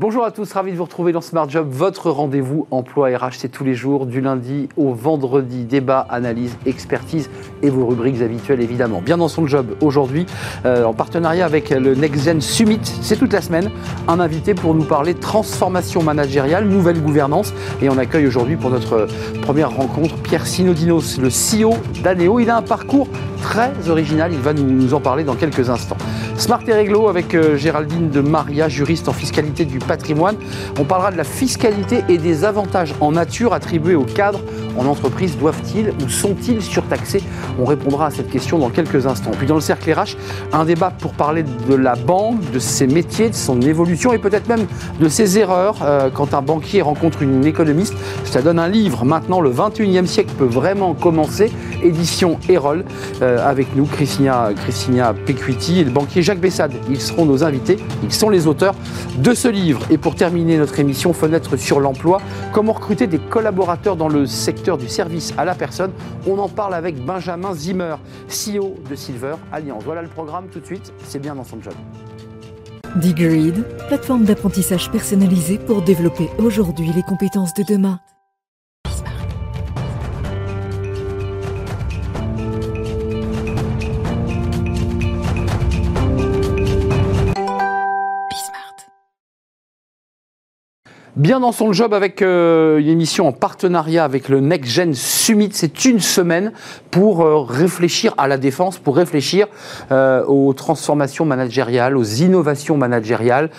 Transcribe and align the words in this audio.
Bonjour 0.00 0.24
à 0.24 0.30
tous, 0.30 0.50
ravi 0.54 0.72
de 0.72 0.78
vous 0.78 0.84
retrouver 0.84 1.12
dans 1.12 1.20
Smart 1.20 1.46
Job, 1.46 1.68
votre 1.70 2.10
rendez-vous 2.10 2.66
emploi 2.70 3.08
RH, 3.08 3.32
c'est 3.36 3.50
tous 3.50 3.64
les 3.64 3.74
jours, 3.74 4.06
du 4.06 4.22
lundi 4.22 4.70
au 4.78 4.94
vendredi, 4.94 5.64
débat, 5.64 6.06
analyse, 6.08 6.56
expertise 6.64 7.28
et 7.62 7.68
vos 7.68 7.84
rubriques 7.84 8.22
habituelles 8.22 8.62
évidemment. 8.62 9.02
Bien 9.02 9.18
dans 9.18 9.28
son 9.28 9.46
job 9.46 9.76
aujourd'hui, 9.82 10.24
euh, 10.64 10.84
en 10.84 10.94
partenariat 10.94 11.44
avec 11.44 11.68
le 11.68 11.94
NextGen 11.94 12.40
Summit, 12.40 12.80
c'est 13.02 13.18
toute 13.18 13.34
la 13.34 13.42
semaine, 13.42 13.70
un 14.08 14.20
invité 14.20 14.54
pour 14.54 14.74
nous 14.74 14.84
parler 14.84 15.12
transformation 15.12 16.02
managériale, 16.02 16.64
nouvelle 16.64 17.02
gouvernance 17.02 17.52
et 17.82 17.90
on 17.90 17.98
accueille 17.98 18.26
aujourd'hui 18.26 18.56
pour 18.56 18.70
notre 18.70 19.06
première 19.42 19.70
rencontre 19.70 20.16
Pierre 20.22 20.46
Sinodinos, 20.46 21.18
le 21.18 21.28
CEO 21.28 21.74
d'Aneo. 22.02 22.40
Il 22.40 22.48
a 22.48 22.56
un 22.56 22.62
parcours 22.62 23.06
très 23.42 23.70
original, 23.90 24.32
il 24.32 24.38
va 24.38 24.54
nous 24.54 24.94
en 24.94 25.00
parler 25.00 25.24
dans 25.24 25.34
quelques 25.34 25.68
instants. 25.68 25.98
Smart 26.36 26.62
et 26.66 26.72
Réglo 26.72 27.08
avec 27.08 27.34
euh, 27.34 27.58
Géraldine 27.58 28.08
de 28.08 28.20
Maria, 28.20 28.70
juriste 28.70 29.08
en 29.08 29.12
fiscalité 29.12 29.66
du 29.66 29.78
On 30.78 30.84
parlera 30.84 31.10
de 31.10 31.16
la 31.16 31.24
fiscalité 31.24 32.04
et 32.08 32.18
des 32.18 32.44
avantages 32.44 32.94
en 33.00 33.12
nature 33.12 33.52
attribués 33.52 33.94
aux 33.94 34.04
cadres 34.04 34.40
en 34.78 34.86
entreprise. 34.86 35.36
Doivent-ils 35.36 35.92
ou 36.04 36.08
sont-ils 36.08 36.62
surtaxés? 36.62 37.22
On 37.58 37.64
répondra 37.64 38.06
à 38.06 38.10
cette 38.10 38.30
question 38.30 38.58
dans 38.58 38.70
quelques 38.70 39.06
instants. 39.06 39.32
Puis 39.36 39.46
dans 39.46 39.56
le 39.56 39.60
cercle 39.60 39.92
RH, 39.92 40.16
un 40.52 40.64
débat 40.64 40.90
pour 40.90 41.12
parler 41.12 41.42
de 41.42 41.74
la 41.74 41.96
banque, 41.96 42.50
de 42.52 42.58
ses 42.58 42.86
métiers, 42.86 43.30
de 43.30 43.34
son 43.34 43.60
évolution 43.60 44.12
et 44.12 44.18
peut-être 44.18 44.48
même 44.48 44.66
de 45.00 45.08
ses 45.08 45.38
erreurs. 45.38 45.76
Euh, 45.82 46.10
quand 46.12 46.34
un 46.34 46.42
banquier 46.42 46.82
rencontre 46.82 47.22
une 47.22 47.44
économiste, 47.44 47.94
ça 48.24 48.42
donne 48.42 48.58
un 48.58 48.68
livre. 48.68 49.04
Maintenant, 49.04 49.40
le 49.40 49.50
21e 49.50 50.06
siècle 50.06 50.32
peut 50.38 50.44
vraiment 50.44 50.94
commencer. 50.94 51.50
Édition 51.82 52.38
Erol. 52.48 52.84
Euh, 53.22 53.46
avec 53.46 53.74
nous, 53.74 53.86
Christina, 53.86 54.50
Christina 54.54 55.14
Pequiti 55.14 55.80
et 55.80 55.84
le 55.84 55.90
banquier 55.90 56.22
Jacques 56.22 56.40
Bessade. 56.40 56.72
Ils 56.88 57.00
seront 57.00 57.24
nos 57.24 57.44
invités. 57.44 57.78
Ils 58.02 58.12
sont 58.12 58.30
les 58.30 58.46
auteurs 58.46 58.74
de 59.18 59.34
ce 59.34 59.48
livre. 59.48 59.79
Et 59.88 59.98
pour 59.98 60.14
terminer 60.14 60.58
notre 60.58 60.78
émission 60.78 61.12
Fenêtre 61.12 61.56
sur 61.56 61.80
l'emploi, 61.80 62.20
comment 62.52 62.72
recruter 62.72 63.06
des 63.06 63.18
collaborateurs 63.18 63.96
dans 63.96 64.08
le 64.08 64.26
secteur 64.26 64.76
du 64.78 64.88
service 64.88 65.32
à 65.38 65.44
la 65.44 65.54
personne? 65.54 65.92
On 66.26 66.38
en 66.38 66.48
parle 66.48 66.74
avec 66.74 67.04
Benjamin 67.04 67.54
Zimmer, 67.54 67.96
CEO 68.28 68.74
de 68.88 68.94
Silver 68.94 69.34
Alliance. 69.52 69.82
Voilà 69.84 70.02
le 70.02 70.08
programme 70.08 70.48
tout 70.48 70.60
de 70.60 70.66
suite. 70.66 70.92
C'est 71.04 71.20
bien 71.20 71.34
dans 71.34 71.44
son 71.44 71.60
job. 71.62 71.74
Digreed, 72.96 73.64
plateforme 73.88 74.24
d'apprentissage 74.24 74.90
personnalisée 74.90 75.58
pour 75.58 75.82
développer 75.82 76.28
aujourd'hui 76.38 76.90
les 76.94 77.02
compétences 77.02 77.54
de 77.54 77.62
demain. 77.62 78.00
Bien 91.20 91.38
dans 91.38 91.52
son 91.52 91.74
job 91.74 91.92
avec 91.92 92.22
euh, 92.22 92.78
une 92.78 92.88
émission 92.88 93.28
en 93.28 93.32
partenariat 93.32 94.04
avec 94.04 94.30
le 94.30 94.40
Next 94.40 94.70
Gen 94.70 94.94
Summit. 94.94 95.50
C'est 95.52 95.84
une 95.84 96.00
semaine 96.00 96.50
pour 96.90 97.20
euh, 97.20 97.42
réfléchir 97.42 98.14
à 98.16 98.26
la 98.26 98.38
défense, 98.38 98.78
pour 98.78 98.96
réfléchir 98.96 99.46
euh, 99.92 100.24
aux 100.24 100.54
transformations 100.54 101.26
managériales, 101.26 101.98
aux 101.98 102.04
innovations 102.04 102.78
managériales, 102.78 103.50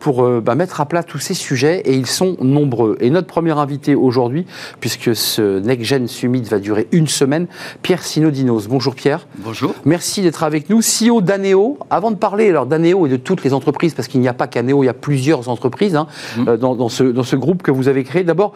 pour 0.00 0.28
bah, 0.40 0.56
mettre 0.56 0.80
à 0.80 0.86
plat 0.86 1.04
tous 1.04 1.20
ces 1.20 1.34
sujets 1.34 1.82
et 1.84 1.94
ils 1.94 2.08
sont 2.08 2.36
nombreux. 2.40 2.96
Et 2.98 3.10
notre 3.10 3.28
premier 3.28 3.56
invité 3.56 3.94
aujourd'hui, 3.94 4.44
puisque 4.80 5.14
ce 5.14 5.60
Next 5.60 5.84
Gen 5.84 6.08
Summit 6.08 6.42
va 6.42 6.58
durer 6.58 6.88
une 6.90 7.06
semaine, 7.06 7.46
Pierre 7.82 8.02
Sinodinos. 8.02 8.66
Bonjour 8.68 8.96
Pierre. 8.96 9.28
Bonjour. 9.38 9.72
Merci 9.84 10.20
d'être 10.22 10.42
avec 10.42 10.68
nous. 10.68 10.80
CEO 10.80 11.20
d'Aneo. 11.20 11.78
Avant 11.90 12.10
de 12.10 12.16
parler 12.16 12.48
alors 12.48 12.66
d'Aneo 12.66 13.06
et 13.06 13.08
de 13.08 13.16
toutes 13.16 13.44
les 13.44 13.54
entreprises, 13.54 13.94
parce 13.94 14.08
qu'il 14.08 14.20
n'y 14.20 14.28
a 14.28 14.34
pas 14.34 14.48
qu'Aneo, 14.48 14.82
il 14.82 14.86
y 14.86 14.90
a 14.90 14.94
plusieurs 14.94 15.48
entreprises 15.48 15.94
hein, 15.94 16.08
mmh. 16.36 16.56
dans, 16.56 16.74
dans 16.74 16.88
ce 16.88 17.03
dans 17.12 17.22
ce 17.22 17.36
groupe 17.36 17.62
que 17.62 17.70
vous 17.70 17.88
avez 17.88 18.04
créé. 18.04 18.24
D'abord, 18.24 18.54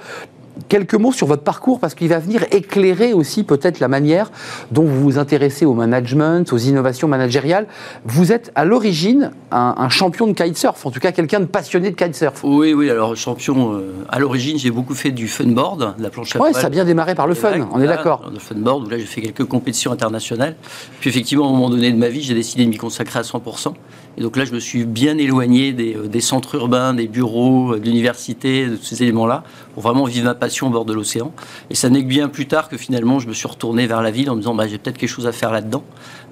quelques 0.69 0.95
mots 0.95 1.13
sur 1.13 1.27
votre 1.27 1.43
parcours 1.43 1.79
parce 1.79 1.95
qu'il 1.95 2.09
va 2.09 2.19
venir 2.19 2.45
éclairer 2.51 3.13
aussi 3.13 3.45
peut-être 3.45 3.81
la 3.81 3.89
manière 3.89 4.31
dont 4.73 4.83
vous 4.83 5.01
vous 5.01 5.19
intéressez 5.19 5.65
au 5.65 5.75
management, 5.75 6.53
aux 6.53 6.59
innovations 6.59 7.09
managériales. 7.09 7.67
Vous 8.05 8.33
êtes 8.33 8.51
à 8.55 8.65
l'origine 8.65 9.31
un, 9.51 9.89
champion 9.89 10.27
de 10.27 10.33
kitesurf, 10.33 10.85
en 10.85 10.91
tout 10.91 11.01
cas 11.01 11.13
quelqu'un 11.13 11.41
de 11.41 11.47
passionné 11.47 11.91
de 11.91 11.97
kitesurf. 11.97 12.43
Oui, 12.45 12.75
oui, 12.75 12.91
alors 12.91 13.17
champion, 13.17 13.75
euh, 13.75 13.93
à 14.09 14.19
l'origine 14.19 14.59
j'ai 14.59 14.71
beaucoup 14.71 14.95
fait 14.95 15.11
du 15.11 15.29
funboard, 15.29 15.97
de 15.97 16.03
la 16.03 16.11
planche 16.11 16.37
à 16.37 16.41
Oui, 16.41 16.53
ça 16.53 16.67
a 16.67 16.71
bien 16.71 16.85
démarré 16.85 17.15
par 17.15 17.27
le 17.27 17.35
fun, 17.35 17.69
on 17.73 17.81
est 17.81 17.87
d'accord. 17.87 18.31
Le 18.33 18.39
funboard, 18.39 18.87
où 18.87 18.91
là 18.91 18.99
j'ai 18.99 19.07
fait 19.07 19.21
quelques 19.21 19.45
compétitions 19.45 19.93
internationales. 19.93 20.57
Puis 21.01 21.11
effectivement, 21.11 21.47
à 21.47 21.49
un 21.49 21.53
moment 21.53 21.71
donné 21.71 21.93
de 21.93 21.97
ma 21.97 22.09
vie, 22.09 22.23
j'ai 22.23 22.35
décidé 22.35 22.65
de 22.65 22.71
m'y 22.71 22.77
consacrer 22.77 23.19
à 23.19 23.23
100%. 23.23 23.73
Et 24.19 24.21
donc 24.21 24.37
là, 24.37 24.45
je 24.45 24.53
me 24.53 24.59
suis 24.59 24.85
bien 24.85 25.17
éloigné 25.17 25.73
des, 25.73 25.95
euh, 25.95 26.21
centres 26.21 26.57
urbains, 26.57 26.93
des 26.93 27.07
bureaux, 27.07 27.75
euh, 27.75 27.79
de 27.79 27.85
l'université, 27.85 28.67
de 28.67 28.77
ces 28.77 29.05
éléments-là, 29.05 29.45
pour 29.75 29.85
vraiment 29.85 30.05
vivre 30.05 30.25
ma 30.25 30.35
passion 30.35 30.67
au 30.67 30.71
bord 30.71 30.85
de 30.85 30.93
l'océan. 30.93 31.33
Et 31.71 31.77
ça 31.77 31.89
n'est 31.89 32.03
que 32.03 32.09
bien 32.09 32.29
plus 32.29 32.49
tard 32.49 32.69
que 32.69 32.77
finalement, 32.77 33.21
je 33.21 33.29
me 33.29 33.33
suis 33.33 33.47
retourné 33.47 33.87
vers 33.87 34.03
la 34.03 34.11
ville 34.11 34.29
en 34.29 34.35
me 34.35 34.41
disant, 34.41 34.57
bah, 34.57 34.67
j'ai 34.67 34.79
peut-être 34.79 34.99
quelque 34.99 35.09
chose 35.09 35.29
à 35.29 35.33
faire 35.33 35.53
là-dedans, 35.53 35.85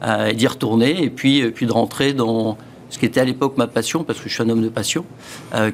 euh, 0.02 0.26
et 0.26 0.34
d'y 0.34 0.48
retourner, 0.48 1.04
et 1.04 1.10
puis 1.10 1.42
de 1.42 1.72
rentrer 1.72 2.12
dans 2.12 2.58
ce 2.90 2.98
qui 2.98 3.06
était 3.06 3.20
à 3.20 3.24
l'époque 3.24 3.56
ma 3.56 3.66
passion, 3.66 4.04
parce 4.04 4.20
que 4.20 4.28
je 4.28 4.34
suis 4.34 4.42
un 4.42 4.48
homme 4.48 4.62
de 4.62 4.68
passion, 4.68 5.04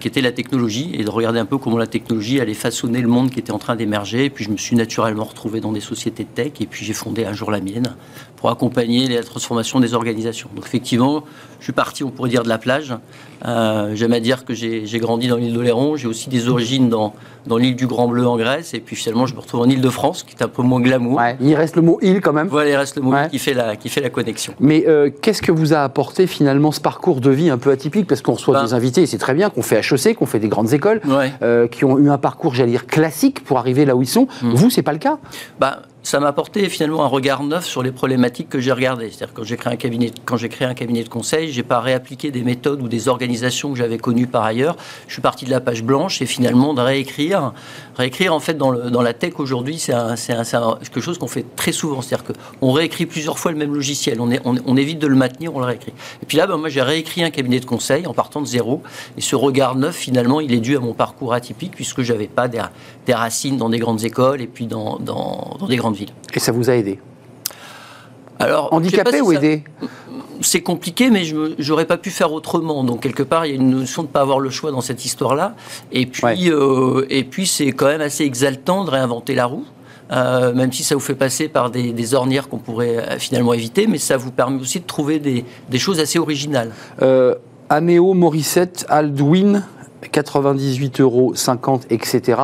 qui 0.00 0.08
était 0.08 0.20
la 0.20 0.32
technologie, 0.32 0.92
et 0.94 1.04
de 1.04 1.10
regarder 1.10 1.38
un 1.38 1.44
peu 1.44 1.58
comment 1.58 1.78
la 1.78 1.86
technologie 1.86 2.40
allait 2.40 2.54
façonner 2.54 3.00
le 3.00 3.08
monde 3.08 3.30
qui 3.30 3.38
était 3.38 3.52
en 3.52 3.58
train 3.58 3.76
d'émerger. 3.76 4.24
Et 4.24 4.30
puis 4.30 4.44
je 4.44 4.50
me 4.50 4.56
suis 4.56 4.76
naturellement 4.76 5.24
retrouvé 5.24 5.60
dans 5.60 5.72
des 5.72 5.80
sociétés 5.80 6.24
de 6.24 6.28
tech, 6.28 6.52
et 6.60 6.66
puis 6.66 6.84
j'ai 6.84 6.92
fondé 6.94 7.24
un 7.24 7.32
jour 7.32 7.50
la 7.50 7.60
mienne 7.60 7.94
pour 8.36 8.50
accompagner 8.50 9.06
la 9.06 9.22
transformation 9.22 9.78
des 9.78 9.94
organisations. 9.94 10.48
Donc 10.56 10.66
effectivement, 10.66 11.22
je 11.60 11.64
suis 11.64 11.72
parti, 11.72 12.02
on 12.02 12.10
pourrait 12.10 12.28
dire, 12.28 12.42
de 12.42 12.48
la 12.48 12.58
plage. 12.58 12.92
Euh, 13.46 13.94
J'aime 13.94 14.12
à 14.12 14.18
dire 14.20 14.44
que 14.44 14.52
j'ai 14.52 14.98
grandi 14.98 15.28
dans 15.28 15.36
l'île 15.36 15.52
d'Oléron. 15.52 15.96
J'ai 15.96 16.08
aussi 16.08 16.28
des 16.28 16.48
origines 16.48 16.88
dans, 16.88 17.14
dans 17.46 17.56
l'île 17.56 17.76
du 17.76 17.86
Grand 17.86 18.08
Bleu 18.08 18.26
en 18.26 18.36
Grèce. 18.36 18.74
Et 18.74 18.80
puis 18.80 18.96
finalement, 18.96 19.26
je 19.26 19.34
me 19.34 19.40
retrouve 19.40 19.60
en 19.60 19.68
île 19.68 19.80
de 19.80 19.90
France, 19.90 20.24
qui 20.24 20.34
est 20.34 20.42
un 20.42 20.48
peu 20.48 20.62
moins 20.62 20.80
glamour. 20.80 21.20
il 21.40 21.54
reste 21.54 21.76
le 21.76 21.82
mot 21.82 21.98
île 22.02 22.20
quand 22.20 22.32
même. 22.32 22.48
Voilà, 22.48 22.70
il 22.70 22.76
reste 22.76 22.96
le 22.96 23.02
mot 23.02 23.14
qui 23.30 23.38
fait 23.38 23.54
la, 23.54 23.76
qui 23.76 23.88
fait 23.88 24.00
la 24.00 24.10
connexion. 24.10 24.54
Mais 24.58 24.84
euh, 24.88 25.08
qu'est-ce 25.22 25.42
que 25.42 25.52
vous 25.52 25.72
a 25.72 25.78
apporté 25.78 26.26
finalement 26.26 26.72
ce 26.72 26.80
parcours 26.80 27.01
de 27.10 27.30
vie 27.30 27.50
un 27.50 27.58
peu 27.58 27.70
atypique 27.70 28.06
Parce 28.06 28.22
qu'on 28.22 28.34
reçoit 28.34 28.54
ben 28.54 28.64
des 28.64 28.74
invités, 28.74 29.02
et 29.02 29.06
c'est 29.06 29.18
très 29.18 29.34
bien, 29.34 29.50
qu'on 29.50 29.62
fait 29.62 29.80
HEC, 29.80 30.16
qu'on 30.16 30.26
fait 30.26 30.38
des 30.38 30.48
grandes 30.48 30.72
écoles, 30.72 31.00
euh, 31.42 31.66
qui 31.66 31.84
ont 31.84 31.98
eu 31.98 32.08
un 32.08 32.18
parcours, 32.18 32.54
j'allais 32.54 32.70
dire, 32.70 32.86
classique 32.86 33.44
pour 33.44 33.58
arriver 33.58 33.84
là 33.84 33.96
où 33.96 34.02
ils 34.02 34.08
sont. 34.08 34.26
Vous, 34.40 34.48
hmm. 34.48 34.54
Vous, 34.54 34.70
c'est 34.70 34.82
pas 34.82 34.92
le 34.92 34.98
cas? 34.98 35.18
Bah, 35.58 35.82
ça 36.02 36.18
m'a 36.18 36.28
apporté 36.28 36.68
finalement 36.68 37.04
un 37.04 37.08
regard 37.08 37.44
neuf 37.44 37.64
sur 37.64 37.82
les 37.82 37.92
problématiques 37.92 38.48
que 38.48 38.60
j'ai 38.60 38.72
regardées. 38.72 39.10
C'est-à-dire 39.10 39.34
quand 39.34 39.44
j'ai 39.44 39.56
créé 39.56 39.72
un 39.72 39.76
cabinet, 39.76 40.10
quand 40.24 40.36
j'ai 40.36 40.48
créé 40.48 40.66
un 40.66 40.74
cabinet 40.74 41.04
de 41.04 41.08
conseil, 41.08 41.52
j'ai 41.52 41.62
pas 41.62 41.80
réappliqué 41.80 42.32
des 42.32 42.42
méthodes 42.42 42.82
ou 42.82 42.88
des 42.88 43.08
organisations 43.08 43.72
que 43.72 43.78
j'avais 43.78 43.98
connues 43.98 44.26
par 44.26 44.42
ailleurs. 44.42 44.76
Je 45.06 45.12
suis 45.12 45.22
parti 45.22 45.44
de 45.44 45.50
la 45.50 45.60
page 45.60 45.84
blanche 45.84 46.20
et 46.20 46.26
finalement 46.26 46.74
de 46.74 46.80
réécrire, 46.80 47.52
réécrire 47.96 48.34
en 48.34 48.41
fait 48.41 48.54
dans, 48.54 48.72
la 48.72 49.14
tech 49.14 49.34
aujourd'hui, 49.38 49.78
c'est 49.78 49.92
quelque 49.92 51.00
chose 51.00 51.18
qu'on 51.18 51.28
fait 51.28 51.46
très 51.54 51.72
souvent. 51.72 52.02
C'est-à-dire 52.02 52.26
qu'on 52.60 52.72
réécrit 52.72 53.06
plusieurs 53.06 53.38
fois 53.38 53.52
le 53.52 53.58
même 53.58 53.74
logiciel. 53.74 54.20
On, 54.20 54.30
est, 54.30 54.41
on, 54.44 54.76
évite 54.76 54.98
de 54.98 55.06
le 55.06 55.16
maintenir, 55.16 55.54
on 55.54 55.60
le 55.60 55.66
réécrit. 55.66 55.92
Et 56.22 56.26
puis 56.26 56.36
là, 56.36 56.48
ben, 56.48 56.56
moi 56.56 56.68
j'ai 56.68 56.82
réécrit 56.82 57.22
un 57.22 57.30
cabinet 57.30 57.60
de 57.60 57.66
conseil 57.66 58.06
en 58.08 58.14
partant 58.14 58.41
de 58.41 58.46
zéro. 58.46 58.82
Et 59.16 59.20
ce 59.20 59.36
regard 59.36 59.76
neuf, 59.76 59.94
finalement, 59.94 60.41
il 60.41 60.52
est 60.52 60.60
dû 60.60 60.76
à 60.76 60.80
mon 60.80 60.94
parcours 60.94 61.32
atypique 61.32 61.72
puisque 61.76 62.02
j'avais 62.02 62.26
pas 62.26 62.48
des, 62.48 62.60
racines 63.14 63.56
dans 63.56 63.68
des 63.68 63.78
grandes 63.78 64.02
écoles 64.02 64.41
et 64.41 64.46
puis 64.48 64.66
dans, 64.66 64.98
dans 64.98 65.58
des 65.68 65.76
grandes 65.76 65.91
ville. 65.92 66.10
Et 66.34 66.41
ça 66.41 66.53
vous 66.53 66.70
a 66.70 66.75
aidé 66.75 66.98
alors, 68.38 68.72
handicapé 68.72 69.20
ou 69.20 69.30
aidé 69.30 69.62
c'est 70.41 70.60
compliqué, 70.60 71.10
mais 71.10 71.25
je 71.25 71.69
n'aurais 71.69 71.84
pas 71.84 71.97
pu 71.97 72.10
faire 72.10 72.32
autrement. 72.32 72.82
Donc, 72.82 73.00
quelque 73.00 73.22
part, 73.22 73.47
il 73.47 73.50
y 73.50 73.53
a 73.53 73.56
une 73.56 73.70
notion 73.70 74.03
de 74.03 74.08
ne 74.08 74.12
pas 74.12 74.20
avoir 74.20 74.41
le 74.41 74.50
choix 74.50 74.72
dans 74.72 74.80
cette 74.80 75.04
histoire-là. 75.04 75.54
Et 75.92 76.06
puis, 76.06 76.50
euh, 76.50 77.06
et 77.10 77.22
puis 77.22 77.47
c'est 77.47 77.70
quand 77.70 77.86
même 77.86 78.00
assez 78.00 78.25
exaltant 78.25 78.84
de 78.84 78.91
réinventer 78.91 79.34
la 79.34 79.47
roue. 79.47 79.64
Euh, 80.10 80.53
même 80.53 80.72
si 80.72 80.84
ça 80.84 80.94
vous 80.94 81.00
fait 81.00 81.14
passer 81.14 81.48
par 81.48 81.70
des, 81.70 82.14
ornières 82.14 82.48
qu'on 82.48 82.59
pourrait 82.59 82.98
euh, 82.98 83.18
finalement 83.18 83.54
éviter, 83.54 83.86
mais 83.86 83.97
ça 83.97 84.18
vous 84.18 84.30
permet 84.30 84.60
aussi 84.60 84.80
de 84.80 84.84
trouver 84.84 85.18
des, 85.18 85.44
choses 85.78 86.00
assez 86.00 86.18
originales. 86.18 86.72
Euh, 87.00 87.34
Anéo, 87.71 88.12
Morissette, 88.12 88.84
Aldwin, 88.91 89.65
98 90.10 91.01
euros, 91.01 91.33
50, 91.34 91.87
etc. 91.91 92.41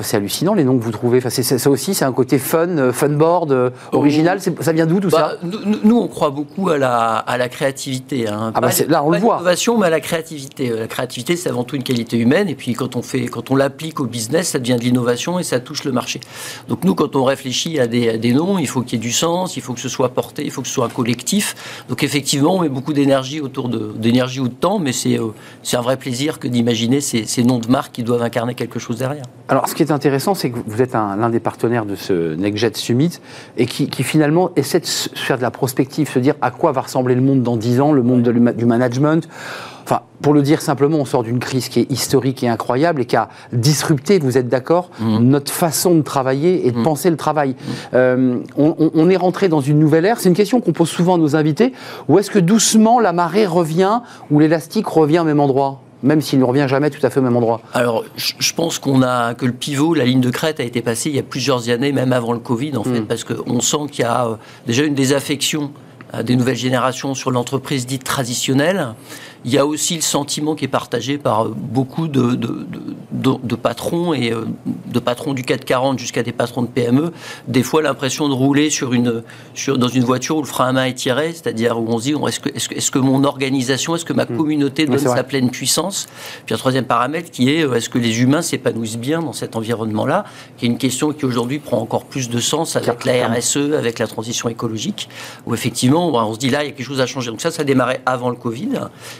c'est 0.00 0.16
hallucinant 0.16 0.54
les 0.54 0.64
noms 0.64 0.78
que 0.78 0.84
vous 0.84 0.90
trouvez. 0.90 1.18
Enfin, 1.18 1.30
ça 1.30 1.70
aussi, 1.70 1.94
c'est 1.94 2.04
un 2.04 2.12
côté 2.12 2.38
fun, 2.38 2.68
euh, 2.68 2.92
fun 2.92 3.10
board, 3.10 3.52
euh, 3.52 3.70
original. 3.92 4.40
Ça 4.60 4.72
vient 4.72 4.86
d'où 4.86 5.00
tout 5.00 5.08
bah, 5.08 5.38
ça? 5.40 5.48
nous, 5.84 5.98
on 5.98 6.08
croit 6.08 6.30
beaucoup 6.30 6.68
à 6.70 6.78
la, 6.78 7.16
à 7.16 7.36
la 7.36 7.48
créativité. 7.48 8.28
Hein. 8.28 8.52
Ah 8.54 8.60
bah 8.60 8.70
là, 8.88 9.04
on 9.04 9.10
le 9.10 9.18
voit. 9.18 9.36
L'innovation, 9.36 9.78
mais 9.78 9.86
à 9.86 9.90
la 9.90 10.00
créativité. 10.00 10.70
La 10.70 10.86
créativité, 10.86 11.36
c'est 11.36 11.48
avant 11.48 11.64
tout 11.64 11.76
une 11.76 11.82
qualité 11.82 12.16
humaine. 12.18 12.48
Et 12.48 12.54
puis, 12.54 12.72
quand 12.74 12.96
on 12.96 13.02
fait, 13.02 13.26
quand 13.26 13.50
on 13.50 13.56
l'applique 13.56 14.00
au 14.00 14.06
business, 14.06 14.48
ça 14.48 14.58
devient 14.58 14.76
de 14.76 14.84
l'innovation 14.84 15.38
et 15.38 15.42
ça 15.42 15.60
touche 15.60 15.84
le 15.84 15.92
marché. 15.92 16.20
Donc, 16.68 16.84
nous, 16.84 16.94
quand 16.94 17.16
on 17.16 17.24
réfléchit 17.24 17.80
à 17.80 17.86
des, 17.86 18.18
des 18.18 18.32
noms, 18.32 18.58
il 18.58 18.68
faut 18.68 18.82
qu'il 18.82 18.98
y 18.98 19.02
ait 19.02 19.04
du 19.04 19.12
sens, 19.12 19.56
il 19.56 19.62
faut 19.62 19.74
que 19.74 19.80
ce 19.80 19.88
soit 19.88 20.10
porté, 20.10 20.44
il 20.44 20.50
faut 20.50 20.62
que 20.62 20.68
ce 20.68 20.74
soit 20.74 20.86
un 20.86 20.90
collectif. 20.90 21.54
Donc, 21.88 22.02
effectivement, 22.02 22.56
on 22.56 22.60
met 22.60 22.68
beaucoup 22.68 22.92
d'énergie 22.92 23.40
autour 23.40 23.68
de 23.68 23.92
d'énergie 23.96 24.40
ou 24.40 24.48
de 24.48 24.54
temps, 24.54 24.78
mais 24.78 24.92
c'est 24.92 25.18
euh, 25.18 25.28
c'est 25.62 25.76
un 25.76 25.82
vrai 25.82 25.96
plaisir 25.96 26.38
que 26.38 26.48
d'imaginer 26.48 26.91
ces, 27.00 27.24
ces 27.24 27.44
noms 27.44 27.58
de 27.58 27.68
marques 27.68 27.92
qui 27.92 28.02
doivent 28.02 28.22
incarner 28.22 28.54
quelque 28.54 28.78
chose 28.78 28.98
derrière. 28.98 29.24
Alors, 29.48 29.68
ce 29.68 29.74
qui 29.74 29.82
est 29.82 29.90
intéressant, 29.92 30.34
c'est 30.34 30.50
que 30.50 30.58
vous 30.66 30.82
êtes 30.82 30.92
l'un 30.94 31.30
des 31.30 31.40
partenaires 31.40 31.84
de 31.86 31.94
ce 31.96 32.34
NextJet 32.34 32.72
Summit 32.74 33.18
et 33.56 33.66
qui, 33.66 33.88
finalement 34.02 34.50
essaie 34.56 34.80
de 34.80 34.86
faire 34.86 35.36
de 35.36 35.42
la 35.42 35.50
prospective, 35.50 36.08
se 36.10 36.18
dire 36.18 36.34
à 36.40 36.50
quoi 36.50 36.72
va 36.72 36.82
ressembler 36.82 37.14
le 37.14 37.20
monde 37.20 37.42
dans 37.42 37.56
10 37.56 37.80
ans, 37.80 37.92
le 37.92 38.02
monde 38.02 38.22
du 38.22 38.64
management. 38.66 39.28
enfin, 39.84 40.00
pour 40.22 40.32
le 40.32 40.42
dire 40.42 40.60
simplement, 40.62 40.98
on 40.98 41.04
sort 41.04 41.24
d'une 41.24 41.40
crise 41.40 41.68
qui 41.68 41.80
est 41.80 41.90
historique 41.90 42.42
et 42.44 42.48
incroyable 42.48 43.00
et 43.02 43.04
qui 43.04 43.16
a 43.16 43.28
disrupté, 43.52 44.20
vous 44.20 44.38
êtes 44.38 44.48
d'accord, 44.48 44.90
Mhm. 45.00 45.18
notre 45.28 45.52
façon 45.52 45.96
de 45.96 46.02
travailler 46.02 46.66
et 46.66 46.70
de 46.70 46.78
Mhm. 46.78 46.82
penser 46.84 47.10
le 47.10 47.16
travail. 47.16 47.56
Euh, 47.92 48.38
on, 48.56 48.74
on- 48.78 48.90
on 48.94 49.10
est 49.10 49.16
rentré 49.16 49.48
dans 49.48 49.60
une 49.60 49.78
nouvelle 49.80 50.04
ère. 50.04 50.20
C'est 50.20 50.28
une 50.28 50.36
question 50.36 50.60
qu'on 50.60 50.72
pose 50.72 50.88
souvent 50.88 51.16
à 51.16 51.18
nos 51.18 51.34
invités. 51.36 51.72
Ou 52.08 52.18
est-ce 52.20 52.30
que 52.30 52.38
doucement 52.38 53.00
la 53.00 53.12
marée 53.12 53.44
revient 53.44 54.00
ou 54.30 54.38
l'élastique 54.38 54.86
revient 54.86 55.18
au 55.18 55.24
même 55.24 55.40
endroit? 55.40 55.81
Même 56.02 56.20
s'il 56.20 56.38
ne 56.38 56.44
revient 56.44 56.66
jamais 56.68 56.90
tout 56.90 57.04
à 57.06 57.10
fait 57.10 57.20
au 57.20 57.22
même 57.22 57.36
endroit. 57.36 57.60
Alors, 57.74 58.04
je 58.16 58.52
pense 58.54 58.78
qu'on 58.78 59.02
a 59.02 59.34
que 59.34 59.46
le 59.46 59.52
pivot, 59.52 59.94
la 59.94 60.04
ligne 60.04 60.20
de 60.20 60.30
crête 60.30 60.60
a 60.60 60.64
été 60.64 60.82
passée 60.82 61.10
il 61.10 61.16
y 61.16 61.18
a 61.18 61.22
plusieurs 61.22 61.68
années, 61.68 61.92
même 61.92 62.12
avant 62.12 62.32
le 62.32 62.38
Covid, 62.38 62.76
en 62.76 62.84
fait, 62.84 63.00
Mm. 63.00 63.06
parce 63.06 63.24
qu'on 63.24 63.60
sent 63.60 63.86
qu'il 63.90 64.02
y 64.04 64.08
a 64.08 64.26
euh, 64.26 64.34
déjà 64.66 64.84
une 64.84 64.94
désaffection 64.94 65.70
des 66.22 66.36
nouvelles 66.36 66.56
générations 66.56 67.14
sur 67.14 67.30
l'entreprise 67.30 67.86
dite 67.86 68.04
traditionnelle. 68.04 68.88
Il 69.44 69.50
y 69.50 69.58
a 69.58 69.66
aussi 69.66 69.96
le 69.96 70.02
sentiment 70.02 70.54
qui 70.54 70.66
est 70.66 70.68
partagé 70.68 71.18
par 71.18 71.46
euh, 71.46 71.54
beaucoup 71.56 72.06
de, 72.06 72.34
de, 72.36 72.46
de- 72.46 72.66
de- 73.10 73.38
de 73.42 73.54
patrons 73.56 74.14
et 74.14 74.32
euh, 74.32 74.44
de 74.86 74.98
patrons 75.00 75.32
du 75.34 75.42
440 75.42 75.98
jusqu'à 75.98 76.22
des 76.22 76.30
patrons 76.30 76.62
de 76.62 76.68
PME. 76.68 77.12
Des 77.48 77.64
fois, 77.64 77.82
l'impression 77.82 78.28
de 78.28 78.34
rouler 78.34 78.70
sur 78.70 78.92
une, 78.92 79.24
sur, 79.54 79.78
dans 79.78 79.88
une 79.88 80.04
voiture 80.04 80.36
où 80.36 80.42
le 80.42 80.46
frein 80.46 80.68
à 80.68 80.72
main 80.72 80.84
est 80.84 80.94
tiré, 80.94 81.32
c'est-à-dire 81.32 81.76
où 81.80 81.86
on 81.88 81.98
se 81.98 82.04
dit 82.04 82.14
est-ce 82.28 82.38
que, 82.38 82.50
est-ce 82.54 82.68
que, 82.68 82.74
est-ce 82.76 82.90
que 82.92 83.00
mon 83.00 83.24
organisation, 83.24 83.96
est-ce 83.96 84.04
que 84.04 84.12
ma 84.12 84.26
communauté 84.36 84.86
donne 84.86 84.94
sa 85.16 85.24
pleine 85.24 85.50
puissance? 85.50 86.06
Puis 86.46 86.54
un 86.54 86.58
troisième 86.58 86.84
paramètre 86.84 87.30
qui 87.32 87.50
est 87.50 87.64
euh, 87.66 87.74
est-ce 87.74 87.88
que 87.88 87.98
les 87.98 88.22
humains 88.22 88.42
s'épanouissent 88.42 88.96
bien 88.98 89.22
dans 89.22 89.32
cet 89.32 89.56
environnement-là? 89.56 90.24
Qui 90.56 90.66
est 90.66 90.68
une 90.68 90.78
question 90.78 91.12
qui 91.12 91.24
aujourd'hui 91.24 91.58
prend 91.58 91.78
encore 91.80 92.04
plus 92.04 92.28
de 92.30 92.38
sens 92.38 92.76
avec 92.76 93.04
la. 93.04 93.12
RSE, 93.38 93.56
avec 93.76 93.98
la 93.98 94.06
transition 94.06 94.48
écologique, 94.48 95.08
où 95.46 95.54
effectivement 95.54 96.01
on 96.10 96.34
se 96.34 96.38
dit 96.38 96.50
là 96.50 96.62
il 96.64 96.66
y 96.66 96.68
a 96.70 96.72
quelque 96.72 96.86
chose 96.86 97.00
à 97.00 97.06
changer. 97.06 97.30
Donc 97.30 97.40
ça, 97.40 97.50
ça 97.50 97.62
a 97.62 97.64
démarré 97.64 98.00
avant 98.06 98.30
le 98.30 98.36
Covid. 98.36 98.70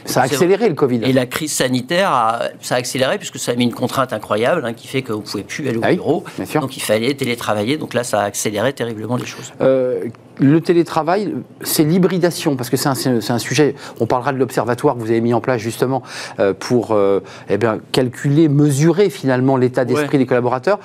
Ça 0.05 0.21
a 0.21 0.23
accéléré 0.25 0.67
le 0.69 0.75
Covid. 0.75 1.01
Et 1.03 1.13
la 1.13 1.25
crise 1.25 1.51
sanitaire, 1.53 2.11
a, 2.11 2.39
ça 2.61 2.75
a 2.75 2.77
accéléré 2.79 3.17
puisque 3.17 3.37
ça 3.39 3.51
a 3.51 3.55
mis 3.55 3.63
une 3.65 3.73
contrainte 3.73 4.13
incroyable 4.13 4.63
hein, 4.65 4.73
qui 4.73 4.87
fait 4.87 5.01
qu'on 5.01 5.17
ne 5.17 5.21
pouvait 5.21 5.43
plus 5.43 5.67
aller 5.67 5.77
au 5.77 5.81
Ah 5.83 5.87
oui, 5.89 5.95
bureau. 5.95 6.23
Donc 6.59 6.77
il 6.77 6.81
fallait 6.81 7.13
télétravailler. 7.13 7.77
Donc 7.77 7.93
là, 7.93 8.03
ça 8.03 8.21
a 8.21 8.23
accéléré 8.25 8.73
terriblement 8.73 9.15
les 9.17 9.25
choses. 9.25 9.53
Euh, 9.61 10.05
le 10.39 10.61
télétravail, 10.61 11.33
c'est 11.61 11.83
l'hybridation, 11.83 12.55
parce 12.55 12.69
que 12.69 12.77
c'est 12.77 12.89
un, 12.89 12.95
c'est 12.95 13.31
un 13.31 13.37
sujet, 13.39 13.75
on 13.99 14.07
parlera 14.07 14.33
de 14.33 14.37
l'observatoire 14.39 14.95
que 14.95 14.99
vous 14.99 15.11
avez 15.11 15.21
mis 15.21 15.33
en 15.33 15.41
place 15.41 15.61
justement 15.61 16.01
euh, 16.39 16.53
pour 16.57 16.91
euh, 16.91 17.19
eh 17.49 17.57
bien, 17.57 17.77
calculer, 17.91 18.49
mesurer 18.49 19.09
finalement 19.09 19.57
l'état 19.57 19.85
d'esprit 19.85 20.03
Ouais. 20.13 20.17
des 20.17 20.25
collaborateurs. 20.25 20.79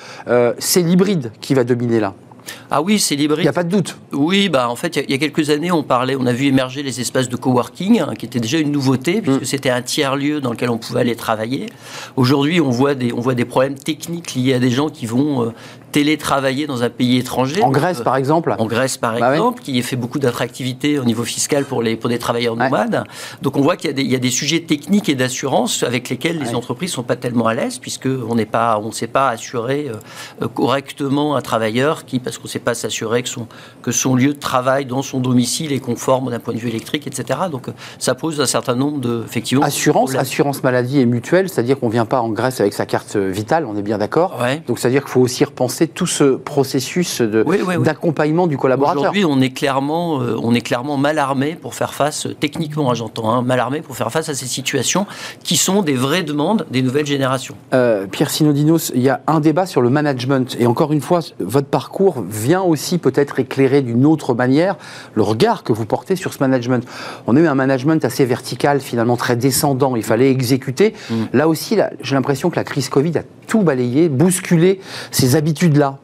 C'est 0.59 0.83
l'hybride 0.83 1.33
qui 1.41 1.55
va 1.55 1.65
dominer 1.65 1.99
là. 2.01 2.15
Ah 2.71 2.83
oui, 2.83 2.99
c'est 2.99 3.15
Il 3.15 3.21
l'hybride. 3.21 3.43
n'y 3.45 3.49
a 3.49 3.53
pas 3.53 3.65
de 3.65 3.71
doute. 3.71 3.97
Oui, 4.13 4.49
bah 4.49 4.69
en 4.69 4.77
fait, 4.77 4.97
il 4.97 4.99
y 4.99 5.03
a- 5.03 5.05
il 5.09 5.11
y, 5.11 5.15
a 5.15 5.19
quelques 5.19 5.51
années, 5.51 5.71
on 5.73 5.83
parlait, 5.83 6.17
on 6.19 6.27
a 6.27 6.33
vu 6.33 6.47
émerger 6.47 6.83
les 6.83 7.01
espaces 7.01 7.29
de 7.29 7.37
coworking, 7.37 8.01
hein, 8.01 8.15
qui 8.19 8.27
étaient 8.27 8.41
déjà 8.41 8.59
une 8.59 8.71
nouveauté, 8.73 9.21
puisque 9.23 9.43
Mm. 9.43 9.45
c'était 9.45 9.71
un 9.71 9.83
tiers 9.83 10.17
lieu 10.17 10.41
dans 10.41 10.51
lequel 10.51 10.71
on 10.71 10.79
pouvait 10.79 11.01
aller 11.01 11.17
travailler. 11.17 11.67
Aujourd'hui, 12.17 12.61
on 12.61 12.71
voit 12.71 12.95
des, 12.95 13.13
on 13.13 13.21
voit 13.21 13.35
des 13.35 13.45
problèmes 13.45 13.75
techniques 13.79 14.35
liés 14.35 14.55
à 14.55 14.59
des 14.59 14.71
gens 14.71 14.89
qui 14.89 15.07
vont 15.07 15.43
euh, 15.45 15.51
télétravailler 15.93 16.67
dans 16.67 16.83
un 16.83 16.91
pays 16.91 17.19
étranger. 17.19 17.63
En 17.63 17.71
Grèce, 17.71 18.01
par 18.03 18.17
exemple. 18.17 18.55
En 18.59 18.67
Grèce, 18.67 18.97
par 18.97 19.19
Bah 19.19 19.33
exemple, 19.35 19.63
qui 19.63 19.81
fait 19.83 19.97
beaucoup 19.97 20.19
d'attractivité 20.19 20.99
au 20.99 21.05
niveau 21.05 21.25
fiscal 21.25 21.65
pour, 21.65 21.83
les, 21.83 21.97
pour 21.97 22.09
des 22.11 22.19
travailleurs 22.19 22.57
Ouais. 22.57 22.65
nomades. 22.65 23.05
Donc 23.43 23.57
on 23.57 23.61
voit 23.63 23.77
qu'il 23.77 23.89
y, 23.89 23.93
a 23.93 23.95
des- 23.95 24.03
il 24.03 24.11
y 24.11 24.15
a 24.17 24.19
des 24.19 24.31
sujets 24.31 24.61
techniques 24.61 25.09
et 25.09 25.15
d'assurance 25.15 25.83
avec 25.83 26.09
lesquels 26.09 26.39
les 26.39 26.49
Ouais. 26.51 26.55
entreprises 26.55 26.93
sont 26.93 27.03
pas 27.03 27.17
tellement 27.17 27.47
à 27.47 27.55
l'aise, 27.55 27.79
puisqu'on 27.79 28.35
n'est 28.35 28.47
pas, 28.47 28.79
on 28.83 28.89
ne 28.89 28.93
sait 28.93 29.07
pas 29.07 29.29
assurer 29.31 29.89
euh, 29.89 29.95
euh, 30.45 30.49
correctement 30.49 31.37
un 31.37 31.41
travailleur 31.41 32.05
qui, 32.05 32.19
parce 32.21 32.37
qu'on 32.39 32.45
ne 32.45 32.49
sait 32.51 32.59
pas 32.59 32.75
s'assurer 32.75 33.23
que 33.23 33.29
son, 33.29 33.47
que 33.83 33.91
son 33.93 34.15
lieu 34.15 34.35
de 34.35 34.39
travail 34.39 34.85
dans 34.87 35.03
son 35.03 35.21
domicile 35.21 35.73
est 35.73 35.79
conforme 35.81 36.31
d'un 36.31 36.39
point 36.41 36.55
de 36.55 36.59
vue 36.59 36.69
électrique, 36.69 37.07
etc. 37.07 37.39
Donc 37.51 37.69
euh, 37.69 37.73
ça 37.99 38.15
pose 38.15 38.41
un 38.41 38.47
certain 38.47 38.75
nombre 38.75 38.99
de, 38.99 39.23
effectivement, 39.25 39.65
Assurance, 39.65 40.15
assurance 40.15 40.63
maladie 40.63 41.01
et 41.01 41.07
mutuelle, 41.07 41.49
c'est-à-dire 41.49 41.79
qu'on 41.79 41.87
ne 41.87 41.93
vient 41.93 42.07
pas 42.07 42.21
en 42.21 42.29
Grèce 42.31 42.61
avec 42.61 42.73
sa 42.75 42.87
carte 42.87 43.17
vitale, 43.17 43.65
on 43.67 43.77
est 43.77 43.83
bien 43.83 43.99
d'accord. 43.99 44.39
Ouais. 44.41 44.63
Donc 44.67 44.79
c'est-à-dire 44.79 45.03
qu'il 45.03 45.11
faut 45.11 45.21
aussi 45.21 45.45
repenser 45.45 45.78
tout 45.87 46.07
ce 46.07 46.37
processus 46.37 47.21
de- 47.21 47.45
Oui, 47.47 47.59
oui, 47.67 47.77
oui. 47.79 47.85
d'accompagnement 47.85 48.47
du 48.47 48.57
collaborateur. 48.59 49.03
Aujourd'hui, 49.03 49.25
on 49.25 49.41
est 49.41 49.51
clairement, 49.51 50.21
euh, 50.21 50.37
on 50.43 50.55
est 50.55 50.61
clairement 50.61 50.97
mal 50.97 51.19
armé 51.19 51.55
pour 51.61 51.75
faire 51.75 51.95
face, 51.95 52.27
euh, 52.27 52.35
techniquement, 52.39 52.91
hein, 52.91 52.95
j'entends, 52.95 53.31
hein, 53.31 53.43
mal 53.43 53.61
armé 53.61 53.81
pour 53.81 53.97
faire 53.97 54.11
face 54.11 54.29
à 54.29 54.35
ces 54.35 54.47
situations 54.47 55.07
qui 55.45 55.57
sont 55.57 55.83
des 55.83 55.95
vraies 55.95 56.23
demandes 56.23 56.67
des 56.71 56.83
nouvelles 56.83 57.07
générations. 57.07 57.55
Euh, 57.75 58.07
Pierre 58.07 58.31
Sinodinos, 58.31 58.91
il 58.95 59.03
y 59.03 59.09
a 59.09 59.21
un 59.27 59.41
débat 59.41 59.67
sur 59.67 59.81
le 59.81 59.91
management. 59.91 60.57
Et 60.59 60.67
encore 60.67 60.93
une 60.93 61.01
fois, 61.01 61.21
votre 61.39 61.69
parcours 61.69 62.25
vient 62.29 62.63
aussi 62.63 62.99
peut-être 62.99 63.39
éclairer 63.39 63.83
d'une 63.83 64.05
autre 64.07 64.35
manière 64.35 64.77
le 65.15 65.23
regard 65.23 65.63
que 65.63 65.73
vous 65.73 65.85
portez 65.87 66.17
sur 66.17 66.33
ce 66.33 66.39
management. 66.41 66.85
On 67.27 67.37
a 67.37 67.41
eu 67.41 67.47
un 67.47 67.55
management 67.55 68.05
assez 68.05 68.25
vertical, 68.25 68.81
finalement 68.81 69.17
très 69.17 69.37
descendant. 69.37 69.97
Il 69.97 70.03
fallait 70.03 70.31
exécuter. 70.31 70.95
Mm. 71.11 71.15
Là 71.33 71.49
aussi, 71.49 71.77
j'ai 72.03 72.15
l'impression 72.15 72.51
que 72.51 72.57
la 72.57 72.65
crise 72.65 72.89
Covid 72.89 73.19
a 73.19 73.23
tout 73.47 73.63
balayé, 73.63 74.09
bousculé 74.09 74.81
ces 75.11 75.37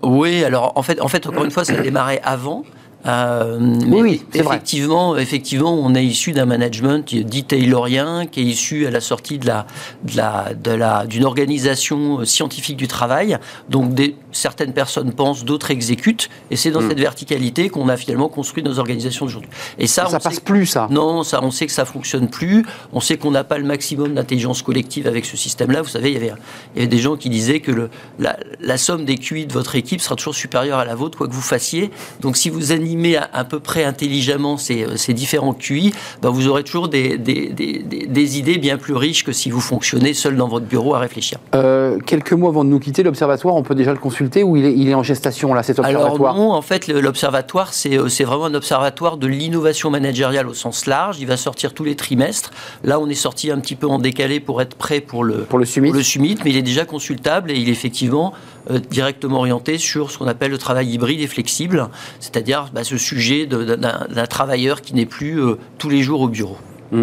Oui, 0.03 0.45
alors 0.45 0.73
en 0.77 0.83
fait, 0.83 1.01
en 1.01 1.09
fait, 1.09 1.27
encore 1.27 1.45
une 1.45 1.51
fois, 1.51 1.65
ça 1.65 1.75
a 1.75 1.83
démarré 1.83 2.21
avant. 2.23 2.65
Euh, 3.07 3.59
mais 3.61 4.01
oui, 4.01 4.23
c'est 4.33 4.43
vrai. 4.43 4.57
effectivement, 4.57 5.17
effectivement, 5.17 5.75
on 5.75 5.95
est 5.95 6.05
issu 6.05 6.33
d'un 6.33 6.47
management 6.47 7.15
dit 7.15 7.45
taylorien, 7.45 8.27
qui 8.27 8.41
est 8.41 8.45
issu 8.45 8.87
à 8.87 8.91
la 8.91 9.01
sortie 9.01 9.39
de 9.39 9.47
la, 9.47 9.67
de 10.05 10.17
la, 10.17 10.55
de 10.55 10.71
la, 10.71 11.07
d'une 11.07 11.25
organisation 11.25 12.25
scientifique 12.25 12.77
du 12.77 12.89
travail. 12.89 13.37
Donc, 13.69 13.93
des, 13.93 14.17
certaines 14.35 14.73
personnes 14.73 15.13
pensent, 15.13 15.45
d'autres 15.45 15.71
exécutent, 15.71 16.29
et 16.51 16.57
c'est 16.57 16.71
dans 16.71 16.83
Mm. 16.83 16.89
cette 16.91 17.01
verticalité 17.01 17.69
qu'on 17.71 17.89
a 17.89 17.97
finalement 17.97 18.29
construit 18.29 18.63
nos 18.63 18.79
organisations 18.79 19.25
d'aujourd'hui. 19.27 19.51
Et 19.79 19.87
ça, 19.87 20.07
Ça 20.07 20.17
on 20.17 20.21
passe 20.21 20.35
sait- 20.35 20.41
plus, 20.43 20.67
ça. 20.67 20.89
non, 20.91 21.23
ça, 21.23 21.41
on 21.43 21.51
sait 21.51 21.67
que 21.67 21.73
ça 21.73 21.85
fonctionne 21.85 22.29
plus. 22.29 22.67
On 22.93 23.01
sait 23.01 23.17
qu'on 23.17 23.31
n'a 23.31 23.45
pas 23.45 23.59
le 23.59 23.65
maximum 23.65 24.15
d'intelligence 24.15 24.61
collective 24.63 25.07
avec 25.07 25.25
ce 25.25 25.37
système-là. 25.37 25.83
Vous 25.83 25.89
savez, 25.89 26.11
il 26.11 26.15
y 26.15 26.17
avait, 26.17 26.33
il 26.75 26.79
y 26.79 26.83
avait 26.83 26.87
des 26.89 26.99
gens 26.99 27.17
qui 27.17 27.31
disaient 27.31 27.61
que 27.61 27.71
le, 27.73 27.89
la, 28.19 28.37
la 28.61 28.77
somme 28.77 29.05
des 29.05 29.17
QI 29.17 29.47
de 29.47 29.53
votre 29.53 29.75
équipe 29.77 30.01
sera 30.01 30.17
toujours 30.17 30.35
supérieure 30.35 30.79
à 30.79 30.85
la 30.85 30.95
vôtre, 30.95 31.17
quoi 31.17 31.29
que 31.29 31.33
vous 31.33 31.41
fassiez. 31.41 31.91
Donc, 32.21 32.37
si 32.37 32.51
vous 32.51 32.73
animez 32.73 33.17
à, 33.17 33.31
à 33.33 33.45
peu 33.45 33.61
près 33.61 33.85
intelligemment 33.85 34.57
ces, 34.59 34.87
ces 34.97 35.15
différents 35.15 35.55
QI, 35.55 35.93
ben, 36.23 36.31
vous 36.31 36.49
aurez 36.49 36.65
toujours 36.65 36.89
des, 36.89 37.17
des, 37.19 37.49
des- 37.51 37.79
des- 37.83 38.07
des 38.07 38.39
idées 38.39 38.59
bien 38.59 38.77
plus 38.79 38.95
riches 38.95 39.25
que 39.25 39.33
si 39.33 39.51
vous 39.51 39.61
fonctionnez 39.61 40.13
seul 40.15 40.37
dans 40.37 40.49
votre 40.49 40.67
bureau 40.67 40.95
à 40.95 40.99
réfléchir. 40.99 41.39
Euh, 41.55 41.99
quelques 42.05 42.33
mois 42.33 42.51
avant 42.51 42.65
de 42.65 42.71
nous 42.71 42.81
quitter, 42.81 43.03
l'observatoire, 43.03 43.55
on 43.55 43.63
peut 43.63 43.75
déjà 43.75 43.93
le 43.93 43.99
consulter 43.99 44.24
ou 44.43 44.57
il 44.57 44.65
est, 44.65 44.75
il 44.75 44.89
est 44.89 44.95
en 44.95 45.03
gestation, 45.03 45.55
là, 45.55 45.63
cet 45.63 45.79
Alors 45.79 46.03
observatoire 46.03 46.35
non, 46.35 46.53
en 46.53 46.63
fait, 46.63 46.89
l'observatoire, 46.89 47.73
c'est 47.73 47.99
euh, 47.99 48.09
c'est 48.09 48.25
vraiment 48.25 48.47
un 48.47 48.55
observatoire 48.55 49.17
de 49.17 49.27
l'innovation 49.27 49.91
managériale 49.91 50.49
au 50.49 50.55
sens 50.55 50.87
large. 50.87 51.19
Il 51.21 51.27
va 51.27 51.37
sortir 51.37 51.75
tous 51.75 51.85
les 51.85 51.97
trimestres. 51.97 52.51
Là, 52.83 53.01
on 53.01 53.09
est 53.09 53.15
sorti 53.15 53.51
un 53.51 53.59
petit 53.61 53.77
peu 53.77 53.87
en 53.87 53.99
décalé 53.99 54.41
pour 54.41 54.63
être 54.63 54.77
prêt 54.77 55.01
pour 55.01 55.25
le, 55.25 55.45
Pour 55.45 55.59
le 55.59 55.65
summit 55.65 55.89
pour 55.89 55.97
le 55.97 56.03
summit, 56.03 56.37
mais 56.45 56.51
il 56.51 56.57
est 56.57 56.63
déjà 56.63 56.85
consultable 56.85 57.51
et 57.51 57.55
il 57.55 57.69
est 57.69 57.73
effectivement 57.73 58.33
euh, 58.71 58.79
directement 58.79 59.39
orienté 59.39 59.79
sur 59.79 60.11
ce 60.11 60.19
qu'on 60.19 60.27
appelle 60.27 60.51
le 60.51 60.59
travail 60.59 60.89
hybride 60.89 61.21
et 61.21 61.27
flexible, 61.27 61.89
c'est-à-dire 62.21 62.71
bah, 62.73 62.85
ce 62.85 62.97
sujet 62.97 63.47
d'un 63.47 64.27
travailleur 64.27 64.81
qui 64.81 64.95
n'est 64.95 65.07
plus 65.07 65.41
euh, 65.41 65.57
tous 65.79 65.89
les 65.89 66.03
jours 66.03 66.21
au 66.21 66.29
bureau. 66.29 66.57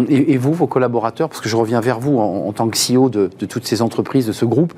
Et, 0.08 0.32
et 0.32 0.38
vous, 0.38 0.54
vos 0.54 0.66
collaborateurs, 0.66 1.28
parce 1.28 1.40
que 1.40 1.48
je 1.48 1.56
reviens 1.56 1.80
vers 1.80 2.00
vous 2.00 2.18
en, 2.18 2.46
en 2.46 2.52
tant 2.52 2.68
que 2.68 2.78
CEO 2.78 3.10
de, 3.10 3.28
de 3.38 3.46
toutes 3.46 3.66
ces 3.66 3.82
entreprises, 3.82 4.26
de 4.26 4.32
ce 4.32 4.44
groupe, 4.44 4.72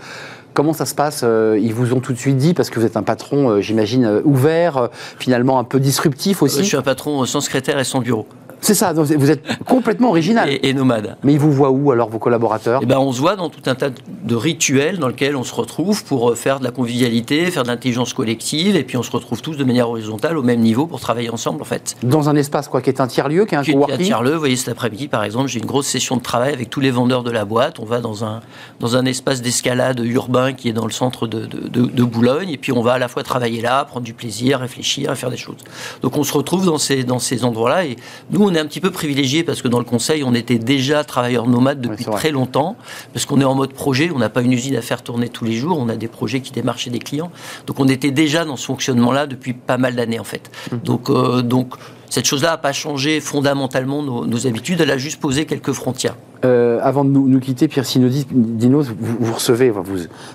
comment 0.55 0.73
ça 0.73 0.87
se 0.87 0.95
passe 0.95 1.21
Euh, 1.25 1.59
Ils 1.61 1.75
vous 1.75 1.93
ont 1.93 2.01
tout 2.01 2.13
de 2.13 2.19
suite 2.19 2.37
dit, 2.37 2.55
parce 2.55 2.71
que 2.71 2.81
vous 2.81 2.87
êtes 2.87 2.97
un 2.97 3.03
patron, 3.03 3.51
euh, 3.51 3.61
j'imagine, 3.61 4.05
euh, 4.07 4.21
ouvert, 4.25 4.89
finalement 5.19 5.59
un 5.59 5.65
peu 5.65 5.81
disruptif 5.81 6.43
aussi. 6.43 6.61
je 6.61 6.63
suis 6.63 6.77
un 6.77 6.83
patron 6.83 7.25
sans 7.27 7.41
secrétaire 7.43 7.79
et 7.79 7.85
sans 7.85 8.01
bureau, 8.01 8.27
C'est 8.65 8.75
ça, 8.75 8.93
vous 8.95 9.31
êtes 9.31 9.43
complètement 9.65 10.09
original. 10.09 10.49
et, 10.49 10.69
et 10.69 10.73
nomade. 10.75 11.17
Mais 11.23 11.35
ils 11.35 11.39
vous 11.39 11.53
voient 11.53 11.71
où 11.71 11.93
alors, 11.93 12.09
vos 12.09 12.19
collaborateurs? 12.19 12.81
Eh 12.83 12.87
ben, 12.87 12.99
on 12.99 13.13
se 13.13 13.21
voit 13.21 13.37
dans 13.37 13.51
tout 13.51 13.61
un 13.67 13.75
tas 13.75 13.91
de 13.91 14.35
rituels 14.35 14.99
dans 14.99 15.09
lesquels 15.09 15.37
on 15.37 15.45
se 15.45 15.55
retrouve 15.55 16.03
pour 16.05 16.31
euh, 16.31 16.35
faire 16.35 16.61
de 16.61 16.65
la 16.65 16.71
convivialité, 16.71 17.45
faire 17.51 17.63
de 17.63 17.69
l'intelligence 17.69 18.15
collective, 18.15 18.75
et 18.77 18.83
puis 18.83 18.97
on 18.97 19.03
se 19.03 19.11
retrouve 19.11 19.43
tous 19.43 19.57
de 19.57 19.65
manière 19.65 19.91
horizontale 19.91 20.39
au 20.39 20.43
même 20.43 20.61
niveau 20.61 20.87
pour 20.87 20.99
travailler 20.99 21.29
ensemble 21.29 21.61
en 21.61 21.67
fait. 21.67 21.97
Dans 22.03 22.31
un 22.31 22.37
espace 22.37 22.69
quoi, 22.69 22.81
qui 22.81 22.89
est 22.89 23.01
un 23.03 23.07
tiers-lieu, 23.07 23.45
qui 23.45 23.55
est 23.55 23.59
un 23.59 23.63
Qui 23.63 23.73
est 23.73 23.75
coworking? 23.75 24.07
Tierleux, 24.07 24.33
vous 24.33 24.39
voyez 24.39 24.57
cet 24.57 24.71
après-midi 24.71 25.09
par 25.09 25.25
exemple, 25.25 25.49
j'ai 25.49 25.59
une 25.59 25.67
grosse 25.67 25.87
session 25.87 26.17
de 26.17 26.23
travail 26.23 26.55
avec 26.55 26.71
tous 26.71 26.81
les 26.81 26.91
vendeurs 26.91 27.23
de 27.23 27.31
la 27.31 27.45
boîte. 27.45 27.79
On 27.81 27.85
va 27.85 28.01
dans 28.01 28.25
un, 28.25 28.41
dans 28.81 28.97
un 28.97 29.05
espace 29.05 29.43
d'escalade 29.43 30.01
urbain 30.03 30.55
qui 30.55 30.71
est 30.71 30.73
dans 30.73 30.87
le 30.87 30.93
centre 30.93 31.27
de, 31.27 31.41
de, 31.45 31.69
de- 31.69 31.87
de 31.87 32.03
Boulogne, 32.05 32.49
et 32.51 32.57
puis 32.57 32.73
on 32.73 32.81
va 32.81 32.95
à 32.95 32.99
la 32.99 33.09
fois 33.09 33.23
travailler 33.23 33.61
là, 33.61 33.85
prendre 33.85 34.07
du 34.07 34.15
plaisir, 34.15 34.61
réfléchir, 34.61 35.15
faire 35.17 35.31
des 35.31 35.37
choses. 35.37 35.57
Donc 36.03 36.17
on 36.17 36.25
se 36.25 36.33
retrouve 36.33 36.65
dans 36.65 36.79
ces, 36.79 37.05
dans 37.05 37.19
ces 37.19 37.45
endroits-là, 37.45 37.85
et 37.85 37.97
nous 38.31 38.43
on 38.43 38.54
est 38.55 38.59
un 38.59 38.67
petit 38.67 38.81
peu 38.81 38.91
privilégiés 38.91 39.45
parce 39.45 39.63
que 39.63 39.69
dans 39.69 39.79
le 39.79 39.85
conseil 39.85 40.25
on 40.25 40.35
était 40.35 40.59
déjà 40.59 41.05
travailleurs 41.05 41.47
nomades 41.47 41.81
depuis 41.81 42.05
très 42.05 42.31
longtemps, 42.31 42.77
parce 43.13 43.27
qu'on 43.27 43.41
est 43.41 43.45
en 43.45 43.55
mode 43.55 43.73
projet, 43.73 44.11
on 44.15 44.19
n'a 44.19 44.29
pas 44.29 44.43
une 44.43 44.53
usine 44.53 44.77
à 44.77 44.83
faire 44.83 45.03
tourner 45.03 45.29
tous 45.29 45.45
les 45.45 45.55
jours, 45.55 45.79
on 45.79 45.89
a 45.89 45.97
des 45.97 46.09
projets 46.09 46.41
qui 46.41 46.53
démarrent 46.53 46.79
chez 46.79 46.91
des 46.91 46.99
clients. 46.99 47.31
Donc 47.67 47.81
on 47.81 47.89
était 47.89 48.11
déjà 48.11 48.45
dans 48.45 48.57
ce 48.57 48.67
fonctionnement-là 48.67 49.27
depuis 49.27 49.53
pas 49.53 49.79
mal 49.79 49.97
d'années 49.97 50.19
en 50.19 50.25
fait. 50.25 50.51
Mmh. 50.71 50.77
Donc, 50.79 51.11
euh, 51.11 51.43
donc 51.43 51.75
cette 52.11 52.27
chose-là 52.27 52.51
n'a 52.51 52.57
pas 52.59 52.73
changé 52.73 53.21
fondamentalement 53.21 54.03
nos, 54.03 54.27
nos 54.27 54.47
habitudes, 54.47 54.81
elle 54.81 54.91
a 54.91 54.99
juste 54.99 55.21
posé 55.21 55.45
quelques 55.47 55.73
frontières. 55.73 56.17
Euh, 56.45 56.79
avant 56.83 57.05
de 57.05 57.11
nous, 57.11 57.27
nous 57.27 57.41
quitter, 57.41 57.69
Pierre 57.69 57.87
Sinodi, 57.87 58.27
Dinos, 58.31 58.89
vous, 58.99 59.17
vous 59.19 59.33
recevez, 59.33 59.71
vous 59.71 59.83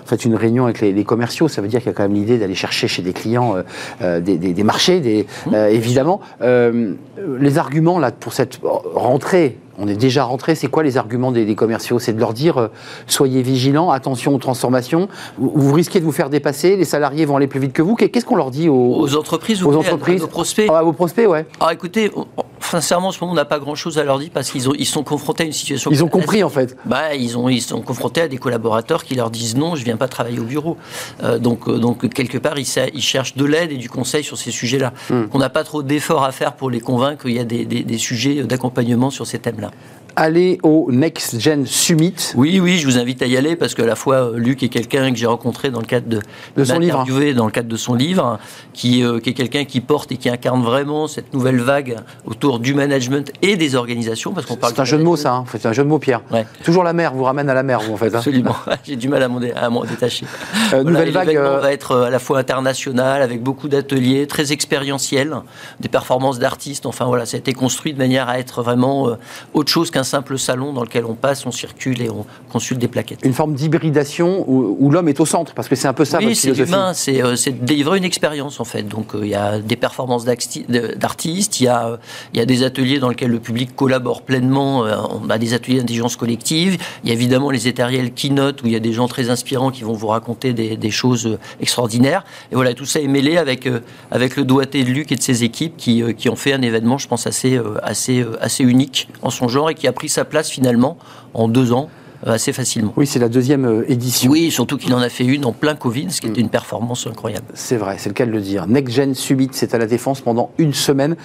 faites 0.04 0.24
une 0.24 0.34
réunion 0.34 0.64
avec 0.64 0.80
les, 0.80 0.92
les 0.92 1.04
commerciaux, 1.04 1.46
ça 1.46 1.62
veut 1.62 1.68
dire 1.68 1.78
qu'il 1.80 1.86
y 1.88 1.90
a 1.90 1.94
quand 1.94 2.02
même 2.02 2.14
l'idée 2.14 2.36
d'aller 2.38 2.56
chercher 2.56 2.88
chez 2.88 3.02
des 3.02 3.12
clients 3.12 3.54
euh, 3.56 3.62
euh, 4.02 4.20
des, 4.20 4.36
des- 4.36 4.52
des 4.52 4.64
marchés, 4.64 4.98
des, 5.00 5.26
euh, 5.52 5.68
évidemment. 5.68 6.20
Les 6.40 7.58
arguments 7.58 7.98
là, 7.98 8.10
pour 8.10 8.32
cette 8.32 8.58
rentrée, 8.94 9.58
on 9.80 9.88
est 9.88 9.96
déjà 9.96 10.24
rentré. 10.24 10.54
C'est 10.54 10.68
quoi 10.68 10.82
les 10.82 10.98
arguments 10.98 11.32
des, 11.32 11.54
commerciaux? 11.54 11.98
C'est 11.98 12.12
de 12.12 12.20
leur 12.20 12.34
dire 12.34 12.58
euh, 12.58 12.68
soyez 13.06 13.42
vigilants, 13.42 13.90
attention 13.90 14.34
aux 14.34 14.38
transformations. 14.38 15.08
Vous, 15.38 15.72
risquez 15.72 16.00
de 16.00 16.04
vous 16.04 16.12
faire 16.12 16.30
dépasser. 16.30 16.76
Les 16.76 16.84
salariés 16.84 17.24
vont 17.24 17.36
aller 17.36 17.46
plus 17.46 17.60
vite 17.60 17.72
que 17.72 17.82
vous. 17.82 17.96
Qu'est-ce 17.96 18.26
qu'on 18.26 18.36
leur 18.36 18.50
dit 18.50 18.68
aux, 18.68 19.16
entreprises, 19.16 19.64
aux 19.64 19.74
entreprises, 19.74 20.22
aux 20.22 20.28
prospects 20.28 20.70
À 20.70 20.82
vos 20.82 20.92
prospects, 20.92 21.26
ouais. 21.26 21.46
Ah, 21.58 21.72
écoutez, 21.72 22.12
sincèrement, 22.60 23.08
en 23.08 23.12
ce 23.12 23.20
moment, 23.20 23.32
on 23.32 23.36
n'a 23.36 23.44
pas 23.44 23.58
grand-chose 23.58 23.98
à 23.98 24.04
leur 24.04 24.18
dire 24.18 24.30
parce 24.32 24.50
qu'ils 24.50 24.66
ils 24.78 24.86
sont 24.86 25.02
confrontés 25.02 25.44
à 25.44 25.46
une 25.46 25.52
situation. 25.52 25.90
Ils 25.90 26.04
ont 26.04 26.08
compris, 26.08 26.42
en 26.42 26.48
fait. 26.48 26.76
Bah, 26.84 27.14
ils, 27.14 27.36
ont, 27.36 27.48
ils 27.48 27.62
sont 27.62 27.80
confrontés 27.82 28.22
à 28.22 28.28
des 28.28 28.38
collaborateurs 28.38 29.04
qui 29.04 29.14
leur 29.14 29.30
disent 29.30 29.56
non, 29.56 29.74
je 29.74 29.80
ne 29.80 29.84
viens 29.84 29.96
pas 29.96 30.08
travailler 30.08 30.38
au 30.38 30.44
bureau. 30.44 30.76
Euh, 31.22 31.38
donc, 31.38 31.68
euh, 31.68 31.78
donc, 31.78 32.08
quelque 32.12 32.38
part, 32.38 32.58
ils, 32.58 32.66
ils, 32.94 33.02
cherchent 33.02 33.36
de 33.36 33.44
l'aide 33.44 33.72
et 33.72 33.76
du 33.76 33.88
conseil 33.88 34.24
sur 34.24 34.38
ces 34.38 34.50
sujets-là. 34.50 34.92
Hmm. 35.10 35.24
On 35.32 35.38
n'a 35.38 35.50
pas 35.50 35.64
trop 35.64 35.82
d'efforts 35.82 36.24
à 36.24 36.32
faire 36.32 36.54
pour 36.54 36.70
les 36.70 36.80
convaincre 36.80 37.24
qu'il 37.24 37.34
y 37.34 37.38
a 37.38 37.44
des, 37.44 37.64
des, 37.64 37.82
des 37.82 37.98
sujets 37.98 38.42
d'accompagnement 38.44 39.10
sur 39.10 39.26
ces 39.26 39.38
thèmes-là 39.38 39.70
aller 40.16 40.58
au 40.62 40.88
Next 40.90 41.38
Gen 41.40 41.66
Summit. 41.66 42.32
Oui, 42.34 42.60
oui, 42.60 42.78
je 42.78 42.86
vous 42.86 42.98
invite 42.98 43.22
à 43.22 43.26
y 43.26 43.36
aller 43.36 43.56
parce 43.56 43.74
qu'à 43.74 43.86
la 43.86 43.94
fois 43.94 44.16
euh, 44.16 44.36
Luc 44.36 44.62
est 44.62 44.68
quelqu'un 44.68 45.10
que 45.10 45.16
j'ai 45.16 45.26
rencontré 45.26 45.70
dans 45.70 45.80
le 45.80 45.86
cadre 45.86 46.08
de, 46.08 46.20
de 46.56 46.64
son 46.64 46.78
livre, 46.78 47.04
dans 47.34 47.46
le 47.46 47.50
cadre 47.50 47.68
de 47.68 47.76
son 47.76 47.94
livre, 47.94 48.38
qui, 48.72 49.02
euh, 49.04 49.20
qui 49.20 49.30
est 49.30 49.34
quelqu'un 49.34 49.64
qui 49.64 49.80
porte 49.80 50.12
et 50.12 50.16
qui 50.16 50.28
incarne 50.28 50.62
vraiment 50.62 51.08
cette 51.08 51.32
nouvelle 51.32 51.60
vague 51.60 51.96
autour 52.26 52.58
du 52.58 52.74
management 52.74 53.32
et 53.42 53.56
des 53.56 53.74
organisations, 53.74 54.32
parce 54.32 54.46
qu'on 54.46 54.56
parle. 54.56 54.74
C'est 54.74 54.80
un 54.80 54.84
jeu 54.84 54.98
de 54.98 55.02
mots, 55.02 55.16
ça. 55.16 55.34
Hein. 55.34 55.44
C'est 55.50 55.66
un 55.66 55.72
jeu 55.72 55.82
de 55.82 55.88
mots, 55.88 55.98
Pierre. 55.98 56.22
Toujours 56.64 56.84
la 56.84 56.92
mer 56.92 57.14
vous 57.14 57.24
ramène 57.24 57.48
à 57.48 57.54
la 57.54 57.62
mer, 57.62 57.80
vous 57.80 57.94
en 57.94 57.96
fait. 57.96 58.14
Hein. 58.14 58.18
Absolument. 58.18 58.56
j'ai 58.84 58.96
du 58.96 59.08
mal 59.08 59.22
à 59.22 59.70
m'en 59.70 59.84
détacher. 59.84 60.26
Euh, 60.72 60.82
nouvelle 60.82 61.10
vague. 61.10 61.36
va 61.36 61.72
être 61.72 61.96
à 61.96 62.10
la 62.10 62.18
fois 62.18 62.38
international, 62.38 63.22
avec 63.22 63.42
beaucoup 63.42 63.68
d'ateliers, 63.68 64.26
très 64.26 64.52
expérientiels, 64.52 65.34
des 65.80 65.88
performances 65.88 66.38
d'artistes. 66.38 66.86
Enfin 66.86 67.06
voilà, 67.06 67.26
ça 67.26 67.36
a 67.36 67.40
été 67.40 67.52
construit 67.52 67.92
de 67.92 67.98
manière 67.98 68.28
à 68.28 68.38
être 68.38 68.62
vraiment 68.62 69.16
autre 69.54 69.70
chose 69.70 69.90
qu'un 69.90 69.99
simple 70.04 70.38
salon 70.38 70.72
dans 70.72 70.82
lequel 70.82 71.04
on 71.04 71.14
passe, 71.14 71.46
on 71.46 71.50
circule 71.50 72.02
et 72.02 72.10
on 72.10 72.26
consulte 72.50 72.80
des 72.80 72.88
plaquettes. 72.88 73.20
Une 73.24 73.32
forme 73.32 73.54
d'hybridation 73.54 74.44
où, 74.48 74.90
l'homme 74.90 75.08
est 75.08 75.20
au 75.20 75.26
centre, 75.26 75.54
parce 75.54 75.68
que 75.68 75.76
c'est 75.76 75.88
un 75.88 75.92
peu 75.92 76.04
ça 76.04 76.18
oui, 76.18 76.34
c'est 76.34 76.56
humain, 76.56 76.92
euh, 77.08 77.36
c'est 77.36 77.52
de 77.52 77.64
délivrer 77.64 77.98
une 77.98 78.04
expérience 78.04 78.60
en 78.60 78.64
fait. 78.64 78.82
Donc 78.82 79.14
euh, 79.14 79.20
il 79.22 79.28
y 79.28 79.34
a 79.34 79.58
des 79.58 79.76
performances 79.76 80.24
d'artistes, 80.24 81.60
il 81.60 81.64
y, 81.64 81.68
a, 81.68 81.98
il 82.32 82.38
y 82.38 82.42
a 82.42 82.46
des 82.46 82.62
ateliers 82.62 82.98
dans 82.98 83.08
lesquels 83.08 83.30
le 83.30 83.38
public 83.38 83.74
collabore 83.76 84.22
pleinement, 84.22 84.84
euh, 84.84 84.96
on 85.10 85.30
a 85.30 85.38
des 85.38 85.54
ateliers 85.54 85.78
d'intelligence 85.78 86.16
collective, 86.16 86.76
il 87.04 87.08
y 87.08 87.12
a 87.12 87.14
évidemment 87.14 87.50
les 87.50 87.68
étériels 87.68 88.12
keynote 88.12 88.62
où 88.62 88.66
il 88.66 88.72
y 88.72 88.76
a 88.76 88.80
des 88.80 88.92
gens 88.92 89.08
très 89.08 89.30
inspirants 89.30 89.70
qui 89.70 89.84
vont 89.84 89.92
vous 89.92 90.08
raconter 90.08 90.52
des, 90.52 90.76
des 90.76 90.90
choses 90.90 91.38
extraordinaires. 91.60 92.24
Et 92.50 92.54
voilà, 92.54 92.74
tout 92.74 92.84
ça 92.84 93.00
est 93.00 93.08
mêlé 93.08 93.36
avec, 93.36 93.68
avec 94.10 94.36
le 94.36 94.44
doigté 94.44 94.84
de 94.84 94.90
Luc 94.90 95.12
et 95.12 95.16
de 95.16 95.22
ses 95.22 95.44
équipes 95.44 95.76
qui, 95.76 96.02
qui 96.14 96.28
ont 96.28 96.36
fait 96.36 96.52
un 96.52 96.62
événement, 96.62 96.98
je 96.98 97.08
pense, 97.08 97.26
assez, 97.26 97.60
assez, 97.82 98.24
assez 98.40 98.64
unique 98.64 99.08
en 99.22 99.30
son 99.30 99.48
genre 99.48 99.70
et 99.70 99.74
qui 99.74 99.86
a 99.86 99.89
pris 99.92 100.08
sa 100.08 100.24
place 100.24 100.50
finalement 100.50 100.98
en 101.34 101.48
deux 101.48 101.72
ans 101.72 101.88
assez 102.26 102.52
facilement. 102.52 102.92
Oui, 102.96 103.06
c'est 103.06 103.18
la 103.18 103.28
deuxième 103.28 103.64
euh, 103.64 103.90
édition. 103.90 104.30
Oui, 104.30 104.50
surtout 104.50 104.76
qu'il 104.76 104.92
en 104.94 104.98
a 104.98 105.08
fait 105.08 105.24
une 105.24 105.44
en 105.44 105.52
plein 105.52 105.74
Covid, 105.74 106.10
ce 106.10 106.20
qui 106.20 106.26
était 106.26 106.40
mm. 106.40 106.44
une 106.44 106.50
performance 106.50 107.06
incroyable. 107.06 107.46
C'est 107.54 107.76
vrai, 107.76 107.96
c'est 107.98 108.10
le 108.10 108.14
cas 108.14 108.26
de 108.26 108.30
le 108.30 108.40
dire. 108.40 108.66
Next 108.66 108.94
Gen 108.94 109.14
Subit, 109.14 109.48
c'est 109.52 109.74
à 109.74 109.78
la 109.78 109.86
Défense 109.86 110.20
pendant 110.20 110.50
une 110.58 110.74
semaine. 110.74 111.16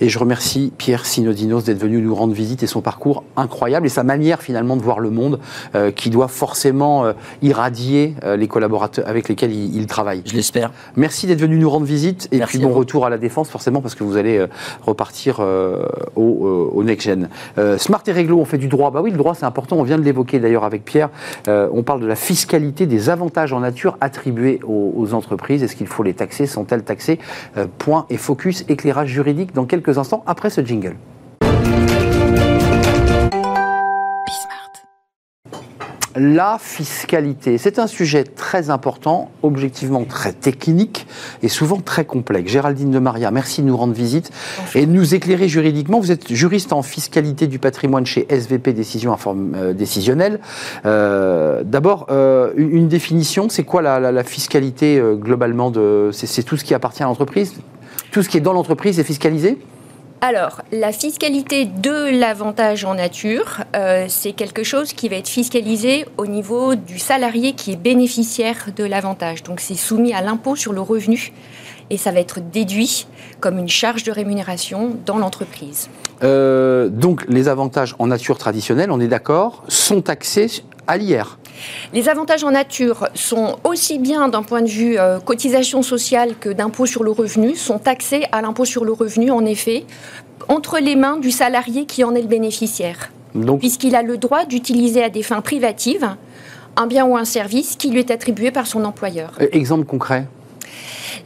Et 0.00 0.08
je 0.08 0.18
remercie 0.18 0.72
Pierre 0.78 1.04
Sinodinos 1.04 1.64
d'être 1.64 1.78
venu 1.78 2.00
nous 2.00 2.14
rendre 2.14 2.32
visite 2.32 2.62
et 2.62 2.66
son 2.66 2.80
parcours 2.80 3.24
incroyable 3.36 3.86
et 3.86 3.90
sa 3.90 4.04
manière 4.04 4.40
finalement 4.40 4.76
de 4.76 4.82
voir 4.82 5.00
le 5.00 5.10
monde 5.10 5.38
euh, 5.74 5.90
qui 5.90 6.10
doit 6.10 6.28
forcément 6.28 7.12
irradier 7.42 8.14
les 8.36 8.48
collaborateurs 8.48 9.06
avec 9.08 9.28
lesquels 9.28 9.52
il, 9.52 9.86
travaille. 9.86 10.22
Je 10.24 10.34
l'espère. 10.34 10.70
Merci 10.96 11.26
d'être 11.26 11.40
venu 11.40 11.58
nous 11.58 11.70
rendre 11.70 11.86
visite 11.86 12.28
et 12.32 12.40
puis 12.40 12.58
bon 12.58 12.72
retour 12.72 13.06
à 13.06 13.10
la 13.10 13.18
Défense 13.18 13.48
forcément 13.48 13.80
parce 13.80 13.94
que 13.94 14.04
vous 14.04 14.16
allez 14.16 14.44
repartir 14.82 15.40
au, 16.16 16.70
au, 16.72 16.84
Next 16.84 17.06
Gen. 17.06 17.28
Smart 17.78 18.02
et 18.06 18.12
Réglo, 18.12 18.38
on 18.38 18.44
fait 18.44 18.58
du 18.58 18.68
droit. 18.68 18.90
Bah 18.90 19.00
oui, 19.02 19.10
le 19.10 19.16
droit 19.16 19.34
c'est 19.34 19.46
important, 19.46 19.76
on 19.76 19.82
vient 19.82 19.98
de 19.98 20.02
l'évoquer 20.02 20.37
d'ailleurs 20.40 20.64
avec 20.64 20.84
Pierre, 20.84 21.10
euh, 21.48 21.68
on 21.72 21.82
parle 21.82 22.00
de 22.00 22.06
la 22.06 22.16
fiscalité 22.16 22.86
des 22.86 23.10
avantages 23.10 23.52
en 23.52 23.60
nature 23.60 23.96
attribués 24.00 24.60
aux, 24.66 25.14
entreprises. 25.14 25.62
Est-ce 25.62 25.76
qu'il 25.76 25.86
faut 25.86 26.02
les 26.02 26.14
taxer? 26.14 26.46
Sont-elles 26.46 26.84
taxées? 26.84 27.18
Euh, 27.56 27.66
Point 27.78 28.06
et 28.10 28.16
focus, 28.16 28.64
éclairage 28.68 29.08
juridique 29.08 29.54
dans 29.54 29.64
quelques 29.64 29.98
instants 29.98 30.22
après 30.26 30.50
ce 30.50 30.60
jingle. 30.64 30.96
La 36.16 36.58
fiscalité. 36.60 37.58
C'est 37.58 37.78
un 37.78 37.86
sujet 37.86 38.24
très 38.24 38.70
important, 38.70 39.30
objectivement 39.42 40.04
très 40.04 40.32
technique 40.32 41.06
et 41.42 41.48
souvent 41.48 41.80
très 41.80 42.04
complexe. 42.04 42.50
Géraldine 42.50 42.90
de 42.90 42.98
Maria, 42.98 43.30
merci 43.30 43.62
de 43.62 43.66
nous 43.66 43.76
rendre 43.76 43.92
visite 43.92 44.30
et 44.74 44.86
de 44.86 44.92
nous 44.92 45.14
éclairer 45.14 45.48
juridiquement. 45.48 46.00
Vous 46.00 46.12
êtes 46.12 46.32
juriste 46.32 46.72
en 46.72 46.82
fiscalité 46.82 47.46
du 47.46 47.58
patrimoine 47.58 48.06
chez 48.06 48.26
SVP 48.28 48.72
Décision 48.72 49.16
euh, 49.54 49.72
Décisionnelle. 49.72 50.40
Euh, 50.86 51.62
D'abord, 51.64 52.06
euh, 52.10 52.52
une 52.56 52.88
définition, 52.88 53.48
c'est 53.48 53.64
quoi 53.64 53.82
la, 53.82 54.24
fiscalité 54.24 55.00
globalement 55.14 55.70
de, 55.70 56.10
C'est 56.12 56.42
tout 56.42 56.56
ce 56.56 56.64
qui 56.64 56.74
appartient 56.74 57.02
à 57.02 57.06
l'entreprise? 57.06 57.54
Tout 58.10 58.22
ce 58.22 58.28
qui 58.28 58.36
est 58.36 58.40
dans 58.40 58.52
l'entreprise 58.52 58.98
est 58.98 59.04
fiscalisé? 59.04 59.58
Alors, 60.20 60.62
la 60.72 60.90
fiscalité 60.90 61.64
de 61.64 62.18
l'avantage 62.18 62.84
en 62.84 62.94
nature, 62.94 63.58
euh, 63.76 64.06
c'est 64.08 64.32
quelque 64.32 64.64
chose 64.64 64.92
qui 64.92 65.08
va 65.08 65.14
être 65.14 65.28
fiscalisé 65.28 66.06
au 66.16 66.26
niveau 66.26 66.74
du 66.74 66.98
salarié 66.98 67.52
qui 67.52 67.72
est 67.72 67.76
bénéficiaire 67.76 68.70
de 68.74 68.82
l'avantage. 68.82 69.44
Donc, 69.44 69.60
c'est 69.60 69.76
soumis 69.76 70.12
à 70.12 70.20
l'impôt 70.20 70.56
sur 70.56 70.72
le 70.72 70.80
revenu 70.80 71.32
et 71.90 71.96
ça 71.96 72.10
va 72.10 72.18
être 72.18 72.40
déduit 72.40 73.06
comme 73.38 73.58
une 73.58 73.68
charge 73.68 74.02
de 74.02 74.10
rémunération 74.10 74.96
dans 75.06 75.18
l'entreprise. 75.18 75.88
Euh, 76.24 76.88
donc, 76.88 77.24
les 77.28 77.46
avantages 77.46 77.94
en 78.00 78.08
nature 78.08 78.38
traditionnels, 78.38 78.90
on 78.90 78.98
est 78.98 79.08
d'accord, 79.08 79.62
sont 79.68 80.02
taxés 80.02 80.64
à 80.88 80.96
l'IR 80.96 81.38
les 81.92 82.08
avantages 82.08 82.44
en 82.44 82.50
nature 82.50 83.08
sont 83.14 83.56
aussi 83.64 83.98
bien 83.98 84.28
d'un 84.28 84.42
point 84.42 84.62
de 84.62 84.68
vue 84.68 84.98
euh, 84.98 85.18
cotisation 85.20 85.82
sociale 85.82 86.34
que 86.38 86.48
d'impôt 86.48 86.86
sur 86.86 87.04
le 87.04 87.10
revenu, 87.10 87.54
sont 87.56 87.78
taxés 87.78 88.24
à 88.32 88.42
l'impôt 88.42 88.64
sur 88.64 88.84
le 88.84 88.92
revenu, 88.92 89.30
en 89.30 89.44
effet, 89.44 89.84
entre 90.48 90.78
les 90.78 90.96
mains 90.96 91.18
du 91.18 91.30
salarié 91.30 91.84
qui 91.84 92.04
en 92.04 92.14
est 92.14 92.22
le 92.22 92.28
bénéficiaire. 92.28 93.10
Puisqu'il 93.58 93.94
a 93.94 94.02
le 94.02 94.16
droit 94.16 94.46
d'utiliser 94.46 95.02
à 95.02 95.10
des 95.10 95.22
fins 95.22 95.42
privatives 95.42 96.08
un 96.76 96.86
bien 96.86 97.04
ou 97.04 97.16
un 97.16 97.24
service 97.24 97.76
qui 97.76 97.90
lui 97.90 97.98
est 97.98 98.10
attribué 98.10 98.50
par 98.50 98.66
son 98.66 98.84
employeur. 98.84 99.32
Euh, 99.40 99.48
exemple 99.52 99.84
concret? 99.84 100.26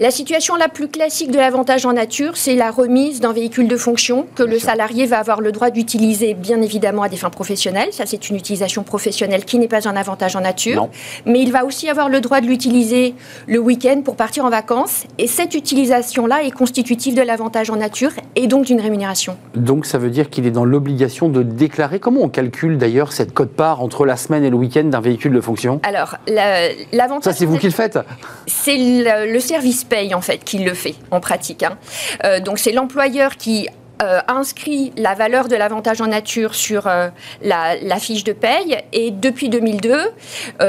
La 0.01 0.11
situation 0.11 0.57
la 0.57 0.69
plus 0.69 0.89
classique 0.89 1.31
de 1.31 1.39
l'avantage 1.39 1.87
en 1.87 1.93
nature, 1.93 2.37
c'est 2.37 2.55
la 2.55 2.71
remise 2.71 3.21
d'un 3.21 3.33
véhicule 3.33 3.69
de 3.69 3.77
fonction 3.77 4.27
que 4.35 4.43
le 4.43 4.59
salarié 4.59 5.07
va 5.07 5.19
avoir 5.19 5.41
le 5.41 5.53
droit 5.53 5.71
d'utiliser, 5.71 6.35
bien 6.35 6.61
évidemment, 6.61 7.03
à 7.03 7.09
des 7.09 7.17
fins 7.17 7.31
professionnelles. 7.31 7.93
Ça, 7.93 8.05
c'est 8.07 8.29
une 8.29 8.37
utilisation 8.37 8.83
professionnelle 8.83 9.45
qui 9.45 9.59
n'est 9.59 9.69
pas 9.69 9.89
un 9.89 9.97
avantage 9.97 10.37
en 10.37 10.41
nature. 10.41 10.89
Mais 11.27 11.41
il 11.41 11.53
va 11.53 11.65
aussi 11.65 11.89
avoir 11.89 12.09
le 12.09 12.21
droit 12.21 12.41
de 12.41 12.47
l'utiliser 12.47 13.15
le 13.47 13.59
week-end 13.59 14.03
pour 14.05 14.17
partir 14.17 14.45
en 14.45 14.51
vacances. 14.51 15.05
Et 15.19 15.27
cette 15.27 15.55
utilisation-là 15.55 16.43
est 16.45 16.51
constitutive 16.51 17.15
de 17.15 17.23
l'avantage 17.23 17.71
en 17.71 17.77
nature 17.77 18.13
et 18.37 18.47
donc 18.47 18.67
d'une 18.67 18.81
rémunération. 18.81 19.37
Donc, 19.55 19.87
ça 19.87 19.99
veut 19.99 20.11
dire 20.11 20.31
qu'il 20.31 20.47
est 20.47 20.51
dans 20.51 20.65
l'obligation 20.65 21.29
de 21.29 21.43
déclarer. 21.43 22.01
Comment 22.01 22.23
on 22.23 22.29
calcule 22.29 22.79
d'ailleurs 22.79 23.13
cette 23.13 23.33
cote-part 23.33 23.83
entre 23.83 24.05
la 24.05 24.17
semaine 24.17 24.45
et 24.45 24.51
le 24.51 24.57
week-end 24.57 24.85
d'un 24.85 25.01
véhicule 25.01 25.33
de 25.33 25.41
fonction? 25.41 25.81
Alors, 25.83 26.17
l'avantage. 26.27 27.25
Ça, 27.25 27.33
c'est 27.33 27.47
vous 27.47 27.59
qui 27.59 27.67
le 27.67 27.73
faites 27.73 27.99
C'est 28.47 28.77
le, 28.77 29.33
le 29.33 29.41
service 29.41 29.72
paye 29.85 30.15
en 30.15 30.21
fait 30.21 30.45
qui 30.45 30.59
le 30.59 30.75
fait 30.75 30.95
en 31.11 31.21
pratique. 31.21 31.63
Hein. 31.63 31.79
Euh, 32.25 32.41
donc 32.41 32.59
c'est 32.59 32.73
l'employeur 32.73 33.37
qui 33.37 33.69
euh, 34.03 34.21
inscrit 34.27 34.93
la 34.97 35.15
valeur 35.15 35.49
de 35.49 35.55
l'avantage 35.55 36.01
en 36.01 36.09
nature 36.09 36.55
sur 36.55 36.87
euh, 36.87 37.09
la, 37.43 37.77
fiche 37.99 38.25
de 38.25 38.33
paye. 38.33 38.79
Et 38.93 39.11
depuis 39.11 39.49
2002, 39.49 39.97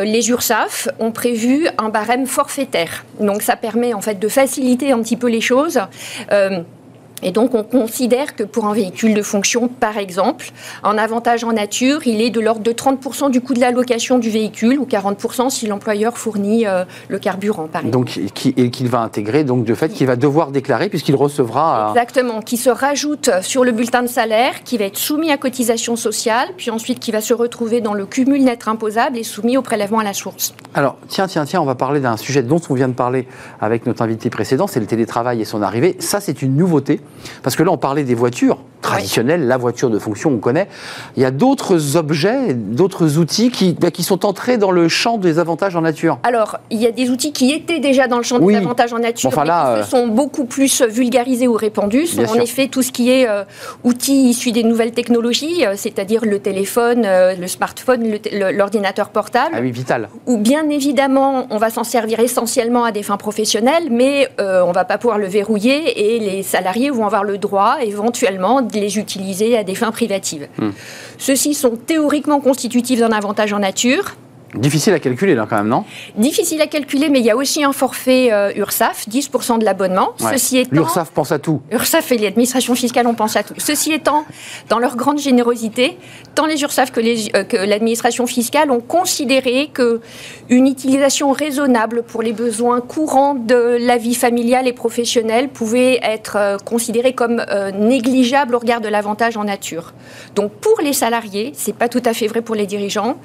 les 0.04 0.30
URSAF 0.30 0.88
ont 1.00 1.12
prévu 1.12 1.68
un 1.78 1.90
barème 1.90 2.28
forfaitaire. 2.28 3.06
Donc 3.20 3.42
ça 3.42 3.56
permet 3.56 3.94
en 3.94 4.02
fait 4.02 4.20
de 4.20 4.28
faciliter 4.28 4.92
un 4.92 5.02
petit 5.02 5.18
peu 5.18 5.30
les 5.30 5.42
choses. 5.42 5.80
Et 7.24 7.32
donc, 7.32 7.56
on 7.56 7.64
considère 7.64 8.36
que 8.36 8.44
pour 8.44 8.66
un 8.66 8.74
véhicule 8.74 9.14
de 9.14 9.22
fonction, 9.22 9.68
par 9.68 9.98
exemple, 9.98 10.52
un 10.84 10.98
avantage 10.98 11.44
en 11.44 11.54
nature, 11.54 12.06
il 12.06 12.22
est 12.22 12.30
de 12.30 12.40
l'ordre 12.40 12.62
de 12.62 12.72
30% 12.72 13.32
du 13.32 13.42
coût 13.42 13.54
de 13.54 13.60
la 13.60 13.72
location 13.72 14.20
du 14.20 14.30
véhicule 14.30 14.80
ou 14.80 14.86
40% 14.86 15.50
si 15.50 15.68
l'employeur 15.68 16.18
fournit 16.18 16.68
euh, 16.68 16.84
le 17.08 17.20
carburant, 17.20 17.68
par 17.68 17.86
exemple. 17.86 17.94
Donc, 17.94 18.20
et 18.58 18.70
qu'il 18.70 18.90
va 18.90 19.00
intégrer, 19.00 19.44
donc 19.44 19.66
de 19.66 19.74
fait, 19.74 19.90
qu'il 19.90 20.08
va 20.08 20.16
devoir 20.16 20.52
déclarer 20.52 20.90
puisqu'il 20.90 21.16
recevra. 21.16 21.90
Exactement, 21.92 22.42
qui 22.42 22.58
se 22.58 22.70
rajoute 22.70 23.30
sur 23.42 23.64
le 23.64 23.72
bulletin 23.72 24.04
de 24.04 24.08
salaire, 24.08 24.64
qui 24.64 24.78
va 24.78 24.86
être 24.86 24.98
soumis 24.98 25.32
à 25.32 25.38
cotisation 25.38 25.96
sociale, 25.96 26.50
puis 26.58 26.72
ensuite 26.72 27.00
qui 27.00 27.12
va 27.12 27.22
se 27.22 27.34
retrouver 27.34 27.82
dans 27.82 27.94
le 27.94 28.06
cumul 28.06 28.44
net 28.44 28.68
imposable 28.68 29.18
et 29.18 29.24
soumis 29.24 29.58
au 29.58 29.62
prélèvement 29.62 30.00
à 30.00 30.04
la 30.04 30.14
source. 30.14 30.54
Alors, 30.74 30.98
tiens, 31.08 31.28
tiens, 31.28 31.46
tiens, 31.46 31.62
on 31.62 31.66
va 31.66 31.76
parler 31.76 32.00
d'un 32.00 32.18
sujet 32.18 32.44
dont 32.44 32.62
on 32.70 32.74
vient 32.74 32.88
de 32.88 32.94
parler 32.94 33.28
avec 33.62 33.86
notre 33.86 34.02
invité 34.02 34.30
précédent, 34.30 34.68
c'est 34.68 34.80
le 34.80 34.86
télétravail 34.86 35.42
et 35.42 35.46
son 35.46 35.62
arrivée. 35.62 35.96
Ça, 36.00 36.20
c'est 36.20 36.42
une 36.42 36.56
nouveauté. 36.56 37.00
Parce 37.42 37.56
que 37.56 37.64
là, 37.64 37.72
on 37.72 37.78
parlait 37.78 38.04
des 38.04 38.16
voitures, 38.16 38.60
traditionnelle, 38.84 39.48
la 39.48 39.58
voiture 39.58 39.90
de 39.90 39.98
fonction, 39.98 40.30
on 40.30 40.38
connaît. 40.38 40.68
Il 41.18 41.24
y 41.24 41.26
a 41.26 41.32
d'autres 41.32 41.98
objets, 41.98 42.54
d'autres 42.54 43.18
outils 43.18 43.50
qui, 43.50 43.74
bah, 43.74 43.90
qui 43.90 44.04
sont 44.04 44.26
entrés 44.26 44.58
dans 44.58 44.70
le 44.70 44.88
champ 44.88 45.18
des 45.18 45.40
avantages 45.40 45.76
en 45.76 45.82
nature. 45.82 46.20
Alors, 46.22 46.60
il 46.70 46.80
y 46.80 46.86
a 46.86 46.92
des 46.92 47.10
outils 47.10 47.34
qui 47.34 47.52
étaient 47.52 47.80
déjà 47.80 48.08
dans 48.08 48.18
le 48.18 48.24
champ 48.24 48.38
des 48.38 48.56
avantages 48.56 48.94
en 48.94 49.00
nature, 49.00 49.30
enfin, 49.30 49.46
mais 49.46 49.80
qui 49.80 49.86
se 49.86 49.90
sont 49.90 50.08
beaucoup 50.08 50.46
plus 50.46 50.84
vulgarisés 50.84 51.48
ou 51.48 51.54
répandus. 51.54 52.08
Sont 52.08 52.26
en 52.26 52.36
effet 52.36 52.68
tout 52.68 52.84
ce 52.84 52.92
qui 52.92 53.10
est 53.10 53.28
outils 53.84 54.30
issus 54.30 54.52
des 54.52 54.64
nouvelles 54.64 54.92
technologies, 54.92 55.64
c'est-à-dire 55.76 56.26
le 56.26 56.40
téléphone, 56.40 57.08
le 57.40 57.48
smartphone, 57.48 58.20
l'ordinateur 58.54 59.10
portable. 59.10 59.56
Ah 59.58 59.62
oui, 59.62 59.72
vital. 59.72 60.10
Ou 60.28 60.38
bien 60.38 60.70
évidemment, 60.70 61.48
on 61.50 61.58
va 61.58 61.70
s'en 61.70 61.84
servir 61.84 62.20
essentiellement 62.20 62.84
à 62.84 62.92
des 62.92 63.04
fins 63.04 63.18
professionnelles, 63.18 63.88
mais 63.90 64.28
on 64.38 64.68
ne 64.68 64.74
va 64.74 64.84
pas 64.84 64.98
pouvoir 64.98 65.18
le 65.18 65.28
verrouiller 65.28 66.16
et 66.16 66.20
les 66.20 66.44
salariés 66.44 66.90
vont 66.90 67.06
avoir 67.06 67.24
le 67.24 67.38
droit 67.38 67.78
éventuellement 67.82 68.62
de 68.74 68.80
les 68.80 68.98
utiliser 68.98 69.58
à 69.58 69.64
des 69.64 69.76
fins 69.76 69.92
privatives. 69.92 70.48
Hmm. 70.58 70.72
Ceux-ci 71.18 71.54
sont 71.54 71.76
théoriquement 71.76 72.40
constitutifs 72.40 73.00
d'un 73.00 73.12
avantage 73.12 73.54
en 73.54 73.60
nature. 73.60 74.16
Difficile 74.56 74.94
à 74.94 75.00
calculer 75.00 75.34
là 75.34 75.48
quand 75.50 75.58
même, 75.58 75.68
non? 75.68 75.84
Difficile 76.16 76.62
à 76.62 76.68
calculer, 76.68 77.10
mais 77.10 77.20
il 77.20 77.26
y 77.26 77.32
a 77.32 77.36
aussi 77.36 77.64
un 77.64 77.74
forfait 77.74 78.32
euh, 78.32 78.52
URSAF, 78.56 79.08
10% 79.10 79.58
de 79.58 79.66
l'abonnement. 79.66 80.14
Ceci 80.20 80.60
étant, 80.60 80.76
L'URSAF 80.76 81.10
pense 81.12 81.32
à 81.32 81.40
tout. 81.40 81.62
URSAF 81.72 82.12
et 82.12 82.18
l'administration 82.20 82.76
fiscale, 82.76 83.08
on 83.08 83.16
pense 83.16 83.36
à 83.36 83.42
tout. 83.42 83.56
Ceci 83.58 83.94
étant, 83.94 84.26
dans 84.70 84.78
leur 84.78 84.96
grande 84.96 85.18
générosité, 85.18 85.98
tant 86.36 86.46
les 86.46 86.62
URSAF 86.62 86.92
que, 86.92 87.02
euh, 87.02 87.44
que 87.44 87.58
l'administration 87.58 88.28
fiscale 88.28 88.70
ont 88.70 88.80
considéré 88.80 89.72
que 89.74 90.02
une 90.50 90.68
utilisation 90.68 91.32
raisonnable 91.32 92.04
pour 92.04 92.22
les 92.22 92.34
besoins 92.34 92.80
courants 92.80 93.34
de 93.34 93.78
la 93.80 93.98
vie 93.98 94.16
familiale 94.16 94.68
et 94.68 94.74
professionnelle 94.74 95.50
pouvait 95.50 96.00
être 96.04 96.36
euh, 96.38 96.58
considérée 96.58 97.14
comme 97.14 97.44
négligeable 97.80 98.56
au 98.56 98.60
regard 98.60 98.82
de 98.82 98.88
l'avantage 98.88 99.36
en 99.38 99.46
nature. 99.46 99.94
Donc 100.36 100.52
pour 100.52 100.80
les 100.82 100.94
salariés, 100.94 101.54
c'est 101.56 101.76
pas 101.76 101.90
tout 101.90 102.02
à 102.06 102.14
fait 102.14 102.28
vrai 102.28 102.42
pour 102.42 102.56
les 102.56 102.68
dirigeants. 102.68 103.18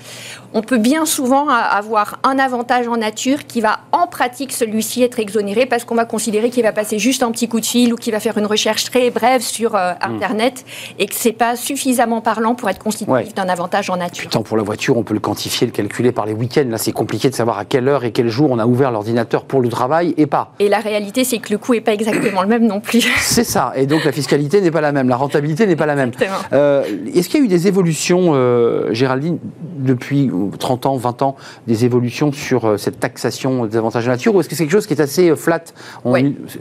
On 0.54 0.62
peut 0.62 0.78
bien 0.78 1.04
souvent 1.04 1.17
avoir 1.26 2.18
un 2.22 2.38
avantage 2.38 2.88
en 2.88 2.96
nature 2.96 3.46
qui 3.46 3.60
va 3.60 3.80
en 3.92 4.06
pratique 4.06 4.52
celui-ci 4.52 5.02
être 5.02 5.18
exonéré 5.18 5.66
parce 5.66 5.84
qu'on 5.84 5.94
va 5.94 6.04
considérer 6.04 6.50
qu'il 6.50 6.62
va 6.62 6.72
passer 6.72 6.98
juste 6.98 7.22
un 7.22 7.30
petit 7.30 7.48
coup 7.48 7.60
de 7.60 7.66
fil 7.66 7.92
ou 7.92 7.96
qu'il 7.96 8.12
va 8.12 8.20
faire 8.20 8.38
une 8.38 8.46
recherche 8.46 8.84
très 8.84 9.10
brève 9.10 9.40
sur 9.40 9.74
euh, 9.74 9.92
hmm. 9.92 10.14
Internet 10.14 10.64
et 10.98 11.06
que 11.06 11.14
c'est 11.14 11.32
pas 11.32 11.56
suffisamment 11.56 12.20
parlant 12.20 12.54
pour 12.54 12.68
être 12.68 12.78
constitutif 12.78 13.34
d'un 13.34 13.48
avantage 13.48 13.90
en 13.90 13.96
nature. 13.96 14.30
Tant 14.30 14.42
pour 14.42 14.56
la 14.56 14.62
voiture, 14.62 14.96
on 14.96 15.02
peut 15.02 15.14
le 15.14 15.20
quantifier, 15.20 15.66
le 15.66 15.72
calculer 15.72 16.12
par 16.12 16.26
les 16.26 16.32
week-ends. 16.32 16.66
Là, 16.68 16.78
c'est 16.78 16.92
compliqué 16.92 17.30
de 17.30 17.34
savoir 17.34 17.58
à 17.58 17.64
quelle 17.64 17.88
heure 17.88 18.04
et 18.04 18.12
quel 18.12 18.28
jour 18.28 18.50
on 18.50 18.58
a 18.58 18.66
ouvert 18.66 18.90
l'ordinateur 18.90 19.44
pour 19.44 19.60
le 19.60 19.68
travail 19.68 20.14
et 20.16 20.26
pas. 20.26 20.52
Et 20.58 20.68
la 20.68 20.78
réalité, 20.78 21.24
c'est 21.24 21.38
que 21.38 21.52
le 21.52 21.58
coût 21.58 21.74
n'est 21.74 21.80
pas 21.80 21.94
exactement 21.94 22.42
le 22.42 22.48
même 22.48 22.66
non 22.66 22.80
plus. 22.80 23.00
C'est 23.18 23.44
ça. 23.44 23.72
Et 23.76 23.86
donc 23.86 24.04
la 24.04 24.12
fiscalité 24.12 24.60
n'est 24.60 24.70
pas 24.70 24.80
la 24.80 24.92
même, 24.92 25.08
la 25.08 25.16
rentabilité 25.16 25.66
n'est 25.66 25.76
pas 25.76 25.86
la 25.86 25.94
même. 25.94 26.10
Euh, 26.52 26.84
est-ce 27.14 27.28
qu'il 27.28 27.40
y 27.40 27.42
a 27.42 27.44
eu 27.44 27.48
des 27.48 27.68
évolutions, 27.68 28.30
euh, 28.34 28.92
Géraldine, 28.92 29.38
depuis 29.78 30.30
30 30.58 30.86
ans, 30.86 30.96
20 30.96 31.07
ans, 31.22 31.36
des 31.66 31.84
évolutions 31.84 32.32
sur 32.32 32.64
euh, 32.64 32.76
cette 32.76 33.00
taxation 33.00 33.66
des 33.66 33.76
avantages 33.76 34.04
de 34.04 34.10
nature 34.10 34.34
ou 34.34 34.40
est-ce 34.40 34.48
que 34.48 34.54
c'est 34.54 34.64
quelque 34.64 34.72
chose 34.72 34.86
qui 34.86 34.94
est 34.94 35.00
assez 35.00 35.30
euh, 35.30 35.36
flat? 35.36 35.64
On, 36.04 36.14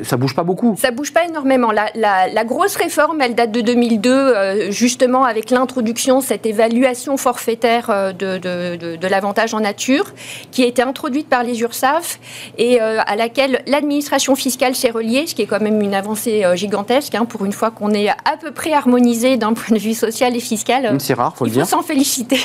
Ça 0.04 0.18
bouge 0.18 0.36
pas 0.36 0.44
beaucoup 0.44 0.76
Ça 0.78 0.92
bouge 0.92 1.14
pas 1.14 1.26
énormément. 1.26 1.72
La, 1.72 2.44
grosse 2.46 2.76
réforme, 2.76 3.22
elle 3.22 3.36
date 3.36 3.52
de 3.52 3.62
2002, 3.62 4.10
euh, 4.10 4.72
justement 4.72 5.24
avec 5.26 5.50
l'introduction, 5.50 6.22
cette 6.22 6.46
évaluation 6.46 7.18
forfaitaire 7.18 8.14
de, 8.18 8.38
de, 8.38 9.08
l'avantage 9.08 9.54
en 9.54 9.60
nature, 9.60 10.14
qui 10.52 10.64
a 10.64 10.68
été 10.68 10.82
introduite 10.82 11.28
par 11.28 11.44
les 11.44 11.62
URSAF 11.62 12.20
et 12.58 12.80
à 12.80 13.16
laquelle 13.16 13.62
l'administration 13.68 14.36
fiscale 14.36 14.76
s'est 14.76 14.90
reliée, 14.90 15.28
ce 15.28 15.36
qui 15.36 15.42
est 15.42 15.46
quand 15.46 15.62
même 15.62 15.82
une 15.82 15.94
avancée 15.94 16.44
gigantesque, 16.56 17.16
hein, 17.16 17.26
pour 17.26 17.46
une 17.46 17.52
fois 17.52 17.72
qu'on 17.72 17.92
est 17.92 18.10
à 18.10 18.38
peu 18.40 18.52
près 18.52 18.74
harmonisé 18.74 19.38
d'un 19.38 19.54
point 19.54 19.76
de 19.76 19.82
vue 19.82 19.94
social 19.94 20.36
et 20.36 20.40
fiscal. 20.40 20.96
C'est 21.00 21.14
rare, 21.14 21.36
faut 21.36 21.46
le 21.46 21.52
dire. 21.52 21.64
Il 21.64 21.66
faut 21.66 21.78
s'en 21.78 21.84
féliciter. 21.84 22.40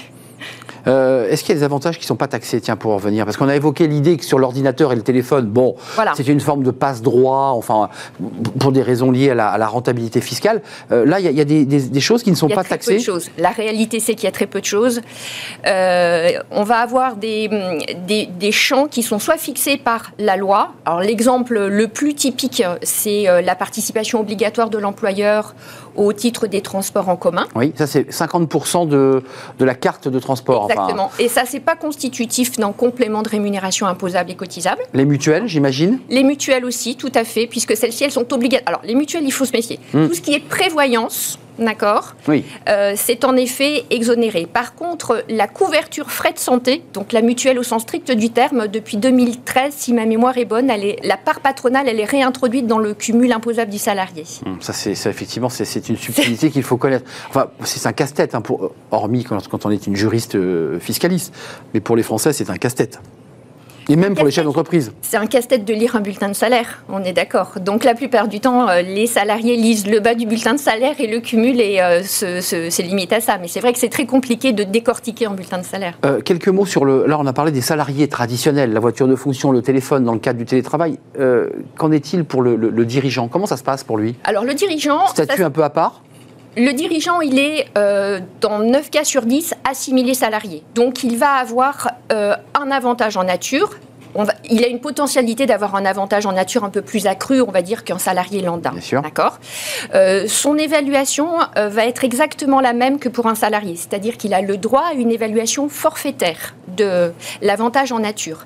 Euh, 0.87 1.29
est-ce 1.29 1.43
qu'il 1.45 1.55
y 1.55 1.57
a 1.57 1.59
des 1.59 1.65
avantages 1.65 1.97
qui 1.97 2.05
ne 2.05 2.07
sont 2.07 2.17
pas 2.17 2.29
taxés, 2.29 2.61
tiens, 2.61 2.77
pour 2.77 2.93
revenir? 2.93 3.25
Parce 3.25 3.37
qu'on 3.37 3.49
a 3.49 3.57
évoqué 3.57 3.87
l'idée 3.87 4.17
que 4.17 4.25
sur 4.25 4.39
l'ordinateur 4.39 4.93
et 4.93 4.97
le 4.97 5.03
téléphone, 5.03 5.47
bon, 5.47 5.77
c'est 6.15 6.29
une 6.29 6.41
forme 6.41 6.62
de 6.62 6.71
passe-droit, 6.71 7.53
enfin, 7.55 7.89
pour 8.59 8.73
des 8.73 8.83
raisons 8.83 9.11
liées 9.11 9.31
à 9.31 9.35
la, 9.35 9.67
rentabilité 9.67 10.21
fiscale. 10.21 10.61
Euh, 10.91 11.07
là, 11.07 11.19
il 11.19 11.31
y 11.31 11.41
a, 11.41 11.45
des, 11.45 12.01
choses 12.01 12.23
qui 12.23 12.31
ne 12.31 12.37
sont 12.37 12.49
pas 12.49 12.65
taxées. 12.65 12.95
Peu 12.95 12.99
de 12.99 13.05
choses. 13.05 13.31
La 13.39 13.51
réalité, 13.51 14.00
c'est 14.00 14.15
qu'il 14.15 14.25
y 14.25 14.28
a 14.28 14.33
très 14.33 14.47
peu 14.47 14.61
de 14.61 14.67
choses. 14.67 15.00
Euh, 15.67 16.30
on 16.50 16.65
va 16.65 16.78
avoir 16.78 17.17
des, 17.17 17.49
des, 18.06 18.52
champs 18.52 18.87
qui 18.87 19.02
sont 19.02 19.19
soit 19.19 19.39
fixés 19.39 19.78
par 19.78 20.13
la 20.19 20.37
loi. 20.37 20.73
Alors, 20.85 21.00
l'exemple 21.00 21.59
le 21.59 21.89
plus 21.89 22.15
typique, 22.15 22.63
c'est 22.83 23.43
la 23.43 23.54
participation 23.54 24.21
obligatoire 24.21 24.69
de 24.69 24.78
l'employeur 24.78 25.54
au 25.97 26.13
titre 26.13 26.47
des 26.47 26.61
transports 26.61 27.09
en 27.09 27.17
commun. 27.17 27.47
Oui, 27.55 27.73
ça 27.76 27.87
c'est 27.87 28.11
50% 28.11 28.89
de, 28.89 29.23
de 29.59 29.65
la 29.65 29.75
carte 29.75 30.09
de 30.09 30.19
transport. 30.19 30.71
Exactement. 30.71 31.11
Et 31.19 31.28
ça, 31.28 31.43
c'est 31.47 31.61
pas 31.61 31.76
constitutif 31.76 32.57
d'un 32.59 32.73
complément 32.73 33.23
de 33.23 33.28
rémunération 33.28 33.87
imposable 33.87 34.31
et 34.31 34.35
cotisable. 34.35 34.83
Les 34.95 35.05
mutuelles, 35.05 35.47
j'imagine? 35.47 35.99
Les 36.09 36.25
mutuelles 36.25 36.65
aussi, 36.65 36.97
tout 36.97 37.13
à 37.15 37.25
fait, 37.25 37.47
puisque 37.47 37.76
celles-ci, 37.76 38.05
elles 38.05 38.13
sont 38.13 38.33
obligatoires. 38.33 38.69
Alors, 38.69 38.81
les 38.85 38.95
mutuelles, 38.95 39.25
il 39.25 39.33
faut 39.33 39.45
se 39.45 39.52
méfier. 39.52 39.78
Hmm. 39.93 40.09
Tout 40.09 40.15
ce 40.15 40.21
qui 40.21 40.35
est 40.35 40.41
prévoyance, 40.41 41.39
D'accord 41.58 42.15
Oui. 42.28 42.45
Euh, 42.69 42.95
c'est 42.97 43.25
en 43.25 43.36
effet 43.36 43.84
exonéré. 43.91 44.47
Par 44.47 44.75
contre, 44.75 45.25
la 45.28 45.47
couverture 45.49 46.10
frais 46.10 46.32
de 46.32 46.38
santé, 46.38 46.82
donc 46.93 47.12
la 47.12 47.23
mutuelle 47.23 47.58
au 47.58 47.62
sens 47.62 47.82
strict 47.82 48.10
du 48.12 48.30
terme, 48.30 48.69
depuis 48.69 48.97
2013, 48.97 49.75
si 49.75 49.93
ma 49.93 50.06
mémoire 50.06 50.38
est 50.38 50.45
bonne, 50.45 50.71
elle 50.71 50.84
est, 50.84 50.99
la 51.04 51.17
part 51.17 51.41
patronale, 51.41 51.88
elle 51.88 52.00
est 52.00 52.04
réintroduite 52.04 52.67
dans 52.67 52.78
le 52.78 52.95
cumul 52.95 53.32
imposable 53.32 53.71
du 53.71 53.78
salarié. 53.78 54.25
Hum, 54.47 54.58
ça, 54.60 54.73
c'est 54.73 54.93
effectivement, 54.93 55.49
c'est 55.49 55.88
une 55.88 55.97
subtilité 55.97 56.50
qu'il 56.50 56.62
faut 56.62 56.76
connaître. 56.76 57.04
Enfin, 57.28 57.49
c'est 57.65 57.86
un 57.86 57.93
casse-tête, 57.93 58.34
hein, 58.34 58.43
hormis 58.91 59.25
quand, 59.25 59.47
quand, 59.49 59.67
on 59.67 59.71
est 59.71 59.86
une 59.86 59.97
juriste 59.97 60.34
euh, 60.34 60.78
fiscaliste. 60.80 61.34
Mais 61.75 61.80
pour 61.80 61.97
les 61.97 62.02
Français, 62.02 62.32
c'est 62.32 62.50
un 62.50 62.56
casse-tête. 62.56 63.00
Et 63.88 63.97
même 63.97 64.14
pour 64.14 64.25
les 64.25 64.30
chefs 64.30 64.45
d'entreprise. 64.45 64.92
C'est 65.02 65.16
un 65.16 65.26
casse-tête 65.26 65.64
de 65.64 65.75
lire 65.75 65.97
un 65.97 66.00
bulletin 66.00 66.28
de 66.28 66.34
salaire, 66.34 66.84
on 66.88 67.02
est 67.02 67.12
d'accord. 67.12 67.54
Donc 67.60 67.84
la 67.84 67.95
plupart 67.95 68.28
du 68.28 68.40
temps, 68.40 68.68
euh, 68.68 68.82
les 68.82 69.06
salariés 69.06 69.56
lisent 69.56 69.86
le 69.86 70.00
bas 70.00 70.14
du 70.14 70.26
bulletin 70.26 70.54
de 70.54 70.58
salaire 70.58 70.95
et 70.99 71.06
le 71.06 71.21
cumul 71.21 71.60
et 71.60 71.80
euh, 71.80 72.02
se, 72.02 72.82
limite 72.82 73.12
à 73.12 73.21
ça. 73.21 73.38
Mais 73.40 73.49
c'est 73.49 73.60
vrai 73.60 73.73
que 73.73 73.78
c'est 73.78 73.88
très 73.88 74.06
compliqué 74.06 74.52
de 74.52 74.64
décortiquer 74.64 75.26
un 75.26 75.34
bulletin 75.34 75.58
de 75.58 75.64
salaire. 75.64 75.99
Euh, 76.04 76.21
quelques 76.21 76.49
mots 76.49 76.66
sur 76.66 76.84
le... 76.84 77.06
Là, 77.06 77.18
on 77.18 77.26
a 77.26 77.32
parlé 77.32 77.52
des 77.52 77.60
salariés 77.60 78.08
traditionnels, 78.08 78.73
la 78.73 78.80
voiture 78.80 79.08
de 79.08 79.16
fonction, 79.16 79.52
le 79.52 79.62
téléphone 79.62 80.04
dans 80.04 80.12
le 80.12 80.18
cadre 80.18 80.38
du 80.38 80.45
télétravail. 80.45 80.99
Qu'en 81.76 81.92
est-il 81.92 82.25
pour 82.25 82.42
le, 82.42 82.84
dirigeant? 82.84 83.28
Comment 83.28 83.47
ça 83.47 83.56
se 83.56 83.62
passe 83.62 83.84
pour 83.84 83.99
lui? 83.99 84.16
Alors 84.25 84.45
le 84.45 84.54
dirigeant... 84.54 85.06
Statut 85.08 85.45
un 85.45 85.50
peu 85.50 85.64
à 85.64 85.71
part? 85.71 86.02
Le 86.56 86.73
dirigeant, 86.73 87.21
il 87.21 87.38
est 87.38 87.67
euh, 87.78 88.21
dans 88.41 88.58
9 88.58 88.91
cas 88.91 89.04
sur 89.04 89.23
10 89.23 89.54
assimilé 89.69 90.15
salarié. 90.15 90.62
Donc 90.75 91.02
il 91.02 91.17
va 91.17 91.32
avoir 91.32 91.91
euh, 92.12 92.34
un 92.54 92.71
avantage 92.71 93.17
en 93.17 93.25
nature. 93.25 93.71
il 94.50 94.62
a 94.62 94.69
une 94.69 94.80
potentialité 94.80 95.47
d'avoir 95.47 95.75
un 95.75 95.86
avantage 95.86 96.26
en 96.26 96.32
nature 96.32 96.65
un 96.65 96.69
peu 96.69 96.82
plus 96.82 97.06
accru, 97.06 97.41
on 97.41 97.50
va 97.50 97.62
dire, 97.62 97.84
qu'un 97.84 97.99
salarié 97.99 98.43
lambda. 98.43 98.71
Bien 98.71 98.80
sûr. 98.82 99.00
D'accord? 99.00 99.38
Euh, 99.95 100.26
son 100.28 100.58
évaluation 100.58 101.38
va 101.56 101.86
être 101.86 102.04
exactement 102.04 102.60
la 102.60 102.75
même 102.75 102.99
que 102.99 103.08
pour 103.08 103.26
un 103.26 103.34
salarié, 103.34 103.76
c'est-à-dire 103.76 104.19
qu'il 104.19 104.34
a 104.34 104.43
le 104.43 104.58
droit 104.58 104.84
à 104.91 104.93
une 104.93 105.10
évaluation 105.10 105.71
forfaitaire 105.71 106.54
de 106.69 107.12
l'avantage 107.41 107.93
en 107.93 108.00
nature 108.00 108.45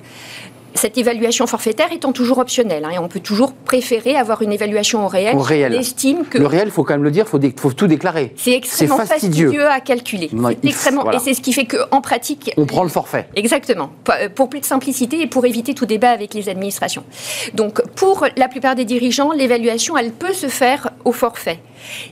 cette 0.76 0.98
évaluation 0.98 1.46
forfaitaire 1.46 1.92
étant 1.92 2.12
toujours 2.12 2.38
optionnelle. 2.38 2.84
Hein, 2.84 2.90
et 2.94 2.98
on 2.98 3.08
peut 3.08 3.20
toujours 3.20 3.52
préférer 3.52 4.16
avoir 4.16 4.42
une 4.42 4.52
évaluation 4.52 5.04
au 5.04 5.08
réel. 5.08 5.36
Au 5.36 5.40
réel. 5.40 5.74
estime 5.74 6.24
que 6.28 6.38
le 6.38 6.46
réel, 6.46 6.68
il 6.68 6.70
faut 6.70 6.84
quand 6.84 6.94
même 6.94 7.04
le 7.04 7.10
dire, 7.10 7.24
il 7.42 7.52
faut, 7.58 7.72
tout 7.72 7.86
déclarer. 7.86 8.32
C'est 8.36 8.52
extrêmement 8.52 8.98
fastidieux. 8.98 9.66
à 9.66 9.80
calculer. 9.80 10.30
extrêmement, 10.62 11.10
Et 11.12 11.18
c'est 11.18 11.34
ce 11.34 11.40
qui 11.40 11.52
fait 11.52 11.66
qu'en 11.66 12.00
pratique... 12.00 12.52
On 12.56 12.66
prend 12.66 12.82
le 12.82 12.88
forfait. 12.88 13.28
Exactement. 13.34 13.90
Euh, 14.10 14.28
pour 14.28 14.48
plus 14.48 14.60
de 14.60 14.64
simplicité 14.64 15.20
et 15.20 15.26
pour 15.26 15.44
éviter 15.46 15.74
tout 15.74 15.86
débat 15.86 16.10
avec 16.10 16.34
les 16.34 16.48
administrations. 16.48 17.04
Donc, 17.54 17.82
pour 17.94 18.26
la 18.36 18.48
plupart 18.48 18.74
des 18.74 18.84
dirigeants, 18.84 19.32
l'évaluation, 19.32 19.96
elle 19.96 20.12
peut 20.12 20.32
se 20.32 20.46
faire 20.46 20.90
au 21.04 21.12
forfait. 21.12 21.58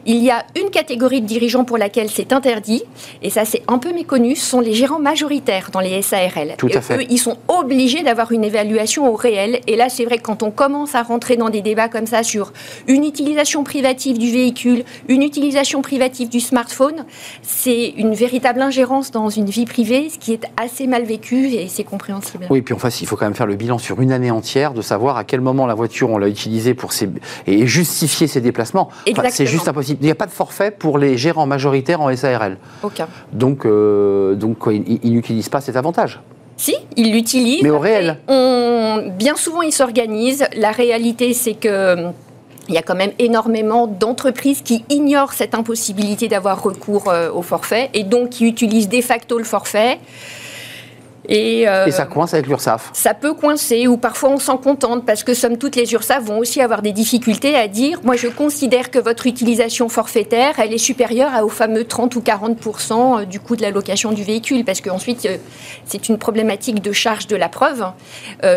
Il 0.07 0.23
y 0.23 0.31
a 0.31 0.45
une 0.61 0.71
catégorie 0.71 1.21
de 1.21 1.27
dirigeants 1.27 1.65
pour 1.65 1.79
laquelle 1.79 2.09
c'est 2.11 2.33
interdit, 2.33 2.83
et 3.23 3.31
ça 3.31 3.45
c'est 3.45 3.63
un 3.69 3.79
peu 3.79 3.93
méconnu, 3.93 4.37
ce 4.37 4.47
sont 4.47 4.61
les 4.61 4.75
gérants 4.75 4.99
majoritaires 4.99 5.71
dans 5.73 5.81
les 5.81 6.03
SARL. 6.03 6.55
Tout 6.59 6.71
à 6.73 6.81
fait. 6.81 6.97
Eux, 6.97 7.07
ils 7.11 7.19
sont 7.19 7.37
obligés 7.49 8.03
d'avoir 8.03 8.33
une 8.33 8.45
évaluation 8.45 9.11
au 9.11 9.17
réel, 9.17 9.61
et 9.67 9.77
là 9.77 9.89
c'est 9.89 10.05
vrai 10.05 10.19
que 10.19 10.23
quand 10.23 10.43
on 10.43 10.51
commence 10.51 10.95
à 10.95 11.03
rentrer 11.03 11.37
dans 11.37 11.51
des 11.51 11.63
débats 11.63 11.89
comme 11.89 12.07
ça 12.07 12.23
sur 12.23 12.53
une 12.87 13.05
utilisation 13.05 13.65
privative 13.65 14.19
du 14.19 14.31
véhicule, 14.31 14.85
une 15.09 15.23
utilisation 15.23 15.83
privative 15.83 16.29
du 16.29 16.41
smartphone, 16.41 17.05
c'est 17.43 17.95
une 17.97 18.15
véritable 18.15 18.61
ingérence 18.63 19.11
dans 19.11 19.29
une 19.29 19.47
vie 19.47 19.65
privée, 19.65 20.09
ce 20.11 20.19
qui 20.19 20.33
est 20.33 20.45
assez 20.57 20.87
mal 20.87 21.05
vécu 21.05 21.49
et 21.49 21.69
c'est 21.69 21.85
compréhensible. 21.85 22.47
Oui, 22.51 22.63
puis 22.63 22.75
en 22.75 22.79
face, 22.79 23.01
il 23.01 23.07
faut 23.07 23.17
quand 23.17 23.27
même 23.27 23.35
faire 23.35 23.47
le 23.47 23.57
bilan 23.57 23.79
sur 23.79 24.01
une 24.01 24.13
année 24.13 24.31
entière, 24.31 24.75
de 24.75 24.83
savoir 24.83 25.17
à 25.17 25.25
quel 25.25 25.41
moment 25.41 25.67
la 25.67 25.75
voiture 25.75 26.11
on 26.11 26.19
l'a 26.19 26.29
utilisée 26.29 26.75
pour 26.75 26.93
ses... 26.93 27.09
et 27.47 27.67
justifier 27.67 28.27
ses 28.27 28.41
déplacements. 28.41 28.89
Exactement 29.07 29.49
juste 29.55 29.69
impossible. 29.69 29.99
Il 30.03 30.07
n'y 30.07 30.11
a 30.11 30.17
pas 30.17 30.27
de 30.27 30.33
forfait 30.33 30.71
pour 30.71 30.99
les 30.99 31.17
gérants 31.17 31.47
majoritaires 31.47 32.01
en 32.01 32.15
SARL. 32.15 32.59
Aucun. 32.83 33.09
Donc, 33.33 33.65
euh, 33.65 34.35
donc 34.35 34.59
ils, 34.69 35.13
n'utilisent 35.13 35.49
pas 35.49 35.61
cet 35.61 35.77
avantage. 35.77 36.21
Si, 36.57 36.77
ils 36.97 37.13
l'utilisent. 37.13 37.63
Mais 37.63 37.71
au 37.71 37.79
réel 37.79 38.19
on, 38.29 39.11
Bien 39.17 39.37
souvent, 39.37 39.63
ils 39.63 39.73
s'organisent. 39.73 40.47
La 40.57 40.71
réalité, 40.71 41.35
c'est 41.35 41.55
que 41.55 42.11
il 42.69 42.75
y 42.75 42.79
a 42.79 42.83
quand 42.83 42.95
même 42.95 43.13
énormément 43.19 43.87
d'entreprises 43.87 44.63
qui 44.63 44.85
ignorent 44.89 45.35
cette 45.35 45.55
impossibilité 45.55 46.29
d'avoir 46.29 46.63
recours 46.63 47.09
euh, 47.09 47.31
au 47.31 47.43
forfait 47.43 47.91
et 47.93 48.05
donc 48.05 48.31
qui 48.31 48.47
utilisent 48.47 48.89
de 48.89 49.03
facto 49.03 49.37
le 49.37 49.45
forfait. 49.45 49.99
Euh, 51.31 51.87
et, 51.87 51.91
ça 51.91 52.05
coince 52.05 52.35
avec 52.35 52.47
l'URSSAF 52.47 52.91
Ça 52.93 53.15
peut 53.15 53.33
coincer, 53.35 53.87
ou 53.87 53.97
parfois 53.97 54.31
on 54.31 54.39
s'en 54.39 54.59
contente, 54.59 55.07
parce 55.07 55.25
que 55.25 55.33
somme 55.33 55.57
toute, 55.57 55.77
les 55.77 55.93
URSSAF 55.93 56.23
vont 56.25 56.39
aussi 56.39 56.61
avoir 56.61 56.83
des 56.83 56.93
difficultés 56.93 57.57
à 57.57 57.67
dire 57.69 58.01
moi 58.05 58.17
je 58.17 58.29
considère 58.29 58.91
que 58.91 58.99
votre 58.99 59.27
utilisation 59.27 59.89
forfaitaire, 59.89 60.59
elle 60.59 60.73
est 60.73 60.79
supérieure 60.79 61.33
aux 61.43 61.49
fameux 61.49 61.85
30 61.85 62.17
ou 62.17 62.21
40% 62.21 62.93
euh, 63.23 63.25
du 63.25 63.41
coût 63.41 63.57
de 63.57 63.63
l'allocation 63.63 64.13
du 64.13 64.23
véhicule, 64.23 64.65
parce 64.65 64.81
qu'ensuite, 64.81 65.25
euh, 65.27 65.37
c'est 65.87 66.09
une 66.09 66.19
problématique 66.19 66.83
de 66.83 66.93
charge 66.93 67.27
de 67.27 67.37
la 67.37 67.49
preuve. 67.49 67.85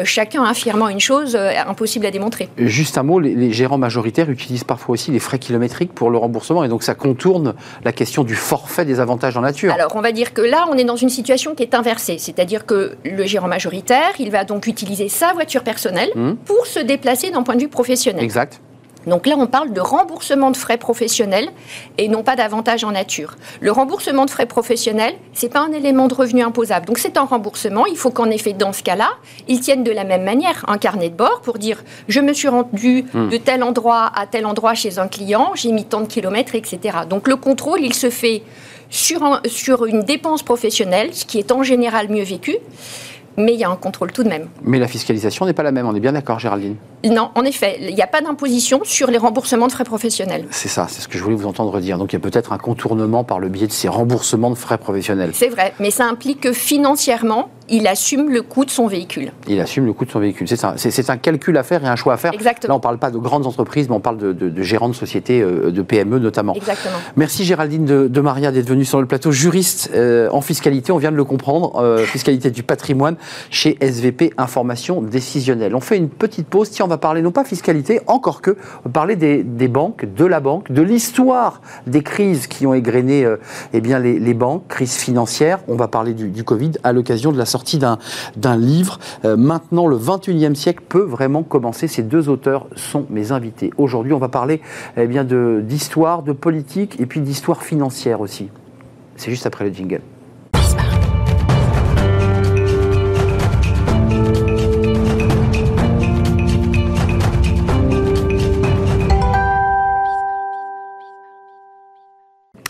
chacun 0.03 0.43
affirmant 0.43 0.89
une 0.89 0.99
chose, 0.99 1.35
impossible 1.35 2.05
à 2.05 2.11
démontrer. 2.11 2.49
Juste 2.57 2.97
un 2.97 3.03
mot 3.03 3.19
les, 3.19 3.51
gérants 3.51 3.77
majoritaires 3.77 4.29
utilisent 4.29 4.63
parfois 4.63 4.93
aussi 4.93 5.11
les 5.11 5.19
frais 5.19 5.39
kilométriques 5.39 5.93
pour 5.93 6.09
le 6.09 6.17
remboursement, 6.17 6.63
et 6.63 6.67
donc 6.67 6.83
ça 6.83 6.95
contourne 6.95 7.55
la 7.83 7.91
question 7.91 8.23
du 8.23 8.35
forfait 8.35 8.85
des 8.85 8.99
avantages 8.99 9.37
en 9.37 9.41
nature. 9.41 9.73
Alors 9.73 9.95
on 9.95 10.01
va 10.01 10.11
dire 10.11 10.33
que 10.33 10.41
là, 10.41 10.65
on 10.69 10.77
est 10.77 10.83
dans 10.83 10.95
une 10.95 11.09
situation 11.09 11.55
qui 11.55 11.63
est 11.63 11.73
inversée, 11.73 12.17
c'est-à-dire 12.17 12.56
que 12.65 12.95
le 13.03 13.25
gérant 13.25 13.47
majoritaire, 13.47 14.11
il 14.19 14.31
va 14.31 14.43
donc 14.43 14.67
utiliser 14.67 15.09
sa 15.09 15.33
voiture 15.33 15.63
personnelle 15.63 16.09
mmh. 16.15 16.33
pour 16.45 16.65
se 16.65 16.79
déplacer 16.79 17.29
d'un 17.31 17.43
point 17.43 17.55
de 17.55 17.61
vue 17.61 17.67
professionnel. 17.67 18.23
Exact. 18.23 18.61
Donc 19.07 19.25
là, 19.25 19.35
on 19.37 19.47
parle 19.47 19.71
de 19.71 19.79
remboursement 19.79 20.51
de 20.51 20.57
frais 20.57 20.77
professionnels 20.77 21.49
et 21.97 22.09
non 22.09 22.23
pas 22.23 22.35
d'avantage 22.35 22.83
en 22.83 22.91
nature. 22.91 23.35
Le 23.61 23.71
remboursement 23.71 24.25
de 24.25 24.29
frais 24.29 24.45
professionnels, 24.45 25.15
c'est 25.33 25.51
pas 25.51 25.61
un 25.61 25.71
élément 25.71 26.07
de 26.07 26.13
revenu 26.13 26.43
imposable. 26.43 26.85
Donc 26.85 26.97
c'est 26.97 27.17
un 27.17 27.23
remboursement. 27.23 27.85
Il 27.85 27.97
faut 27.97 28.11
qu'en 28.11 28.29
effet, 28.29 28.53
dans 28.53 28.73
ce 28.73 28.83
cas-là, 28.83 29.09
ils 29.47 29.61
tiennent 29.61 29.83
de 29.83 29.91
la 29.91 30.03
même 30.03 30.23
manière 30.23 30.65
un 30.67 30.77
carnet 30.77 31.09
de 31.09 31.15
bord 31.15 31.41
pour 31.41 31.57
dire 31.57 31.83
je 32.09 32.19
me 32.19 32.33
suis 32.33 32.49
rendu 32.49 33.05
mmh. 33.13 33.29
de 33.29 33.37
tel 33.37 33.63
endroit 33.63 34.11
à 34.13 34.27
tel 34.27 34.45
endroit 34.45 34.73
chez 34.73 34.99
un 34.99 35.07
client, 35.07 35.51
j'ai 35.55 35.71
mis 35.71 35.85
tant 35.85 36.01
de 36.01 36.07
kilomètres, 36.07 36.55
etc. 36.55 36.99
Donc 37.09 37.27
le 37.27 37.37
contrôle, 37.37 37.79
il 37.81 37.93
se 37.93 38.09
fait 38.09 38.43
sur, 38.89 39.41
sur 39.45 39.85
une 39.85 40.03
dépense 40.03 40.43
professionnelle, 40.43 41.13
ce 41.13 41.25
qui 41.25 41.39
est 41.39 41.51
en 41.51 41.63
général 41.63 42.09
mieux 42.09 42.23
vécu, 42.23 42.57
mais 43.37 43.53
il 43.53 43.59
y 43.59 43.63
a 43.63 43.69
un 43.69 43.75
contrôle 43.75 44.11
tout 44.11 44.23
de 44.23 44.29
même. 44.29 44.49
Mais 44.63 44.79
la 44.79 44.87
fiscalisation 44.87 45.45
n'est 45.45 45.53
pas 45.53 45.63
la 45.63 45.71
même, 45.71 45.85
on 45.87 45.95
est 45.95 45.99
bien 45.99 46.13
d'accord 46.13 46.39
Géraldine 46.39 46.75
Non, 47.05 47.29
en 47.35 47.43
effet, 47.43 47.77
il 47.79 47.93
n'y 47.93 48.01
a 48.01 48.07
pas 48.07 48.21
d'imposition 48.21 48.81
sur 48.83 49.11
les 49.11 49.19
remboursements 49.19 49.67
de 49.67 49.71
frais 49.71 49.83
professionnels. 49.83 50.45
C'est 50.49 50.67
ça, 50.67 50.87
c'est 50.89 51.01
ce 51.01 51.07
que 51.07 51.17
je 51.17 51.23
voulais 51.23 51.35
vous 51.35 51.47
entendre 51.47 51.79
dire. 51.79 51.97
Donc 51.97 52.13
il 52.13 52.15
y 52.15 52.17
a 52.17 52.19
peut-être 52.19 52.51
un 52.51 52.57
contournement 52.57 53.23
par 53.23 53.39
le 53.39 53.49
biais 53.49 53.67
de 53.67 53.71
ces 53.71 53.87
remboursements 53.87 54.49
de 54.49 54.55
frais 54.55 54.79
professionnels. 54.79 55.31
C'est 55.33 55.49
vrai, 55.49 55.73
mais 55.79 55.91
ça 55.91 56.05
implique 56.05 56.41
que 56.41 56.51
financièrement, 56.53 57.49
il 57.69 57.87
assume 57.87 58.29
le 58.29 58.41
coût 58.41 58.65
de 58.65 58.69
son 58.69 58.87
véhicule. 58.87 59.31
Il 59.47 59.59
assume 59.59 59.85
le 59.85 59.93
coût 59.93 60.05
de 60.05 60.11
son 60.11 60.19
véhicule. 60.19 60.47
C'est 60.47 60.63
un, 60.63 60.75
un, 61.13 61.17
calcul 61.17 61.57
à 61.57 61.63
faire 61.63 61.83
et 61.83 61.87
un 61.87 61.95
choix 61.95 62.13
à 62.13 62.17
faire. 62.17 62.33
Exactement. 62.33 62.71
Là, 62.71 62.75
on 62.75 62.77
ne 62.77 62.83
parle 62.83 62.97
pas 62.97 63.11
de 63.11 63.17
grandes 63.17 63.45
entreprises, 63.45 63.89
mais 63.89 63.95
on 63.95 63.99
parle 63.99 64.17
de, 64.17 64.61
gérants 64.61 64.89
de 64.89 64.95
sociétés, 64.95 65.41
euh, 65.41 65.71
de 65.71 65.81
PME 65.81 66.19
notamment. 66.19 66.53
Exactement. 66.53 66.97
Merci 67.15 67.43
Géraldine 67.43 67.85
de, 67.85 68.21
Maria 68.21 68.51
d'être 68.51 68.67
venue 68.67 68.85
sur 68.85 68.99
le 68.99 69.07
plateau. 69.07 69.31
Juriste 69.31 69.91
euh, 69.93 70.29
en 70.31 70.41
fiscalité, 70.41 70.91
on 70.91 70.97
vient 70.97 71.11
de 71.11 71.17
le 71.17 71.23
comprendre, 71.23 71.75
euh, 71.77 71.97
fiscalité 72.05 72.51
du 72.51 72.63
patrimoine 72.63 73.15
chez 73.49 73.77
SVP 73.81 74.33
Information 74.37 75.01
Décisionnelle. 75.01 75.75
On 75.75 75.81
fait 75.81 75.97
une 75.97 76.09
petite 76.09 76.47
pause. 76.47 76.69
Tiens, 76.69 76.85
on 76.85 76.89
va 76.89 76.97
parler 76.97 77.21
non 77.21 77.31
pas 77.31 77.43
fiscalité, 77.43 78.01
encore 78.07 78.41
que, 78.41 78.51
on 78.51 78.89
va 78.89 78.91
parler 78.91 79.15
des, 79.15 79.67
banques, 79.67 80.05
de 80.15 80.25
la 80.25 80.39
banque, 80.39 80.71
de 80.71 80.81
l'histoire 80.81 81.61
des 81.85 82.01
crises 82.01 82.47
qui 82.47 82.65
ont 82.65 82.73
égrené 82.73 83.27
eh 83.73 83.81
bien, 83.81 83.99
les, 83.99 84.33
banques, 84.33 84.67
crise 84.67 84.95
financière. 84.95 85.59
On 85.67 85.75
va 85.75 85.87
parler 85.87 86.13
du, 86.13 86.29
du 86.29 86.43
Covid 86.43 86.71
à 86.83 86.93
l'occasion 86.93 87.31
de 87.31 87.37
la 87.37 87.45
sortie 87.45 87.56
d'un 88.37 88.57
livre. 88.57 88.99
Euh, 89.25 89.37
maintenant, 89.37 89.87
le 89.87 89.97
21e 89.97 90.55
siècle 90.55 90.83
peut 90.87 91.03
vraiment 91.03 91.43
commencer. 91.43 91.87
Ces 91.87 92.03
deux 92.03 92.29
auteurs 92.29 92.67
sont 92.75 93.05
mes 93.09 93.31
invités. 93.31 93.71
Aujourd'hui, 93.77 94.13
on 94.13 94.19
va 94.19 94.29
parler 94.29 94.61
eh 94.95 95.07
d'histoire, 95.07 96.23
de 96.23 96.33
politique 96.33 96.99
et 96.99 97.05
puis 97.05 97.21
d'histoire 97.21 97.63
financière 97.63 98.21
aussi. 98.21 98.49
C'est 99.15 99.31
juste 99.31 99.45
après 99.45 99.65
le 99.65 99.73
jingle. 99.73 100.01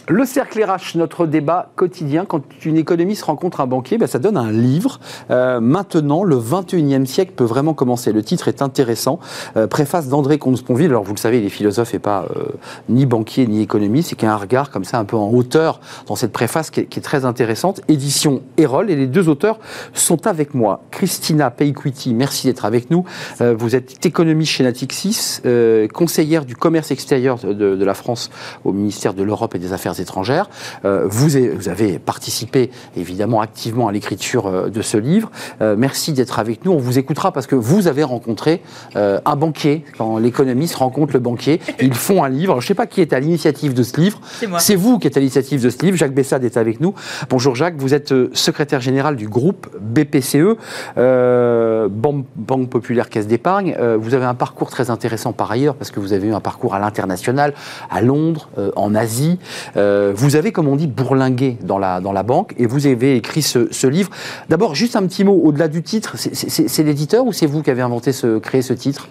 Le 0.09 0.23
cercle 0.23 0.63
RH, 0.63 0.95
notre 0.95 1.25
débat 1.25 1.69
quotidien. 1.75 2.23
Quand 2.23 2.41
une 2.63 2.77
économiste 2.77 3.23
rencontre 3.23 3.59
un 3.59 3.67
banquier, 3.67 3.97
ben, 3.97 4.07
ça 4.07 4.19
donne 4.19 4.37
un 4.37 4.53
livre. 4.53 5.01
Euh, 5.31 5.59
maintenant, 5.59 6.23
le 6.23 6.37
21e 6.37 7.05
siècle 7.05 7.33
peut 7.35 7.43
vraiment 7.43 7.73
commencer. 7.73 8.13
Le 8.13 8.23
titre 8.23 8.47
est 8.47 8.61
intéressant. 8.61 9.19
Euh, 9.57 9.67
préface 9.67 10.07
d'André 10.07 10.37
Comte-Sponville. 10.37 10.91
Alors, 10.91 11.03
vous 11.03 11.13
le 11.13 11.19
savez, 11.19 11.41
les 11.41 11.49
philosophes 11.49 11.93
et 11.93 11.99
pas 11.99 12.25
euh, 12.37 12.45
ni 12.87 13.05
banquier 13.05 13.47
ni 13.47 13.61
économiste. 13.61 14.11
C'est 14.11 14.15
qu'il 14.15 14.29
a 14.29 14.33
un 14.33 14.37
regard 14.37 14.71
comme 14.71 14.85
ça 14.85 14.97
un 14.97 15.03
peu 15.03 15.17
en 15.17 15.29
hauteur 15.29 15.81
dans 16.05 16.15
cette 16.15 16.31
préface 16.31 16.69
qui 16.69 16.79
est, 16.79 17.03
très 17.03 17.25
intéressante. 17.25 17.81
Édition 17.89 18.43
Erol. 18.55 18.89
Et 18.89 18.95
les 18.95 19.07
deux 19.07 19.27
auteurs 19.27 19.59
sont 19.91 20.25
avec 20.25 20.53
moi. 20.53 20.83
Christina 20.89 21.51
Payquiti, 21.51 22.13
merci 22.13 22.47
d'être 22.47 22.63
avec 22.63 22.91
nous. 22.91 23.03
vous 23.41 23.75
êtes 23.75 24.05
économiste 24.05 24.53
chez 24.53 24.63
Natixis, 24.63 25.41
conseillère 25.93 26.45
du 26.45 26.55
commerce 26.55 26.91
extérieur 26.91 27.37
de, 27.39 27.53
de 27.53 27.85
la 27.85 27.93
France 27.93 28.29
au 28.63 28.71
ministère 28.71 29.13
de 29.13 29.23
l'Europe 29.23 29.53
et 29.53 29.59
des 29.59 29.73
Affaires 29.73 29.96
étrangères. 30.01 30.49
Euh, 30.85 31.05
vous, 31.07 31.37
avez 31.67 31.99
participé 31.99 32.71
évidemment 32.95 33.41
activement 33.41 33.87
à 33.87 33.91
l'écriture 33.91 34.47
euh, 34.47 34.69
de 34.69 34.81
ce 34.81 34.97
livre. 34.97 35.31
Euh, 35.61 35.75
merci 35.77 36.13
d'être 36.13 36.39
avec 36.39 36.65
nous. 36.65 36.71
On 36.71 36.77
vous 36.77 36.97
écoutera 36.97 37.31
parce 37.31 37.47
que 37.47 37.55
vous 37.55 37.87
avez 37.87 38.03
rencontré 38.03 38.61
un 38.95 39.35
banquier. 39.35 39.83
Quand 39.97 40.17
l'économiste 40.17 40.75
rencontre 40.75 41.13
le 41.13 41.19
banquier, 41.19 41.59
ils 41.79 41.93
font 41.93 42.23
un 42.23 42.29
livre. 42.29 42.59
je 42.59 42.65
ne 42.65 42.67
sais 42.67 42.73
pas 42.73 42.87
qui 42.87 43.01
est 43.01 43.13
à 43.13 43.19
l'initiative 43.19 43.73
de 43.73 43.83
ce 43.83 43.99
livre. 43.99 44.19
C'est 44.59 44.75
vous 44.75 44.99
qui 44.99 45.07
êtes 45.07 45.17
à 45.17 45.19
l'initiative 45.19 45.61
de 45.61 45.69
ce 45.69 45.85
livre. 45.85 45.97
Jacques 45.97 46.13
Bessade 46.13 46.43
est 46.43 46.57
avec 46.57 46.79
nous. 46.79 46.93
Bonjour 47.29 47.55
Jacques, 47.55 47.75
vous 47.77 47.93
êtes 47.93 48.13
secrétaire 48.33 48.81
général 48.81 49.15
du 49.15 49.27
groupe 49.27 49.67
BPCE, 49.79 50.57
Banque, 50.95 52.69
Populaire 52.69 53.09
Caisse 53.09 53.27
d'Épargne. 53.27 53.75
vous 53.99 54.13
avez 54.13 54.25
un 54.25 54.35
parcours 54.35 54.69
très 54.69 54.89
intéressant 54.89 55.33
par 55.33 55.51
ailleurs 55.51 55.75
parce 55.75 55.91
que 55.91 55.99
vous 55.99 56.13
avez 56.13 56.27
eu 56.27 56.33
un 56.33 56.39
parcours 56.39 56.75
à 56.75 56.79
l'international, 56.79 57.53
à 57.89 58.01
Londres, 58.01 58.49
en 58.75 58.95
Asie. 58.95 59.39
Euh, 59.87 60.11
vous 60.15 60.35
avez, 60.35 60.51
comme 60.51 60.67
on 60.67 60.75
dit, 60.75 60.87
bourlingué 60.87 61.57
dans 61.61 61.79
la, 61.79 62.01
dans 62.01 62.11
la 62.11 62.23
banque 62.23 62.53
et 62.57 62.65
vous 62.65 62.87
avez 62.87 63.15
écrit 63.15 63.41
ce, 63.41 63.87
livre. 63.87 64.09
D'abord, 64.49 64.75
juste 64.75 64.95
un 64.95 65.05
petit 65.07 65.23
mot 65.23 65.39
au-delà 65.43 65.67
du 65.67 65.81
titre. 65.83 66.15
C'est 66.17 66.83
l'éditeur 66.83 67.25
ou 67.25 67.33
c'est 67.33 67.45
vous 67.45 67.63
qui 67.63 67.69
avez 67.69 67.81
inventé 67.81 68.11
ce, 68.11 68.37
créé 68.39 68.61
ce 68.61 68.73
titre? 68.73 69.07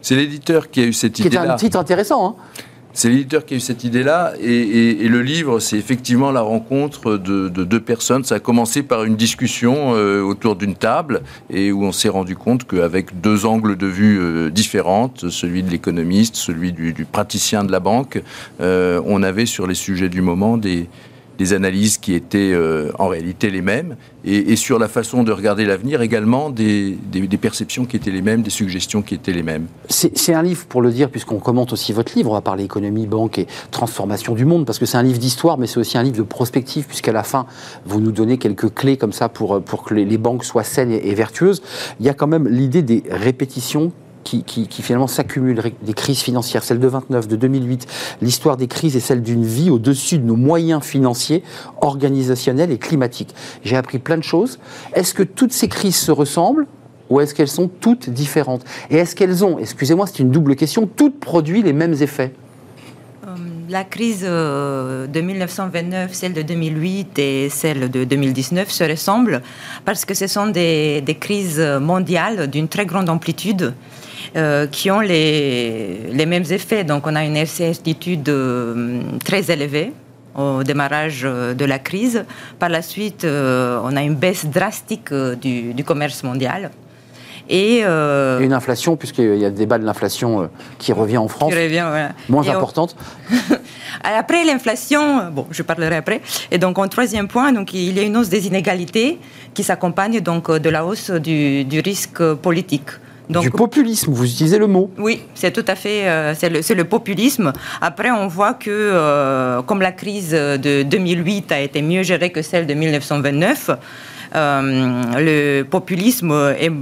C'est 0.00 0.16
l'éditeur 0.16 0.70
qui 0.70 0.80
a 0.80 0.84
eu 0.84 0.92
cette 0.92 1.18
idée-là. 1.18 1.42
C'est 1.44 1.50
un 1.50 1.56
titre 1.56 1.78
intéressant. 1.78 2.26
Hein 2.26 2.34
c'est 2.94 3.08
l'éditeur 3.08 3.46
qui 3.46 3.54
a 3.54 3.56
eu 3.56 3.60
cette 3.60 3.84
idée-là, 3.84 4.34
et, 4.40 5.08
le 5.08 5.22
livre, 5.22 5.60
c'est 5.60 5.78
effectivement 5.78 6.30
la 6.30 6.42
rencontre 6.42 7.16
de, 7.16 7.48
deux 7.48 7.80
personnes. 7.80 8.24
Ça 8.24 8.36
a 8.36 8.40
commencé 8.40 8.82
par 8.82 9.04
une 9.04 9.16
discussion 9.16 9.94
euh, 9.94 10.20
autour 10.20 10.56
d'une 10.56 10.74
table, 10.74 11.22
et 11.50 11.72
où 11.72 11.84
on 11.84 11.92
s'est 11.92 12.08
rendu 12.08 12.36
compte 12.36 12.64
qu'avec 12.64 13.20
deux 13.20 13.46
angles 13.46 13.76
de 13.76 13.86
vue 13.86 14.18
euh, 14.20 14.50
différentes, 14.50 15.30
celui 15.30 15.62
de 15.62 15.70
l'économiste, 15.70 16.36
celui 16.36 16.72
du, 16.72 17.06
praticien 17.10 17.64
de 17.64 17.72
la 17.72 17.80
banque, 17.80 18.22
euh, 18.60 19.00
on 19.06 19.22
avait 19.22 19.46
sur 19.46 19.66
les 19.66 19.74
sujets 19.74 20.08
du 20.08 20.20
moment 20.20 20.56
des, 20.56 20.88
des 21.38 21.52
analyses 21.52 21.98
qui 21.98 22.14
étaient 22.14 22.52
euh, 22.52 22.90
en 22.98 23.08
réalité 23.08 23.50
les 23.50 23.62
mêmes, 23.62 23.96
et, 24.24 24.54
sur 24.56 24.78
la 24.78 24.88
façon 24.88 25.24
de 25.24 25.32
regarder 25.32 25.64
l'avenir 25.64 26.00
également 26.00 26.50
des, 26.50 26.96
perceptions 27.40 27.84
qui 27.86 27.96
étaient 27.96 28.10
les 28.10 28.22
mêmes, 28.22 28.42
des 28.42 28.50
suggestions 28.50 29.02
qui 29.02 29.14
étaient 29.14 29.32
les 29.32 29.42
mêmes. 29.42 29.66
C'est 29.88 30.34
un 30.34 30.42
livre, 30.42 30.64
pour 30.66 30.80
le 30.80 30.92
dire, 30.92 31.10
puisqu'on 31.10 31.40
commente 31.40 31.72
aussi 31.72 31.92
votre 31.92 32.14
livre, 32.14 32.30
on 32.30 32.34
va 32.34 32.40
parler 32.40 32.64
économie, 32.64 33.06
banque 33.06 33.38
et 33.38 33.46
transformation 33.72 34.34
du 34.34 34.44
monde, 34.44 34.64
parce 34.64 34.78
que 34.78 34.86
c'est 34.86 34.98
un 34.98 35.02
livre 35.02 35.18
d'histoire, 35.18 35.58
mais 35.58 35.66
c'est 35.66 35.80
aussi 35.80 35.98
un 35.98 36.02
livre 36.04 36.18
de 36.18 36.22
prospective, 36.22 36.86
puisqu'à 36.86 37.12
la 37.12 37.24
fin, 37.24 37.46
vous 37.84 38.00
nous 38.00 38.12
donnez 38.12 38.38
quelques 38.38 38.72
clés 38.72 38.96
comme 38.96 39.12
ça 39.12 39.28
pour, 39.28 39.60
pour 39.62 39.82
que 39.82 39.94
les, 39.94 40.18
banques 40.18 40.44
soient 40.44 40.62
saines 40.62 40.92
et 40.92 41.14
vertueuses. 41.14 41.62
Il 41.98 42.06
y 42.06 42.08
a 42.08 42.14
quand 42.14 42.28
même 42.28 42.46
l'idée 42.46 42.82
des 42.82 43.02
répétitions 43.10 43.92
qui, 44.22 44.68
finalement 44.82 45.06
s'accumulent, 45.06 45.62
des 45.82 45.94
crises 45.94 46.20
financières, 46.20 46.64
celle 46.64 46.78
de 46.78 46.88
29, 46.88 47.28
de 47.28 47.36
2008. 47.36 47.86
L'histoire 48.20 48.56
des 48.56 48.66
crises 48.66 48.96
est 48.96 49.00
celle 49.00 49.22
d'une 49.22 49.44
vie 49.44 49.70
au-dessus 49.70 50.18
de 50.18 50.24
nos 50.24 50.36
moyens 50.36 50.82
financiers, 50.82 51.42
organisationnels 51.80 52.70
et 52.70 52.78
climatiques. 52.78 53.34
J'ai 53.64 53.76
appris 53.76 53.98
plein 53.98 54.16
de 54.16 54.22
choses. 54.22 54.58
Est-ce 54.94 55.14
que 55.14 55.22
toutes 55.22 55.52
ces 55.52 55.68
crises 55.68 55.96
se 55.96 56.12
ressemblent 56.12 56.66
ou 57.10 57.20
est-ce 57.20 57.34
qu'elles 57.34 57.48
sont 57.48 57.68
toutes 57.68 58.08
différentes? 58.08 58.64
Et 58.90 58.96
est-ce 58.96 59.14
qu'elles 59.14 59.44
ont, 59.44 59.58
excusez-moi, 59.58 60.06
c'est 60.06 60.20
une 60.20 60.30
double 60.30 60.56
question, 60.56 60.86
toutes 60.86 61.20
produit 61.20 61.62
les 61.62 61.74
mêmes 61.74 61.94
effets? 62.00 62.32
Euh, 63.26 63.36
la 63.68 63.84
crise 63.84 64.24
euh, 64.24 65.06
de 65.06 65.20
1929, 65.20 66.12
celle 66.14 66.32
de 66.32 66.42
2008 66.42 67.18
et 67.18 67.48
celle 67.50 67.90
de 67.90 68.04
2019 68.04 68.70
se 68.70 68.84
ressemblent 68.84 69.42
parce 69.84 70.04
que 70.04 70.14
ce 70.14 70.26
sont 70.26 70.46
des 70.46 71.18
crises 71.20 71.60
mondiales 71.80 72.48
d'une 72.48 72.68
très 72.68 72.86
grande 72.86 73.10
amplitude 73.10 73.74
euh, 74.36 74.66
qui 74.66 74.90
ont 74.90 75.00
les, 75.00 76.10
les, 76.12 76.26
mêmes 76.26 76.44
effets. 76.50 76.84
Donc 76.84 77.06
on 77.06 77.14
a 77.14 77.24
une 77.24 77.36
RCS-attitude 77.36 78.28
euh, 78.28 79.00
très 79.24 79.50
élevée 79.50 79.92
au 80.34 80.62
démarrage 80.62 81.22
euh, 81.24 81.54
de 81.54 81.64
la 81.64 81.78
crise. 81.78 82.24
Par 82.58 82.68
la 82.68 82.82
suite, 82.82 83.24
on 83.24 83.96
a 83.96 84.02
une 84.02 84.14
baisse 84.14 84.46
drastique 84.46 85.12
du, 85.12 85.74
du 85.74 85.84
commerce 85.84 86.22
mondial. 86.22 86.70
Et, 87.48 87.80
euh, 87.84 88.40
une 88.40 88.52
inflation, 88.52 88.96
puisqu'il 88.96 89.36
y 89.36 89.44
a 89.44 89.48
le 89.48 89.54
débat 89.54 89.78
de 89.78 89.84
l'inflation 89.84 90.42
euh, 90.42 90.46
qui 90.78 90.92
revient 90.92 91.18
en 91.18 91.28
France, 91.28 91.52
revient, 91.52 91.86
moins 92.28 92.48
importante. 92.48 92.96
après 94.04 94.44
l'inflation, 94.44 95.30
bon, 95.30 95.46
je 95.50 95.62
parlerai 95.62 95.96
après. 95.96 96.20
Et 96.50 96.58
donc, 96.58 96.78
en 96.78 96.88
troisième 96.88 97.28
point, 97.28 97.52
donc, 97.52 97.74
il 97.74 97.96
y 97.96 98.00
a 98.00 98.02
une 98.02 98.16
hausse 98.16 98.28
des 98.28 98.46
inégalités 98.46 99.18
qui 99.54 99.64
s'accompagne 99.64 100.20
donc 100.20 100.50
de 100.50 100.70
la 100.70 100.84
hausse 100.86 101.10
du, 101.10 101.82
risque 101.84 102.22
politique. 102.34 102.88
Donc, 103.32 103.42
du 103.42 103.50
populisme, 103.50 104.12
vous 104.12 104.24
utilisez 104.24 104.58
le 104.58 104.66
mot. 104.66 104.90
Oui, 104.98 105.22
c'est 105.34 105.50
tout 105.50 105.64
à 105.66 105.74
fait, 105.74 106.08
euh, 106.08 106.34
c'est 106.34 106.48
le, 106.48 106.60
le, 106.74 106.84
populisme. 106.84 107.52
Après, 107.80 108.10
on 108.10 108.26
voit 108.28 108.54
que 108.54 109.60
comme 109.66 109.80
la 109.80 109.92
crise 109.92 110.30
de 110.30 110.82
2008 110.82 111.52
a 111.52 111.60
été 111.60 111.82
mieux 111.82 112.02
gérée 112.02 112.30
que 112.30 112.42
celle 112.42 112.66
de 112.66 112.74
1929, 112.74 113.70
le 114.34 115.62
populisme 115.62 116.54
est 116.58 116.72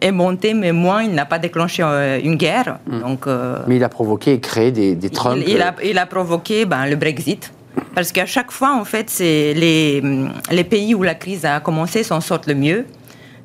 est 0.00 0.12
monté, 0.12 0.54
mais 0.54 0.72
moins, 0.72 1.02
il 1.02 1.12
n'a 1.12 1.26
pas 1.26 1.38
déclenché 1.38 1.82
euh, 1.82 2.20
une 2.22 2.36
guerre. 2.36 2.78
Hmm. 2.86 3.00
Donc, 3.00 3.26
euh, 3.26 3.58
mais 3.66 3.76
il 3.76 3.84
a 3.84 3.88
provoqué 3.88 4.34
et 4.34 4.40
créé 4.40 4.70
des, 4.70 4.94
des 4.94 5.10
Trump. 5.10 5.42
Il, 5.46 5.60
a, 5.60 5.74
il 5.84 5.98
a 5.98 6.06
provoqué 6.06 6.64
ben, 6.64 6.86
le 6.86 6.96
Brexit. 6.96 7.52
Parce 7.94 8.12
qu'à 8.12 8.26
chaque 8.26 8.50
fois, 8.50 8.76
en 8.78 8.84
fait, 8.84 9.08
c'est 9.08 9.54
les, 9.54 10.02
les 10.50 10.64
pays 10.64 10.94
où 10.94 11.02
la 11.02 11.14
crise 11.14 11.44
a 11.44 11.60
commencé 11.60 12.02
s'en 12.02 12.20
sortent 12.20 12.46
le 12.46 12.54
mieux. 12.54 12.86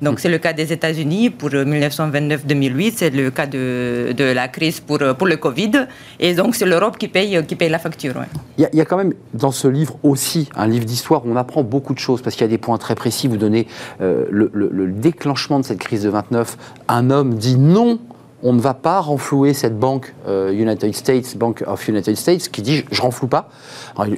Donc 0.02 0.20
c'est 0.20 0.30
le 0.30 0.38
cas 0.38 0.54
des 0.54 0.74
États-Unis 0.74 1.30
pour 1.30 1.50
1929-2008, 1.50 2.94
c'est 2.96 3.10
le 3.10 3.32
cas 3.32 3.46
de, 3.46 4.34
la 4.34 4.48
crise 4.48 4.80
pour, 4.80 5.00
pour 5.18 5.28
le 5.28 5.38
Covid. 5.38 5.88
Et 6.20 6.34
donc 6.34 6.56
c'est 6.56 6.66
l'Europe 6.66 6.98
qui 6.98 7.08
paye, 7.08 7.44
qui 7.48 7.56
paye 7.56 7.70
la 7.70 7.80
facture. 7.80 8.16
Il, 8.58 8.68
y 8.74 8.82
a, 8.82 8.86
quand 8.86 8.98
même 8.98 9.14
dans 9.34 9.52
ce 9.52 9.68
livre 9.68 9.98
aussi 10.04 10.50
un 10.56 10.68
livre 10.68 10.86
d'histoire 10.86 11.26
où 11.26 11.32
on 11.32 11.36
apprend 11.36 11.64
beaucoup 11.64 11.94
de 11.94 12.00
choses 12.00 12.22
parce 12.22 12.36
qu'il 12.36 12.44
y 12.44 12.50
a 12.50 12.50
des 12.50 12.58
points 12.58 12.78
très 12.78 12.96
précis. 12.96 13.28
Vous 13.28 13.38
donnez 13.38 13.68
euh, 14.02 14.26
le, 14.30 14.50
le, 14.54 14.88
déclenchement 14.92 15.60
de 15.60 15.66
cette 15.66 15.80
crise 15.80 16.04
de 16.04 16.10
29. 16.10 16.58
Un 16.88 17.10
homme 17.10 17.36
dit 17.36 17.58
non 17.58 18.00
on 18.44 18.52
ne 18.52 18.60
va 18.60 18.74
pas 18.74 19.00
renflouer 19.00 19.54
cette 19.54 19.80
banque 19.80 20.14
euh, 20.28 20.52
United 20.52 20.94
States, 20.94 21.38
Bank 21.38 21.64
of 21.66 21.88
United 21.88 22.16
States, 22.18 22.50
qui 22.50 22.62
dit 22.62 22.84
je, 22.92 22.98
ne 22.98 23.02
renfloue 23.02 23.28
pas. 23.28 23.50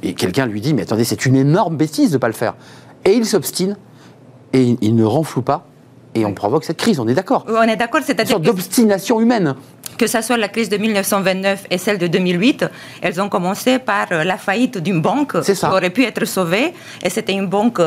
et 0.02 0.16
quelqu'un 0.16 0.48
lui 0.48 0.62
dit 0.62 0.74
mais 0.74 0.82
attendez, 0.82 1.04
c'est 1.04 1.26
une 1.28 1.36
énorme 1.36 1.78
bêtise 1.78 2.10
de 2.10 2.16
ne 2.16 2.20
pas 2.20 2.28
le 2.28 2.34
faire. 2.34 2.56
Et 3.06 3.14
il 3.14 3.26
s'obstine 3.26 3.78
et 4.56 4.78
il 4.82 4.96
ne 4.96 5.04
renfloue 5.04 5.42
pas 5.42 5.66
et 6.16 6.26
on 6.26 6.34
provoque 6.34 6.64
cette 6.64 6.78
crise, 6.78 7.00
on 7.00 7.08
est 7.08 7.14
d'accord 7.14 7.46
On 7.50 7.62
est 7.64 7.76
d'accord, 7.76 8.00
c'est-à-dire. 8.02 8.38
Une 8.38 8.44
sorte 8.44 8.56
d'obstination 8.56 9.20
humaine. 9.20 9.56
Que 9.98 10.08
ce 10.08 10.22
soit 10.22 10.38
la 10.38 10.48
crise 10.48 10.70
de 10.70 10.78
1929 10.78 11.68
et 11.70 11.78
celle 11.78 11.98
de 11.98 12.08
2008, 12.08 12.66
elles 13.02 13.22
ont 13.22 13.28
commencé 13.28 13.80
par 13.80 14.08
euh, 14.12 14.24
la 14.24 14.38
faillite 14.38 14.78
d'une 14.78 15.02
banque 15.02 15.42
qui 15.42 15.66
aurait 15.66 15.90
pu 15.90 16.06
être 16.06 16.26
sauvée, 16.26 16.74
et 17.04 17.10
c'était 17.10 17.34
une 17.34 17.48
banque 17.48 17.82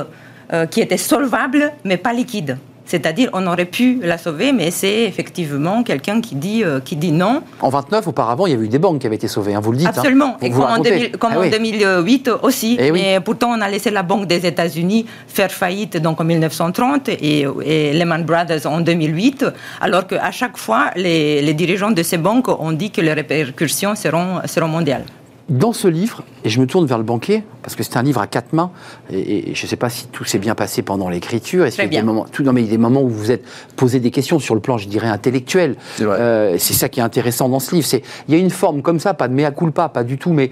euh, 0.52 0.66
qui 0.66 0.80
était 0.82 0.98
solvable, 0.98 1.72
mais 1.84 1.96
pas 1.96 2.12
liquide. 2.12 2.58
C'est-à-dire, 2.88 3.28
on 3.34 3.46
aurait 3.46 3.66
pu 3.66 4.00
la 4.02 4.16
sauver, 4.16 4.52
mais 4.52 4.70
c'est 4.70 5.04
effectivement 5.04 5.82
quelqu'un 5.82 6.22
qui 6.22 6.34
dit, 6.34 6.64
euh, 6.64 6.80
qui 6.80 6.96
dit 6.96 7.12
non. 7.12 7.42
En 7.60 7.68
29, 7.68 8.08
auparavant, 8.08 8.46
il 8.46 8.52
y 8.52 8.54
avait 8.54 8.64
eu 8.64 8.68
des 8.68 8.78
banques 8.78 9.00
qui 9.00 9.06
avaient 9.06 9.16
été 9.16 9.28
sauvées, 9.28 9.54
hein, 9.54 9.60
vous 9.60 9.72
le 9.72 9.78
dites. 9.78 9.88
Hein. 9.88 9.92
Absolument, 9.94 10.38
et 10.40 10.50
comme, 10.50 10.64
en, 10.64 10.78
2008 10.80 12.30
ah 12.32 12.44
aussi. 12.44 12.78
Et 12.80 12.90
mais 12.90 13.20
pourtant, 13.20 13.50
on 13.50 13.60
a 13.60 13.68
laissé 13.68 13.90
la 13.90 14.02
Banque 14.02 14.26
des 14.26 14.46
États-Unis 14.46 15.04
faire 15.26 15.52
faillite 15.52 15.98
donc 15.98 16.18
en 16.20 16.24
1930 16.24 17.10
et, 17.10 17.46
et 17.64 17.92
Lehman 17.92 18.24
Brothers 18.24 18.66
en 18.66 18.80
2008, 18.80 19.44
alors 19.82 20.06
qu'à 20.06 20.30
chaque 20.30 20.56
fois, 20.56 20.86
les, 20.96 21.42
les, 21.42 21.54
dirigeants 21.54 21.90
de 21.90 22.02
ces 22.02 22.16
banques 22.16 22.48
ont 22.48 22.72
dit 22.72 22.90
que 22.90 23.02
les 23.02 23.12
répercussions 23.12 23.94
seront, 23.96 24.40
seront 24.46 24.68
mondiales 24.68 25.04
dans 25.48 25.72
ce 25.72 25.88
livre, 25.88 26.24
et 26.44 26.50
je 26.50 26.60
me 26.60 26.66
tourne 26.66 26.86
vers 26.86 26.98
le 26.98 27.04
banquier, 27.04 27.42
parce 27.62 27.74
que 27.74 27.82
c'est 27.82 27.96
un 27.96 28.02
livre 28.02 28.20
à 28.20 28.26
quatre 28.26 28.52
mains, 28.52 28.70
et, 29.10 29.54
je 29.54 29.64
ne 29.64 29.68
sais 29.68 29.76
pas 29.76 29.88
si 29.88 30.06
tout 30.08 30.24
s'est 30.24 30.38
bien 30.38 30.54
passé 30.54 30.82
pendant 30.82 31.08
l'écriture. 31.08 31.64
Est-ce 31.64 31.76
qu'il 31.76 31.92
y 31.92 31.96
a 31.96 32.00
des 32.00 32.06
moments, 32.06 32.26
tout, 32.30 32.42
non, 32.42 32.52
mais 32.52 32.62
des 32.64 32.78
moments 32.78 33.02
où 33.02 33.08
vous 33.08 33.18
vous 33.18 33.30
êtes 33.30 33.44
posé 33.76 33.98
des 33.98 34.10
questions 34.10 34.38
sur 34.38 34.54
le 34.54 34.60
plan, 34.60 34.76
je 34.76 34.88
dirais, 34.88 35.08
intellectuel. 35.08 35.76
Euh, 36.00 36.56
c'est 36.58 36.74
ça 36.74 36.88
qui 36.88 37.00
est 37.00 37.02
intéressant 37.02 37.48
dans 37.48 37.60
ce 37.60 37.74
livre. 37.74 37.86
C'est, 37.86 38.02
il 38.28 38.34
y 38.34 38.36
a 38.36 38.40
une 38.40 38.50
forme 38.50 38.82
comme 38.82 39.00
ça, 39.00 39.14
pas 39.14 39.28
de 39.28 39.34
mea 39.34 39.50
culpa, 39.50 39.88
pas 39.88 40.04
du 40.04 40.18
tout, 40.18 40.32
mais 40.32 40.50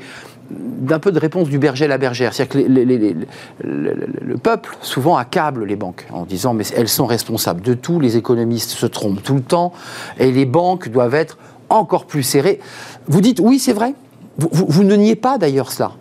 d'un 0.51 0.99
peu 0.99 1.13
de 1.13 1.19
réponse 1.19 1.49
du 1.49 1.59
berger 1.59 1.87
à 1.87 1.89
la 1.89 1.99
bergère. 1.99 2.33
C'est-à-dire 2.33 2.55
que 2.55 3.27
le 3.63 4.37
peuple, 4.39 4.77
souvent, 4.81 5.17
accable 5.17 5.65
les 5.65 5.77
banques 5.77 6.07
en 6.13 6.25
disant 6.25 6.55
mais 6.55 6.65
elles 6.75 6.89
sont 6.89 7.07
responsables 7.07 7.61
de 7.61 7.75
tout, 7.75 8.01
les 8.01 8.17
économistes 8.17 8.71
se 8.71 8.87
trompent 8.87 9.23
tout 9.23 9.35
le 9.35 9.43
temps, 9.43 9.73
et 10.19 10.31
les 10.31 10.47
banques 10.47 10.89
doivent 10.89 11.15
être 11.15 11.37
encore 11.69 12.07
plus 12.07 12.23
serrées. 12.23 12.61
Vous 13.09 13.21
dites 13.21 13.41
oui, 13.41 13.59
c'est 13.59 13.73
vrai, 13.73 13.95
vous, 14.39 14.85
ne 14.85 14.95
niez 14.97 15.17
pas 15.17 15.39
d'ailleurs 15.39 15.73
cela, 15.73 15.93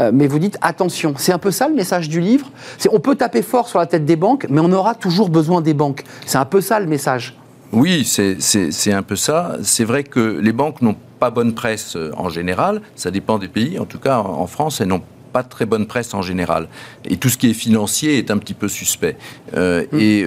euh, 0.00 0.10
mais 0.12 0.26
vous 0.26 0.38
dites 0.38 0.58
attention. 0.62 1.14
C'est 1.16 1.32
un 1.32 1.38
peu 1.38 1.50
ça 1.50 1.68
le 1.68 1.74
message 1.74 2.08
du 2.08 2.20
livre? 2.20 2.50
on 2.90 3.00
peut 3.00 3.14
taper 3.14 3.42
fort 3.42 3.68
sur 3.68 3.78
la 3.78 3.86
tête 3.86 4.04
des 4.04 4.16
banques, 4.16 4.46
mais 4.50 4.60
on 4.60 4.72
aura 4.72 4.94
toujours 4.94 5.28
besoin 5.28 5.60
des 5.60 5.74
banques. 5.74 6.02
C'est 6.26 6.38
un 6.38 6.44
peu 6.44 6.60
ça 6.60 6.80
le 6.80 6.86
message. 6.86 7.36
Oui, 7.72 8.04
c'est 8.04 8.92
un 8.92 9.02
peu 9.02 9.16
ça. 9.16 9.56
C'est 9.62 9.84
vrai 9.84 10.04
que 10.04 10.38
les 10.40 10.52
banques 10.52 10.80
n'ont 10.82 10.96
pas 11.18 11.30
bonne 11.30 11.54
presse 11.54 11.96
euh, 11.96 12.12
en 12.16 12.28
général. 12.28 12.82
Ça 12.94 13.10
dépend 13.10 13.38
des 13.38 13.48
pays. 13.48 13.78
En 13.78 13.84
tout 13.84 13.98
cas, 13.98 14.18
en 14.18 14.46
France, 14.46 14.80
elles 14.80 14.88
n'ont 14.88 15.02
pas 15.34 15.42
très 15.42 15.66
bonne 15.66 15.86
presse 15.86 16.14
en 16.14 16.22
général. 16.22 16.68
Et 17.04 17.16
tout 17.16 17.28
ce 17.28 17.36
qui 17.36 17.50
est 17.50 17.54
financier 17.66 18.18
est 18.18 18.30
un 18.30 18.38
petit 18.38 18.54
peu 18.54 18.68
suspect. 18.68 19.16
Euh. 19.56 19.84
Et 19.92 20.24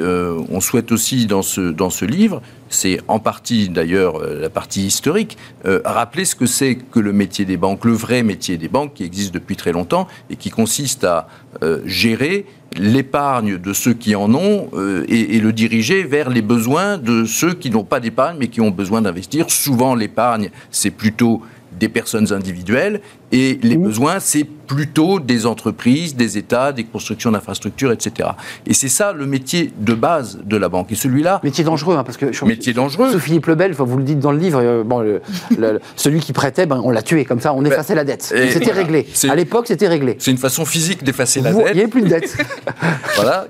on 0.50 0.62
souhaite 0.62 0.92
aussi 0.92 1.26
dans 1.26 1.42
ce, 1.42 1.62
dans 1.82 1.90
ce 1.90 2.06
livre 2.06 2.42
c'est 2.70 3.00
en 3.08 3.20
partie 3.20 3.70
d'ailleurs 3.70 4.22
euh, 4.22 4.42
la 4.42 4.50
partie 4.50 4.86
historique, 4.86 5.38
euh, 5.66 5.82
rappeler 5.86 6.26
ce 6.26 6.36
que 6.36 6.46
c'est 6.46 6.76
que 6.76 7.00
le 7.00 7.14
métier 7.14 7.46
des 7.46 7.58
banques, 7.58 7.86
le 7.86 7.94
vrai 7.94 8.24
métier 8.24 8.58
des 8.58 8.68
banques 8.68 8.94
qui 8.96 9.04
existe 9.04 9.34
depuis 9.34 9.56
très 9.56 9.72
longtemps 9.72 10.08
et 10.30 10.36
qui 10.36 10.50
consiste 10.50 11.04
à 11.04 11.28
euh, 11.64 11.82
gérer 11.86 12.46
l'épargne 12.76 13.58
de 13.58 13.74
ceux 13.74 13.94
qui 13.94 14.14
en 14.16 14.34
ont 14.36 14.70
et, 15.08 15.40
le 15.40 15.54
diriger 15.54 16.04
vers 16.04 16.30
les 16.30 16.42
besoins 16.42 16.98
de 16.98 17.24
ceux 17.24 17.54
qui 17.54 17.72
n'ont 17.72 17.86
pas 17.86 18.00
d'épargne 18.02 18.38
mais 18.38 18.50
qui 18.50 18.60
ont 18.60 18.72
besoin 18.72 19.02
d'investir. 19.02 19.50
Souvent 19.50 19.96
l'épargne, 19.96 20.50
c'est 20.70 20.92
plutôt 20.92 21.42
des 21.80 21.88
personnes 21.88 22.34
individuelles 22.34 23.02
et 23.32 23.60
les 23.62 23.78
besoins, 23.78 24.20
c'est 24.20 24.46
plutôt 24.68 25.20
des 25.20 25.46
entreprises, 25.46 26.16
des 26.16 26.38
États, 26.38 26.72
des 26.74 26.84
constructions 26.84 27.32
d'infrastructures, 27.32 27.92
etc. 27.92 28.30
Et 28.66 28.74
c'est 28.74 28.90
ça 28.90 29.14
le 29.14 29.26
métier 29.26 29.72
de 29.78 29.94
base 29.94 30.40
de 30.44 30.58
la 30.58 30.70
banque. 30.70 30.92
Et 30.92 30.96
celui-là... 30.96 31.40
Métier 31.44 31.64
dangereux, 31.64 31.96
hein, 31.96 32.04
parce 32.04 32.18
que... 32.18 32.46
Métier 32.46 32.74
dangereux. 32.74 33.12
Sophie 33.12 33.40
Lebel, 33.40 33.74
vous 33.74 33.98
le 33.98 34.04
dites 34.04 34.20
dans 34.20 34.32
le 34.32 34.38
livre, 34.38 34.60
euh, 34.62 34.84
bon, 34.84 35.20
celui 35.96 36.20
qui 36.20 36.34
prêtait, 36.34 36.66
ben, 36.66 36.82
on 36.84 36.92
l'a 36.92 37.02
tué, 37.02 37.24
comme 37.24 37.40
ça, 37.40 37.54
on 37.54 37.64
effaçait 37.64 37.96
la 37.96 38.04
dette. 38.04 38.24
C'était 38.24 38.72
réglé. 38.72 39.08
À 39.30 39.36
l'époque, 39.36 39.68
c'était 39.68 39.88
réglé. 39.88 40.18
C'est 40.20 40.32
une 40.32 40.38
façon 40.38 40.66
physique 40.66 41.04
d'effacer 41.04 41.42
la 41.42 41.54
dette. 41.54 41.68
Il 41.70 41.76
n'y 41.76 41.82
avait 41.82 41.90
plus 41.90 42.02
de 42.02 42.10
dette. 42.10 42.38
voilà. 43.16 43.48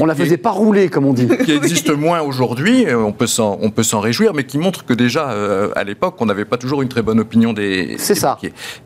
on 0.00 0.06
la 0.06 0.14
faisait 0.14 0.36
pas 0.36 0.50
rouler, 0.50 0.88
comme 0.88 1.06
on 1.06 1.12
dit. 1.12 1.28
Qui 1.44 1.52
existe 1.52 1.90
moins 1.90 2.20
aujourd'hui, 2.20 2.86
euh, 2.86 2.96
on 2.98 3.12
peut 3.12 3.26
s'en 3.26 4.00
réjouir, 4.00 4.32
mais 4.34 4.44
qui 4.44 4.58
montre 4.58 4.84
que 4.84 4.94
déjà, 4.94 5.30
euh, 5.30 5.70
à 5.74 5.84
l'époque, 5.84 6.16
on 6.20 6.26
n'avait 6.26 6.44
pas 6.44 6.56
toujours 6.56 6.82
une 6.82 6.88
très 6.88 7.02
bonne 7.02 7.20
opinion 7.20 7.52
des, 7.52 7.96
C'est 7.98 8.14
ça. 8.14 8.38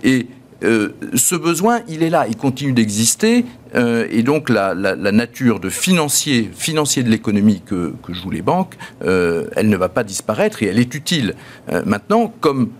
Et 0.02 0.26
euh, 0.64 0.90
ce 1.14 1.34
besoin, 1.34 1.80
il 1.88 2.02
est 2.02 2.10
là, 2.10 2.26
il 2.28 2.36
continue 2.36 2.72
d'exister, 2.72 3.44
euh, 3.74 4.06
et 4.10 4.22
donc 4.22 4.48
la, 4.48 4.74
nature 4.74 5.60
de 5.60 5.68
financier, 5.68 6.50
de 6.50 7.10
l'économie 7.10 7.62
que, 7.64 7.92
jouent 8.08 8.30
les 8.30 8.42
banques, 8.42 8.74
euh, 9.04 9.46
elle 9.54 9.68
ne 9.68 9.76
va 9.76 9.88
pas 9.88 10.04
disparaître 10.04 10.62
et 10.62 10.66
elle 10.66 10.78
est 10.78 10.94
utile. 10.94 11.34
maintenant, 11.84 12.32
comme 12.40 12.70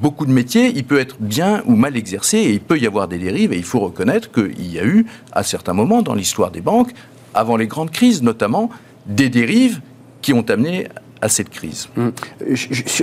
beaucoup 0.00 0.26
de 0.26 0.32
métiers, 0.32 0.72
il 0.74 0.84
peut 0.84 0.98
être 0.98 1.16
bien 1.20 1.62
ou 1.66 1.74
mal 1.74 1.96
exercé 1.96 2.38
et 2.38 2.52
il 2.52 2.60
peut 2.60 2.78
y 2.78 2.86
avoir 2.86 3.08
des 3.08 3.18
dérives, 3.18 3.52
et 3.52 3.56
il 3.56 3.64
faut 3.64 3.80
reconnaître 3.80 4.30
qu'il 4.30 4.72
y 4.72 4.78
a 4.78 4.84
eu, 4.84 5.06
à 5.32 5.42
certains 5.42 5.74
moments 5.74 6.02
dans 6.02 6.14
l'histoire 6.14 6.50
des 6.50 6.60
banques, 6.60 6.92
avant 7.34 7.56
les 7.56 7.66
grandes 7.66 7.90
crises 7.90 8.22
notamment, 8.22 8.70
des 9.06 9.28
dérives 9.28 9.80
qui 10.22 10.32
ont 10.32 10.48
amené 10.48 10.88
cette 11.28 11.50
crise. 11.50 11.88
Hum. 11.96 12.12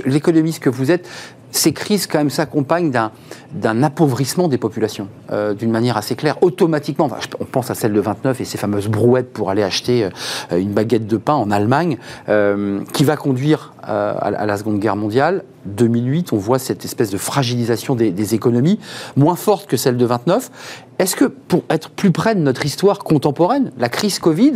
L'économiste 0.06 0.62
que 0.62 0.70
vous 0.70 0.90
êtes, 0.90 1.08
ces 1.54 1.72
crises 1.72 2.08
quand 2.08 2.18
même 2.18 2.30
s'accompagnent 2.30 2.90
d'un 2.90 3.82
appauvrissement 3.84 4.48
des 4.48 4.58
populations, 4.58 5.06
euh, 5.30 5.54
d'une 5.54 5.70
manière 5.70 5.96
assez 5.96 6.16
claire, 6.16 6.36
automatiquement. 6.42 7.08
on 7.38 7.44
pense 7.44 7.70
à 7.70 7.74
celle 7.74 7.92
de 7.92 8.00
29 8.00 8.40
et 8.40 8.44
ces 8.44 8.58
fameuses 8.58 8.88
brouettes 8.88 9.32
pour 9.32 9.50
aller 9.50 9.62
acheter 9.62 10.04
euh, 10.50 10.58
une 10.58 10.72
baguette 10.72 11.06
de 11.06 11.16
pain 11.16 11.34
en 11.34 11.52
Allemagne, 11.52 11.98
euh, 12.28 12.80
qui 12.92 13.04
va 13.04 13.16
conduire 13.16 13.72
à, 13.82 14.46
la 14.46 14.56
Seconde 14.56 14.80
Guerre 14.80 14.96
mondiale. 14.96 15.44
2008, 15.66 16.32
on 16.32 16.38
voit 16.38 16.58
cette 16.58 16.84
espèce 16.84 17.10
de 17.10 17.18
fragilisation 17.18 17.94
des, 17.94 18.10
des 18.10 18.34
économies, 18.34 18.80
moins 19.14 19.36
forte 19.36 19.68
que 19.68 19.76
celle 19.76 19.96
de 19.96 20.06
29. 20.06 20.50
Est-ce 20.98 21.14
que, 21.14 21.26
pour 21.26 21.62
être 21.70 21.90
plus 21.90 22.10
près 22.10 22.34
de 22.34 22.40
notre 22.40 22.66
histoire 22.66 22.98
contemporaine, 22.98 23.70
la 23.78 23.88
crise 23.88 24.18
Covid 24.18 24.54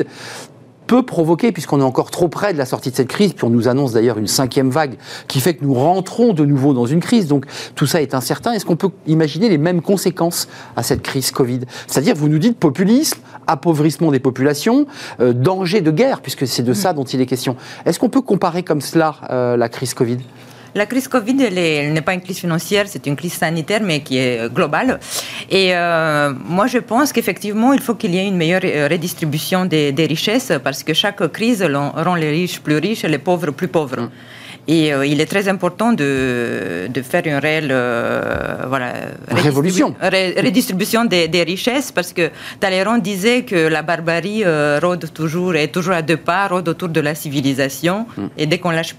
peut 0.89 1.05
provoquer, 1.05 1.53
puisqu'on 1.53 1.81
est 1.81 1.85
encore 1.85 2.11
trop 2.11 2.29
près 2.29 2.53
de 2.53 2.59
la 2.59 2.67
sortie 2.67 2.91
de 2.91 2.97
cette 2.97 3.09
crise, 3.09 3.35
puis 3.35 3.45
on 3.45 3.51
nous 3.51 3.69
annonce 3.69 3.93
d'ailleurs 3.93 4.19
une 4.19 4.27
cinquième 4.27 4.71
vague 4.71 4.97
qui 5.29 5.39
fait 5.39 5.55
que 5.55 5.65
nous 5.65 5.75
rentrons 5.75 6.33
de 6.33 6.45
nouveau 6.45 6.73
dans 6.73 6.87
une 6.87 7.01
crise, 7.01 7.29
donc 7.29 7.45
tout 7.77 7.87
ça 7.87 8.03
est 8.03 8.15
incertain. 8.15 8.53
Est-ce 8.53 8.65
qu'on 8.65 8.77
peut 8.77 8.91
imaginer 9.07 9.49
les 9.49 9.59
mêmes 9.59 9.83
conséquences 9.83 10.49
à 10.75 10.83
cette 10.83 11.03
crise 11.03 11.31
Covid? 11.31 11.61
C'est-à-dire, 11.87 12.17
vous 12.17 12.29
nous 12.29 12.39
dites 12.39 12.59
populisme, 12.59 13.21
appauvrissement 13.47 14.11
des 14.11 14.19
populations, 14.19 14.87
euh, 15.21 15.33
danger 15.33 15.83
de 15.83 15.91
guerre, 15.91 16.23
puisque 16.23 16.47
c'est 16.47 16.63
de 16.63 16.73
ça 16.73 16.95
dont 16.95 17.05
il 17.05 17.21
est 17.21 17.27
question. 17.27 17.55
Est-ce 17.85 17.99
qu'on 18.01 18.09
peut 18.09 18.23
comparer 18.23 18.63
comme 18.63 18.81
cela 18.81 19.17
euh, 19.31 19.57
la 19.57 19.69
crise 19.69 19.93
Covid? 19.93 20.19
La 20.79 20.87
crise 20.87 21.09
Covid, 21.09 21.37
elle 21.43 21.93
n'est 21.93 22.03
pas 22.03 22.15
une 22.15 22.21
crise 22.21 22.39
financière, 22.39 22.85
c'est 22.87 23.05
une 23.09 23.17
crise 23.17 23.33
sanitaire, 23.33 23.81
mais 23.83 23.99
qui 23.99 24.17
est 24.17 24.49
globale. 24.55 25.01
Et 25.51 25.75
euh, 25.75 26.33
moi, 26.57 26.69
je 26.69 26.79
pense 26.79 27.13
qu'effectivement, 27.13 27.73
il 27.73 27.81
faut 27.81 27.97
qu'il 27.97 28.15
y 28.15 28.19
ait 28.19 28.29
une 28.29 28.37
meilleure 28.37 28.61
euh, 28.65 28.87
redistribution 28.89 29.65
des, 29.65 30.07
richesses, 30.09 30.53
parce 30.63 30.85
que 30.85 30.95
chaque 30.95 31.27
crise 31.33 31.67
rend 32.07 32.15
les 32.15 32.31
riches 32.31 32.61
plus 32.61 32.79
riches 32.79 33.03
et 33.03 33.09
les 33.09 33.19
pauvres 33.19 33.51
plus 33.51 33.67
pauvres. 33.67 34.03
Mm. 34.03 34.11
Et 34.69 34.93
euh, 34.93 35.05
il 35.05 35.21
est 35.21 35.27
très 35.27 35.49
important 35.49 35.93
de, 35.93 36.87
de 36.97 37.03
faire 37.03 37.23
une 37.25 37.41
réelle 37.49 37.75
voilà, 38.69 38.93
révolution, 39.47 39.97
redistribution 40.47 41.07
des, 41.07 41.27
des, 41.27 41.43
richesses, 41.43 41.91
parce 41.91 42.13
que 42.13 42.31
Talleyrand 42.61 42.99
disait 42.99 43.43
que 43.43 43.67
la 43.67 43.83
barbarie 43.83 44.45
rôde 44.81 45.13
toujours, 45.13 45.57
est 45.57 45.73
toujours 45.77 45.95
à 45.95 46.03
deux 46.03 46.19
pas, 46.19 46.47
rôde 46.47 46.69
autour 46.69 46.91
de 46.91 47.01
la 47.01 47.17
civilisation, 47.17 48.07
mm. 48.17 48.27
et 48.37 48.47
dès 48.47 48.59
qu'on 48.59 48.71
lâche 48.71 48.95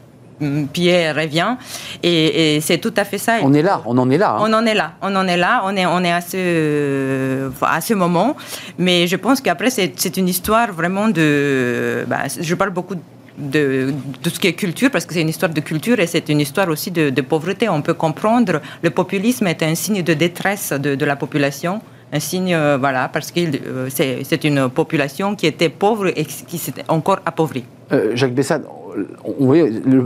Pierre 0.73 1.15
revient. 1.15 1.55
Et, 2.03 2.59
c'est 2.61 2.77
tout 2.77 2.93
à 2.97 3.05
fait 3.05 3.17
ça. 3.17 3.37
On 3.43 3.53
est 3.53 3.61
là, 3.61 3.81
on 3.85 3.97
en 3.97 4.09
est 4.09 4.17
là. 4.17 4.31
Hein. 4.31 4.41
On 4.41 4.53
en 4.53 4.65
est 4.65 4.73
là, 4.73 4.93
on 5.01 5.15
en 5.15 5.27
est 5.27 5.37
là, 5.37 5.61
on 5.65 5.75
est, 5.75 5.85
on 5.85 6.03
est 6.03 6.11
à, 6.11 6.21
ce, 6.21 7.49
à 7.61 7.81
ce 7.81 7.93
moment. 7.93 8.35
Mais 8.77 9.07
je 9.07 9.15
pense 9.15 9.41
qu'après, 9.41 9.69
c'est 9.69 10.17
une 10.17 10.27
histoire 10.27 10.71
vraiment 10.71 11.09
de... 11.09 12.05
Bah, 12.07 12.23
je 12.39 12.55
parle 12.55 12.71
beaucoup 12.71 12.95
de, 13.37 13.93
de, 14.23 14.29
ce 14.29 14.39
qui 14.39 14.47
est 14.47 14.53
culture, 14.53 14.91
parce 14.91 15.05
que 15.05 15.13
c'est 15.13 15.21
une 15.21 15.29
histoire 15.29 15.51
de 15.51 15.61
culture 15.61 15.99
et 15.99 16.07
c'est 16.07 16.27
une 16.29 16.41
histoire 16.41 16.67
aussi 16.69 16.91
de, 16.91 17.21
pauvreté. 17.21 17.69
On 17.69 17.81
peut 17.81 17.93
comprendre, 17.93 18.61
le 18.81 18.89
populisme 18.89 19.47
est 19.47 19.63
un 19.63 19.75
signe 19.75 20.03
de 20.03 20.13
détresse 20.13 20.73
de, 20.73 20.95
de 20.95 21.05
la 21.05 21.15
population 21.15 21.81
un 22.11 22.19
signe, 22.19 22.53
euh, 22.53 22.77
voilà, 22.79 23.07
parce 23.07 23.31
que 23.31 23.39
euh, 23.39 23.87
c'est 23.89 24.43
une 24.43 24.69
population 24.69 25.35
qui 25.35 25.45
était 25.45 25.69
pauvre 25.69 26.07
et 26.07 26.25
qui 26.25 26.57
s'est 26.57 26.73
encore 26.87 27.19
appauvrie. 27.25 27.65
Euh, 27.91 28.15
Jacques 28.15 28.33
Bessade, 28.33 28.65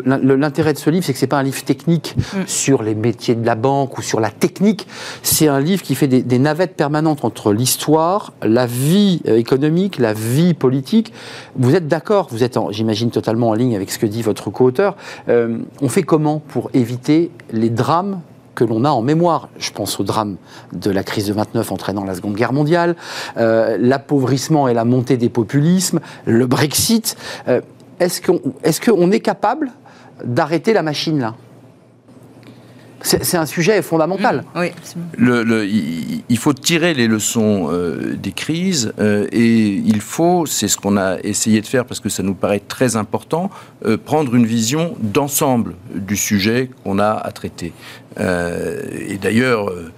l'intérêt 0.05 0.73
de 0.73 0.77
ce 0.77 0.89
livre, 0.89 1.05
c'est 1.05 1.13
que 1.13 1.19
ce 1.19 1.25
n'est 1.25 1.29
pas 1.29 1.39
un 1.39 1.43
livre 1.43 1.63
technique 1.63 2.15
mm. 2.17 2.47
sur 2.47 2.83
les 2.83 2.95
métiers 2.95 3.35
de 3.35 3.45
la 3.45 3.55
banque 3.55 3.97
ou 3.97 4.01
sur 4.01 4.19
la 4.19 4.29
technique. 4.29 4.87
C'est 5.21 5.47
un 5.47 5.59
livre 5.59 5.81
qui 5.81 5.95
fait 5.95 6.07
des, 6.07 6.39
navettes 6.39 6.75
permanentes 6.75 7.23
entre 7.23 7.53
l'histoire, 7.53 8.33
la 8.41 8.65
vie 8.65 9.21
euh, 9.27 9.37
économique, 9.37 9.97
la 9.97 10.13
vie 10.13 10.53
politique. 10.53 11.13
Vous 11.55 11.75
êtes 11.75 11.87
d'accord 11.87 12.27
Vous 12.31 12.43
êtes, 12.43 12.57
j'imagine, 12.71 13.11
totalement 13.11 13.49
en 13.49 13.53
ligne 13.53 13.75
avec 13.75 13.91
ce 13.91 13.99
que 13.99 14.05
dit 14.05 14.21
votre 14.21 14.49
co-auteur. 14.49 14.95
Euh, 15.29 15.57
on 15.81 15.89
fait 15.89 16.03
comment 16.03 16.39
pour 16.39 16.69
éviter 16.73 17.31
les 17.51 17.69
drames 17.69 18.21
que 18.55 18.63
l'on 18.63 18.85
a 18.85 18.89
en 18.89 19.01
mémoire? 19.01 19.49
Je 19.57 19.71
pense 19.71 19.99
au 19.99 20.03
drame 20.03 20.35
de 20.73 20.91
la 20.91 21.03
crise 21.03 21.27
de 21.27 21.33
29 21.33 21.71
entraînant 21.71 22.03
la 22.03 22.15
Seconde 22.15 22.35
Guerre 22.35 22.53
mondiale, 22.53 22.95
euh, 23.37 23.77
l'appauvrissement 23.79 24.67
et 24.67 24.73
la 24.73 24.85
montée 24.85 25.17
des 25.17 25.29
populismes, 25.29 25.99
le 26.25 26.45
Brexit 26.45 27.15
est-ce 28.03 28.81
qu'on 28.81 29.11
est, 29.11 29.19
capable 29.19 29.71
d'arrêter 30.23 30.73
la 30.73 30.83
machine 30.83 31.19
là? 31.19 31.35
C'est 33.05 33.35
un 33.35 33.45
sujet 33.45 33.81
fondamental. 33.81 34.45
Mmh, 34.55 34.59
oui, 34.61 34.71
le, 35.17 35.65
il, 35.65 36.37
faut 36.37 36.53
tirer 36.53 36.93
les 36.93 37.07
leçons 37.07 37.67
euh, 37.69 38.15
des 38.15 38.31
crises 38.31 38.93
euh, 38.97 39.27
et 39.33 39.73
il 39.73 39.99
faut, 39.99 40.45
c'est 40.45 40.69
ce 40.69 40.77
qu'on 40.77 40.95
a 40.95 41.17
essayé 41.21 41.59
de 41.59 41.67
faire 41.67 41.83
parce 41.83 41.99
que 41.99 42.07
ça 42.07 42.23
nous 42.23 42.33
paraît 42.33 42.61
très 42.65 42.95
important, 42.95 43.49
euh, 43.85 43.97
prendre 43.97 44.33
une 44.35 44.45
vision 44.45 44.95
d'ensemble 45.01 45.75
du 45.93 46.15
sujet 46.15 46.69
qu'on 46.85 46.97
a 46.97 47.11
à 47.11 47.31
traiter. 47.33 47.73
et 48.17 49.17
d'ailleurs, 49.21 49.69
euh, 49.69 49.91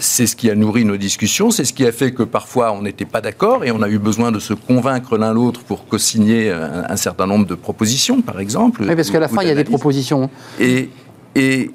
c'est 0.00 0.26
ce 0.26 0.34
qui 0.34 0.50
a 0.50 0.54
nourri 0.54 0.84
nos 0.84 0.96
discussions, 0.96 1.50
c'est 1.50 1.64
ce 1.64 1.72
qui 1.72 1.86
a 1.86 1.92
fait 1.92 2.12
que 2.12 2.22
parfois 2.22 2.72
on 2.72 2.82
n'était 2.82 3.04
pas 3.04 3.20
d'accord 3.20 3.64
et 3.64 3.70
on 3.70 3.82
a 3.82 3.88
eu 3.88 3.98
besoin 3.98 4.32
de 4.32 4.38
se 4.38 4.54
convaincre 4.54 5.18
l'un 5.18 5.34
l'autre 5.34 5.60
pour 5.62 5.86
co-signer 5.86 6.50
un, 6.50 6.96
certain 6.96 7.26
nombre 7.26 7.46
de 7.46 7.54
propositions, 7.54 8.22
par 8.22 8.40
exemple. 8.40 8.84
Oui, 8.88 8.96
parce 8.96 9.10
qu'à 9.10 9.20
la 9.20 9.28
fin, 9.28 9.42
il 9.42 9.48
y 9.48 9.50
a 9.50 9.54
des 9.54 9.64
propositions. 9.64 10.30
Et, 10.58 10.88
et 11.34 11.70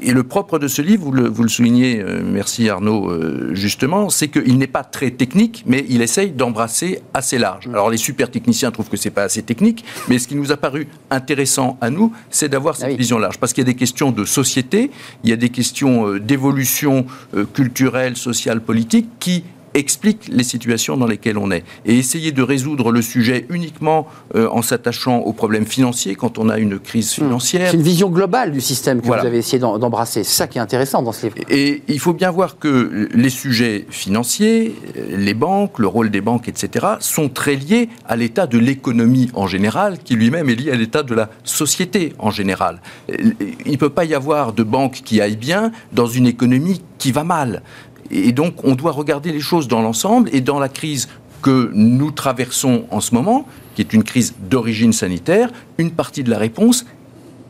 et 0.00 0.12
le 0.12 0.22
propre 0.22 0.58
de 0.58 0.68
ce 0.68 0.82
livre, 0.82 1.04
vous 1.04 1.12
le, 1.12 1.28
vous 1.28 1.42
le 1.42 1.48
soulignez, 1.48 2.00
euh, 2.00 2.22
merci 2.24 2.68
Arnaud, 2.68 3.10
euh, 3.10 3.54
justement, 3.54 4.10
c'est 4.10 4.28
qu'il 4.28 4.58
n'est 4.58 4.66
pas 4.66 4.84
très 4.84 5.10
technique, 5.10 5.64
mais 5.66 5.84
il 5.88 6.02
essaye 6.02 6.30
d'embrasser 6.30 7.00
assez 7.14 7.38
large. 7.38 7.68
Alors 7.68 7.90
les 7.90 7.96
super 7.96 8.30
techniciens 8.30 8.70
trouvent 8.70 8.88
que 8.88 8.96
c'est 8.96 9.10
pas 9.10 9.22
assez 9.22 9.42
technique, 9.42 9.84
mais 10.08 10.18
ce 10.18 10.28
qui 10.28 10.34
nous 10.34 10.52
a 10.52 10.56
paru 10.56 10.88
intéressant 11.10 11.78
à 11.80 11.90
nous, 11.90 12.12
c'est 12.30 12.48
d'avoir 12.48 12.76
cette 12.76 12.92
ah 12.92 12.96
vision 12.96 13.18
large, 13.18 13.38
parce 13.38 13.52
qu'il 13.52 13.62
y 13.62 13.66
a 13.66 13.72
des 13.72 13.78
questions 13.78 14.10
de 14.10 14.24
société, 14.24 14.90
il 15.24 15.30
y 15.30 15.32
a 15.32 15.36
des 15.36 15.50
questions 15.50 16.08
euh, 16.08 16.20
d'évolution 16.20 17.06
culturelle, 17.52 18.16
sociale, 18.16 18.60
politique, 18.60 19.08
qui 19.20 19.44
explique 19.76 20.28
les 20.28 20.44
situations 20.44 20.96
dans 20.96 21.06
lesquelles 21.06 21.38
on 21.38 21.50
est. 21.50 21.64
Et 21.84 21.96
essayer 21.98 22.32
de 22.32 22.42
résoudre 22.42 22.90
le 22.90 23.02
sujet 23.02 23.46
uniquement 23.50 24.06
euh, 24.34 24.48
en 24.50 24.62
s'attachant 24.62 25.18
aux 25.18 25.32
problèmes 25.32 25.66
financiers 25.66 26.14
quand 26.14 26.38
on 26.38 26.48
a 26.48 26.58
une 26.58 26.78
crise 26.78 27.12
hmm. 27.12 27.24
financière. 27.24 27.70
C'est 27.70 27.76
une 27.76 27.82
vision 27.82 28.10
globale 28.10 28.52
du 28.52 28.60
système 28.60 29.00
que 29.00 29.06
vous 29.06 29.12
avez 29.12 29.38
essayé 29.38 29.58
d'embrasser. 29.58 30.24
C'est 30.24 30.36
ça 30.36 30.46
qui 30.46 30.58
est 30.58 30.60
intéressant 30.60 31.02
dans 31.02 31.12
ce 31.12 31.26
livre. 31.26 31.36
Et 31.48 31.82
il 31.88 32.00
faut 32.00 32.14
bien 32.14 32.30
voir 32.30 32.58
que 32.58 33.08
les 33.12 33.30
sujets 33.30 33.86
financiers, 33.90 34.74
les 35.10 35.34
banques, 35.34 35.78
le 35.78 35.86
rôle 35.86 36.10
des 36.10 36.20
banques, 36.20 36.48
etc., 36.48 36.86
sont 37.00 37.28
très 37.28 37.54
liés 37.54 37.88
à 38.08 38.16
l'état 38.16 38.46
de 38.46 38.58
l'économie 38.58 39.30
en 39.34 39.46
général, 39.46 39.98
qui 40.02 40.14
lui-même 40.14 40.48
est 40.48 40.54
lié 40.54 40.70
à 40.72 40.76
l'état 40.76 41.02
de 41.02 41.14
la 41.14 41.28
société 41.44 42.12
en 42.18 42.30
général. 42.30 42.80
Il 43.08 43.72
ne 43.72 43.76
peut 43.76 43.90
pas 43.90 44.04
y 44.04 44.14
avoir 44.14 44.52
de 44.52 44.62
banque 44.62 45.02
qui 45.04 45.20
aille 45.20 45.36
bien 45.36 45.72
dans 45.92 46.06
une 46.06 46.26
économie 46.26 46.80
qui 46.98 47.12
va 47.12 47.24
mal. 47.24 47.62
Et 48.10 48.32
donc, 48.32 48.64
on 48.64 48.74
doit 48.74 48.92
regarder 48.92 49.32
les 49.32 49.40
choses 49.40 49.68
dans 49.68 49.82
l'ensemble 49.82 50.30
et 50.32 50.40
dans 50.40 50.58
la 50.58 50.68
crise 50.68 51.08
que 51.42 51.70
nous 51.74 52.10
traversons 52.10 52.86
en 52.90 53.00
ce 53.00 53.14
moment, 53.14 53.46
qui 53.74 53.82
est 53.82 53.92
une 53.92 54.02
crise 54.02 54.34
d'origine 54.50 54.92
sanitaire, 54.92 55.50
une 55.78 55.90
partie 55.90 56.24
de 56.24 56.30
la 56.30 56.38
réponse 56.38 56.86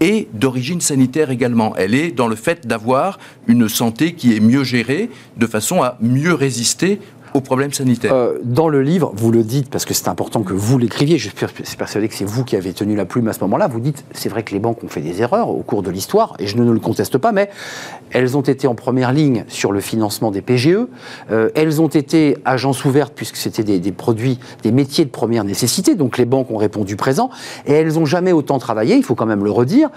est 0.00 0.28
d'origine 0.34 0.80
sanitaire 0.80 1.30
également. 1.30 1.74
Elle 1.76 1.94
est 1.94 2.10
dans 2.10 2.28
le 2.28 2.36
fait 2.36 2.66
d'avoir 2.66 3.18
une 3.46 3.68
santé 3.68 4.12
qui 4.12 4.36
est 4.36 4.40
mieux 4.40 4.64
gérée, 4.64 5.10
de 5.36 5.46
façon 5.46 5.82
à 5.82 5.96
mieux 6.00 6.34
résister 6.34 7.00
aux 7.36 7.40
problèmes 7.40 7.72
sanitaires. 7.72 8.14
Euh, 8.14 8.38
dans 8.42 8.68
le 8.68 8.82
livre, 8.82 9.12
vous 9.14 9.30
le 9.30 9.42
dites, 9.42 9.68
parce 9.70 9.84
que 9.84 9.94
c'est 9.94 10.08
important 10.08 10.42
que 10.42 10.54
vous 10.54 10.78
l'écriviez, 10.78 11.18
je 11.18 11.28
suis 11.28 11.76
persuadé 11.76 12.08
que 12.08 12.14
c'est 12.14 12.24
vous 12.24 12.44
qui 12.44 12.56
avez 12.56 12.72
tenu 12.72 12.96
la 12.96 13.04
plume 13.04 13.28
à 13.28 13.32
ce 13.32 13.40
moment-là, 13.40 13.68
vous 13.68 13.80
dites, 13.80 14.04
c'est 14.12 14.28
vrai 14.28 14.42
que 14.42 14.52
les 14.52 14.58
banques 14.58 14.82
ont 14.82 14.88
fait 14.88 15.00
des 15.00 15.22
erreurs 15.22 15.50
au 15.50 15.62
cours 15.62 15.82
de 15.82 15.90
l'histoire, 15.90 16.34
et 16.38 16.46
je 16.46 16.56
ne 16.56 16.70
le 16.70 16.80
conteste 16.80 17.18
pas, 17.18 17.32
mais 17.32 17.50
elles 18.10 18.36
ont 18.36 18.42
été 18.42 18.66
en 18.66 18.74
première 18.74 19.12
ligne 19.12 19.44
sur 19.48 19.72
le 19.72 19.80
financement 19.80 20.30
des 20.30 20.42
PGE, 20.42 20.86
euh, 21.30 21.50
elles 21.54 21.80
ont 21.80 21.88
été 21.88 22.38
agences 22.44 22.84
ouvertes, 22.84 23.12
puisque 23.14 23.36
c'était 23.36 23.64
des, 23.64 23.78
des, 23.78 23.92
produits, 23.92 24.38
des 24.62 24.72
métiers 24.72 25.04
de 25.04 25.10
première 25.10 25.44
nécessité, 25.44 25.94
donc 25.94 26.18
les 26.18 26.24
banques 26.24 26.50
ont 26.50 26.56
répondu 26.56 26.96
présent, 26.96 27.30
et 27.66 27.72
elles 27.72 27.94
n'ont 27.94 28.06
jamais 28.06 28.32
autant 28.32 28.58
travaillé, 28.58 28.96
il 28.96 29.02
faut 29.02 29.14
quand 29.14 29.26
même 29.26 29.44
le 29.44 29.50
redire, 29.50 29.90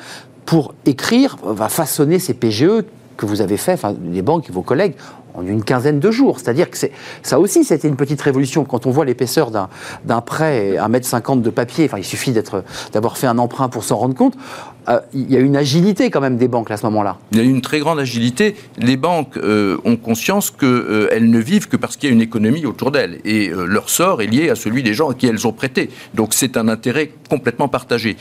pour 0.46 0.74
écrire, 0.86 1.38
va 1.44 1.70
façonner 1.70 2.18
ces 2.20 2.34
PGE 2.34 2.84
que 3.20 3.26
vous 3.26 3.42
avez 3.42 3.58
fait, 3.58 3.74
enfin 3.74 3.94
les 4.04 4.22
banques 4.22 4.50
et 4.50 4.54
vos 4.54 4.62
collègues 4.62 4.96
en 5.36 5.46
une 5.46 5.64
quinzaine 5.64 6.00
de 6.00 6.12
jours. 6.12 6.40
C'est-à-dire 6.40 6.70
que 6.70 6.78
ça 7.22 7.40
aussi, 7.40 7.64
c'était 7.64 7.88
une 7.88 7.96
petite 7.96 8.22
révolution. 8.22 8.66
Quand 8.66 8.86
on 8.86 8.92
voit 8.92 9.06
l'épaisseur 9.06 9.52
d'un 9.52 10.22
prêt, 10.22 10.78
1m50 10.78 11.42
de 11.42 11.50
papier, 11.50 11.86
enfin, 11.86 11.98
il 11.98 12.06
suffit 12.06 12.34
d'avoir 12.94 13.18
fait 13.18 13.28
un 13.28 13.38
emprunt 13.38 13.70
pour 13.70 13.84
s'en 13.84 13.98
rendre 13.98 14.16
compte, 14.16 14.36
euh, 14.88 15.00
il 15.14 15.32
y 15.32 15.38
a 15.38 15.40
une 15.40 15.56
agilité 15.56 16.10
quand 16.10 16.22
même 16.22 16.38
des 16.38 16.48
banques 16.48 16.72
à 16.72 16.78
ce 16.78 16.86
moment-là. 16.88 17.18
Il 17.32 17.38
y 17.38 17.42
a 17.42 17.44
une 17.44 17.62
très 17.62 17.80
grande 17.80 18.00
agilité. 18.00 18.56
Les 18.78 18.98
banques 18.98 19.38
euh, 19.38 19.78
ont 19.86 19.98
conscience 19.98 20.50
qu'elles 20.50 20.68
euh, 20.70 21.20
ne 21.20 21.40
vivent 21.40 21.68
que 21.68 21.78
parce 21.78 21.96
qu'il 21.96 22.10
y 22.10 22.12
a 22.12 22.16
une 22.16 22.22
économie 22.22 22.66
autour 22.66 22.92
d'elles. 22.92 23.20
Et 23.26 23.50
leur 23.50 23.90
sort 23.90 24.22
est 24.22 24.28
lié 24.28 24.50
à 24.50 24.56
celui 24.56 24.82
des 24.82 24.94
gens 24.94 25.10
à 25.10 25.14
qui 25.14 25.28
elles 25.28 25.46
ont 25.46 25.54
prêté. 25.54 25.90
Donc 26.16 26.34
c'est 26.34 26.58
un 26.58 26.68
intérêt 26.68 27.12
complètement 27.30 27.68
partagé. 27.68 28.18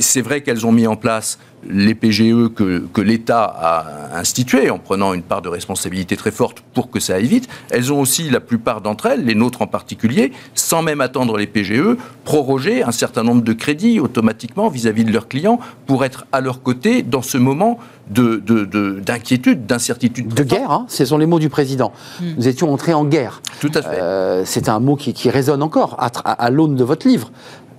C'est 0.00 0.22
vrai 0.22 0.40
qu'elles 0.40 0.66
ont 0.66 0.72
mis 0.72 0.86
en 0.86 0.96
place 0.96 1.38
les 1.68 1.94
PGE 1.94 2.48
que, 2.54 2.84
que 2.92 3.00
l'État 3.00 3.44
a 3.44 4.18
institués 4.18 4.70
en 4.70 4.78
prenant 4.78 5.14
une 5.14 5.22
part 5.22 5.42
de 5.42 5.48
responsabilité 5.48 6.16
très 6.16 6.30
forte 6.30 6.62
pour 6.74 6.90
que 6.90 7.00
ça 7.00 7.14
aille 7.14 7.26
vite. 7.26 7.48
Elles 7.70 7.92
ont 7.92 8.00
aussi, 8.00 8.30
la 8.30 8.40
plupart 8.40 8.80
d'entre 8.80 9.06
elles, 9.06 9.24
les 9.24 9.34
nôtres 9.34 9.62
en 9.62 9.66
particulier, 9.66 10.32
sans 10.54 10.82
même 10.82 11.00
attendre 11.00 11.36
les 11.36 11.46
PGE, 11.46 11.96
prorogé 12.24 12.82
un 12.82 12.92
certain 12.92 13.22
nombre 13.22 13.42
de 13.42 13.52
crédits 13.52 14.00
automatiquement 14.00 14.68
vis-à-vis 14.68 15.04
de 15.04 15.12
leurs 15.12 15.28
clients 15.28 15.58
pour 15.86 16.04
être 16.04 16.26
à 16.32 16.40
leur 16.40 16.62
côté 16.62 17.02
dans 17.02 17.22
ce 17.22 17.38
moment 17.38 17.78
d'inquiétude, 18.08 19.62
de, 19.62 19.66
d'incertitude. 19.66 20.32
De 20.32 20.42
guerre, 20.44 20.70
hein, 20.70 20.86
ce 20.88 21.04
sont 21.04 21.18
les 21.18 21.26
mots 21.26 21.38
du 21.38 21.48
président. 21.48 21.92
Hmm. 22.20 22.34
Nous 22.36 22.48
étions 22.48 22.72
entrés 22.72 22.94
en 22.94 23.04
guerre. 23.04 23.42
Tout 23.60 23.72
à 23.74 23.82
fait. 23.82 24.00
Euh, 24.00 24.42
c'est 24.44 24.68
un 24.68 24.78
mot 24.78 24.96
qui, 24.96 25.30
résonne 25.30 25.62
encore 25.62 25.96
à, 25.98 26.50
l'aune 26.50 26.76
de 26.76 26.84
votre 26.84 27.08
livre 27.08 27.30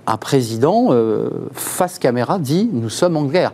un 0.08 0.16
président 0.16 0.88
euh, 0.90 1.28
face 1.52 1.98
caméra 1.98 2.38
dit 2.38 2.68
nous 2.72 2.90
sommes 2.90 3.16
en 3.16 3.24
guerre. 3.24 3.52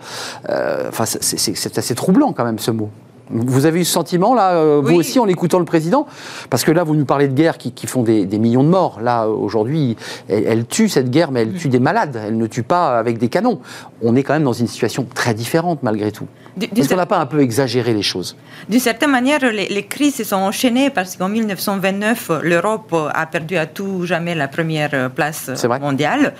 Euh, 0.48 0.88
enfin, 0.88 1.04
c'est 1.06 1.78
assez 1.78 1.94
troublant 1.94 2.32
quand 2.32 2.44
même 2.44 2.58
ce 2.58 2.70
mot. 2.70 2.90
Vous 3.30 3.66
avez 3.66 3.80
eu 3.80 3.84
ce 3.84 3.92
sentiment, 3.92 4.34
là, 4.34 4.52
euh, 4.54 4.82
vous 4.84 4.94
aussi, 4.94 5.18
en 5.18 5.26
écoutant 5.26 5.58
le 5.58 5.64
président? 5.64 6.06
Parce 6.50 6.64
que 6.64 6.72
là, 6.72 6.84
vous 6.84 6.94
nous 6.94 7.04
parlez 7.04 7.28
de 7.28 7.34
guerres 7.34 7.58
qui, 7.58 7.72
qui 7.72 7.86
font 7.86 8.02
des, 8.02 8.26
des 8.26 8.38
millions 8.38 8.64
de 8.64 8.68
morts. 8.68 9.00
Là, 9.00 9.28
aujourd'hui, 9.28 9.96
elle, 10.28 10.44
elle 10.46 10.66
tue 10.66 10.88
cette 10.88 11.10
guerre, 11.10 11.30
mais 11.30 11.42
elle 11.42 11.54
tue 11.54 11.68
des 11.68 11.78
malades. 11.78 12.20
Elle 12.26 12.36
ne 12.36 12.46
tue 12.46 12.62
pas 12.62 12.98
avec 12.98 13.18
des 13.18 13.28
canons. 13.28 13.60
On 14.02 14.14
est 14.14 14.22
quand 14.22 14.34
même 14.34 14.44
dans 14.44 14.52
une 14.52 14.66
situation 14.66 15.06
très 15.14 15.34
différente, 15.34 15.82
malgré 15.82 16.12
tout. 16.12 16.26
Est-ce 16.60 16.88
qu'on 16.88 16.96
n'a 16.96 17.06
pas 17.06 17.18
un 17.18 17.26
peu 17.26 17.40
exagéré 17.40 17.92
les 17.94 18.02
choses? 18.02 18.36
D'une 18.68 18.78
certaine 18.78 19.10
manière, 19.10 19.40
les, 19.40 19.66
les 19.66 19.86
crises 19.86 20.14
se 20.16 20.24
sont 20.24 20.36
enchaînées 20.36 20.90
parce 20.90 21.16
qu'en 21.16 21.28
1929, 21.28 22.30
l'Europe 22.42 22.94
a 23.12 23.26
perdu 23.26 23.56
à 23.56 23.66
tout 23.66 24.06
jamais 24.06 24.34
la 24.34 24.46
première 24.46 25.10
place 25.10 25.50
mondiale. 25.80 26.34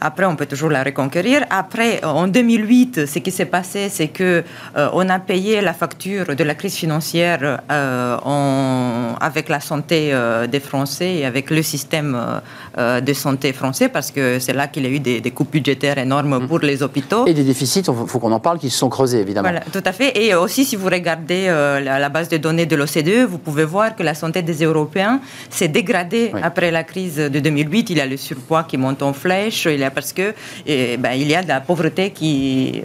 Après, 0.00 0.26
on 0.26 0.36
peut 0.36 0.46
toujours 0.46 0.70
la 0.70 0.82
reconquérir. 0.82 1.46
Après, 1.48 2.04
en 2.04 2.28
2008, 2.28 3.06
ce 3.06 3.18
qui 3.20 3.30
s'est 3.30 3.46
passé, 3.46 3.88
c'est 3.88 4.08
que 4.08 4.44
euh, 4.76 4.88
on 4.92 5.08
a 5.08 5.18
payé 5.18 5.60
la 5.62 5.72
facture 5.72 6.23
de 6.32 6.44
la 6.44 6.54
crise 6.54 6.74
financière 6.74 7.60
euh, 7.70 8.16
en- 8.24 9.14
avec 9.20 9.48
la 9.48 9.60
santé 9.60 10.10
euh, 10.12 10.46
des 10.46 10.60
Français 10.60 11.14
et 11.16 11.26
avec 11.26 11.50
le 11.50 11.62
système 11.62 12.16
euh, 12.78 13.00
de 13.00 13.12
santé 13.12 13.52
français 13.52 13.88
parce 13.88 14.10
que 14.10 14.38
c'est 14.38 14.52
là 14.52 14.66
qu'il 14.68 14.84
y 14.84 14.86
a 14.86 14.90
eu 14.90 15.00
des, 15.00 15.20
des 15.20 15.30
coupes 15.30 15.50
budgétaires 15.52 15.98
énormes 15.98 16.46
pour 16.48 16.60
les 16.60 16.82
hôpitaux. 16.82 17.26
Et 17.26 17.34
des 17.34 17.44
déficits, 17.44 17.80
il 17.86 18.06
faut 18.06 18.18
qu'on 18.18 18.32
en 18.32 18.40
parle, 18.40 18.58
qui 18.58 18.70
se 18.70 18.78
sont 18.78 18.88
creusés, 18.88 19.20
évidemment. 19.20 19.48
Voilà, 19.50 19.64
tout 19.72 19.82
à 19.84 19.92
fait. 19.92 20.10
Et 20.22 20.34
aussi, 20.34 20.64
si 20.64 20.76
vous 20.76 20.86
regardez 20.98 21.46
la, 21.46 21.98
la 21.98 22.08
base 22.08 22.28
de 22.28 22.36
données 22.36 22.66
de 22.66 22.76
l'OCDE, 22.76 23.26
vous 23.28 23.38
pouvez 23.38 23.64
voir 23.64 23.94
que 23.96 24.02
la 24.02 24.14
santé 24.14 24.42
des 24.42 24.58
Européens 24.64 25.20
s'est 25.50 25.68
dégradée 25.68 26.30
Oui. 26.34 26.40
après 26.42 26.70
la 26.70 26.84
crise 26.84 27.16
de 27.16 27.38
2008. 27.40 27.90
Il 27.90 27.98
y 27.98 28.00
a 28.00 28.06
le 28.06 28.16
surpoids 28.16 28.64
qui 28.64 28.76
monte 28.78 29.02
en 29.02 29.12
flèche, 29.12 29.66
il 29.70 29.80
y 29.80 29.84
a 29.84 29.90
parce 29.90 30.12
que 30.12 30.34
eh 30.66 30.96
ben, 30.96 31.12
il 31.12 31.28
y 31.28 31.34
a 31.34 31.42
de 31.42 31.48
la 31.48 31.60
pauvreté 31.60 32.10
qui 32.10 32.82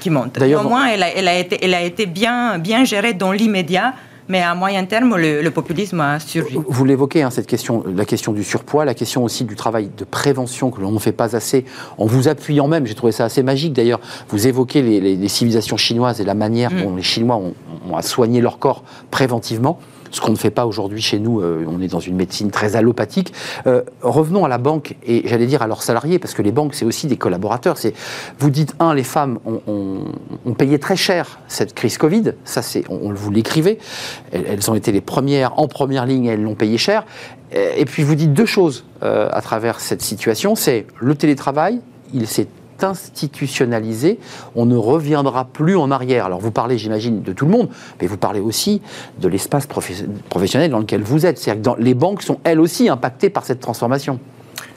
qui 0.00 0.10
monte. 0.10 0.34
D'ailleurs, 0.38 0.64
Au 0.64 0.68
moins, 0.68 0.86
elle 0.92 1.02
a, 1.02 1.08
elle 1.18 1.28
a 1.28 1.38
été, 1.38 1.58
elle 1.64 1.74
a 1.74 1.82
été 1.82 2.06
bien 2.06 2.33
bien 2.58 2.84
gérée 2.84 3.14
dans 3.14 3.32
l'immédiat. 3.32 3.94
Mais 4.26 4.40
à 4.40 4.54
moyen 4.54 4.86
terme, 4.86 5.16
le, 5.18 5.42
le 5.42 5.50
populisme 5.50 6.00
a 6.00 6.18
surgi. 6.18 6.56
Vous 6.66 6.84
l'évoquez, 6.86 7.22
hein, 7.22 7.28
cette 7.28 7.46
question, 7.46 7.84
la 7.94 8.06
question 8.06 8.32
du 8.32 8.42
surpoids, 8.42 8.86
la 8.86 8.94
question 8.94 9.22
aussi 9.22 9.44
du 9.44 9.54
travail 9.54 9.90
de 9.94 10.04
prévention 10.04 10.70
que 10.70 10.80
l'on 10.80 10.92
ne 10.92 10.98
fait 10.98 11.12
pas 11.12 11.36
assez, 11.36 11.66
en 11.98 12.06
vous 12.06 12.26
appuyant 12.26 12.66
même, 12.66 12.86
j'ai 12.86 12.94
trouvé 12.94 13.12
ça 13.12 13.26
assez 13.26 13.42
magique 13.42 13.74
d'ailleurs, 13.74 14.00
vous 14.30 14.46
évoquez 14.46 14.80
les, 14.80 14.98
les- 14.98 15.16
les 15.16 15.28
civilisations 15.28 15.76
chinoises 15.76 16.22
et 16.22 16.24
la 16.24 16.32
manière 16.32 16.70
Mm. 16.72 16.82
dont 16.84 16.96
les 16.96 17.02
Chinois 17.02 17.36
ont, 17.36 17.52
soigner 18.00 18.40
leur 18.40 18.58
corps 18.58 18.82
préventivement. 19.10 19.78
Ce 20.14 20.20
qu'on 20.20 20.30
ne 20.30 20.36
fait 20.36 20.52
pas 20.52 20.64
aujourd'hui 20.64 21.02
chez 21.02 21.18
nous, 21.18 21.40
euh, 21.40 21.66
on 21.68 21.82
est 21.82 21.88
dans 21.88 21.98
une 21.98 22.14
médecine 22.14 22.52
très 22.52 22.76
allopathique. 22.76 23.32
Euh, 23.66 23.82
revenons 24.00 24.44
à 24.44 24.48
la 24.48 24.58
banque 24.58 24.94
et 25.04 25.26
j'allais 25.26 25.46
dire 25.46 25.60
à 25.60 25.66
leurs 25.66 25.82
salariés, 25.82 26.20
parce 26.20 26.34
que 26.34 26.42
les 26.42 26.52
banques, 26.52 26.76
c'est 26.76 26.84
aussi 26.84 27.08
des 27.08 27.16
collaborateurs. 27.16 27.78
C'est, 27.78 27.94
vous 28.38 28.50
dites, 28.50 28.76
un, 28.78 28.94
les 28.94 29.02
femmes 29.02 29.40
ont, 29.44 30.54
payé 30.56 30.78
très 30.78 30.94
cher 30.94 31.40
cette 31.48 31.74
crise 31.74 31.98
Covid, 31.98 32.34
ça 32.44 32.62
c'est, 32.62 32.84
on, 32.88 33.08
on 33.08 33.12
vous 33.12 33.32
l'écrivez, 33.32 33.80
elles, 34.30 34.70
ont 34.70 34.76
été 34.76 34.92
les 34.92 35.00
premières 35.00 35.58
en 35.58 35.66
première 35.66 36.06
ligne, 36.06 36.26
elles 36.26 36.42
l'ont 36.42 36.54
payé 36.54 36.78
cher. 36.78 37.04
Et 37.52 37.84
puis 37.84 38.04
vous 38.04 38.14
dites 38.14 38.32
deux 38.32 38.46
choses 38.46 38.84
euh, 39.02 39.28
à 39.32 39.40
travers 39.40 39.80
cette 39.80 40.02
situation, 40.02 40.54
c'est 40.54 40.86
le 41.00 41.14
télétravail, 41.16 41.80
il 42.12 42.28
s'est 42.28 42.46
institutionnalisé, 42.82 44.18
on 44.54 44.66
ne 44.66 44.76
reviendra 44.76 45.44
plus 45.44 45.76
en 45.76 45.90
arrière. 45.90 46.26
Alors 46.26 46.40
vous 46.40 46.50
parlez, 46.50 46.78
j'imagine, 46.78 47.22
de 47.22 47.32
tout 47.32 47.44
le 47.44 47.52
monde, 47.52 47.68
mais 48.00 48.06
vous 48.06 48.16
parlez 48.16 48.40
aussi 48.40 48.80
de 49.20 49.28
l'espace 49.28 49.66
professionnel 49.66 50.70
dans 50.70 50.80
lequel 50.80 51.02
vous 51.02 51.26
êtes. 51.26 51.38
C'est-à-dire 51.38 51.76
que 51.76 51.82
les 51.82 51.94
banques 51.94 52.22
sont 52.22 52.40
elles 52.44 52.60
aussi 52.60 52.88
impactées 52.88 53.30
par 53.30 53.44
cette 53.44 53.60
transformation. 53.60 54.18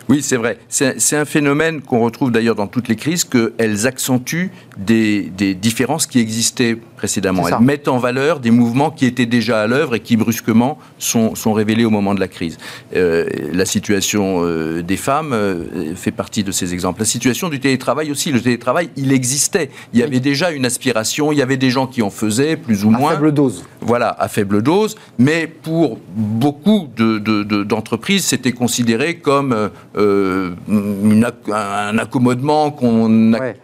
Oui, 0.10 0.22
c'est 0.22 0.38
vrai. 0.38 0.58
C'est 0.70 1.18
un 1.18 1.26
phénomène 1.26 1.82
qu'on 1.82 2.00
retrouve 2.00 2.32
d'ailleurs 2.32 2.56
dans 2.56 2.68
toutes 2.68 2.88
les 2.88 2.95
crises, 2.95 3.26
qu'elles 3.26 3.88
accentuent 3.88 4.52
des 4.78 5.30
différences 5.60 6.08
qui 6.08 6.20
existaient 6.20 6.78
précédemment. 6.98 7.48
Elles 7.48 7.60
mettent 7.62 7.88
en 7.88 7.98
valeur 8.00 8.39
des 8.41 8.52
mouvements 8.52 8.89
qui 8.91 9.06
étaient 9.06 9.26
déjà 9.26 9.62
à 9.62 9.68
l'œuvre 9.68 9.95
et 9.95 10.00
qui 10.02 10.18
brusquement 10.18 10.78
sont, 11.00 11.36
sont 11.36 11.54
révélés 11.54 11.86
au 11.86 11.89
moment 11.89 12.14
de 12.14 12.20
la 12.20 12.28
crise. 12.28 12.58
Euh, 12.95 13.26
la 13.54 13.66
situation 13.66 14.39
euh, 14.43 14.82
des 14.82 14.98
femmes 14.98 15.32
euh, 15.32 15.95
fait 15.95 16.12
partie 16.12 16.43
de 16.43 16.52
ces 16.52 16.74
exemples. 16.74 17.00
La 17.00 17.06
situation 17.06 17.48
du 17.50 17.60
télétravail 17.60 18.12
aussi. 18.12 18.32
Le 18.32 18.41
télétravail, 18.41 18.89
il 18.98 19.12
existait. 19.14 19.70
Il 19.93 20.00
y 20.00 20.04
avait 20.04 20.20
déjà 20.20 20.52
une 20.52 20.66
aspiration, 20.66 21.32
il 21.32 21.38
y 21.38 21.41
avait 21.41 21.56
des 21.58 21.70
gens 21.70 21.88
qui 21.88 22.02
en 22.02 22.10
faisaient, 22.10 22.58
plus 22.58 22.84
ou 22.84 22.89
À 22.89 22.98
moins 22.98 23.12
faible 23.14 23.32
dose. 23.32 23.64
voilà, 23.82 24.10
à 24.20 24.28
faible 24.28 24.62
dose, 24.62 24.95
mais 25.20 25.48
pour 25.48 26.00
beaucoup 26.16 26.88
de- 26.98 27.20
de- 27.20 27.43
de- 27.43 27.64
d'entreprises, 27.64 28.26
c'était 28.26 28.52
considéré 28.52 29.18
comme 29.18 29.70
une 29.95 31.26
un 31.54 31.98
accommodement 32.00 32.72
qu'on 32.72 33.34
a- 33.34 33.39
Ouais. 33.39 33.56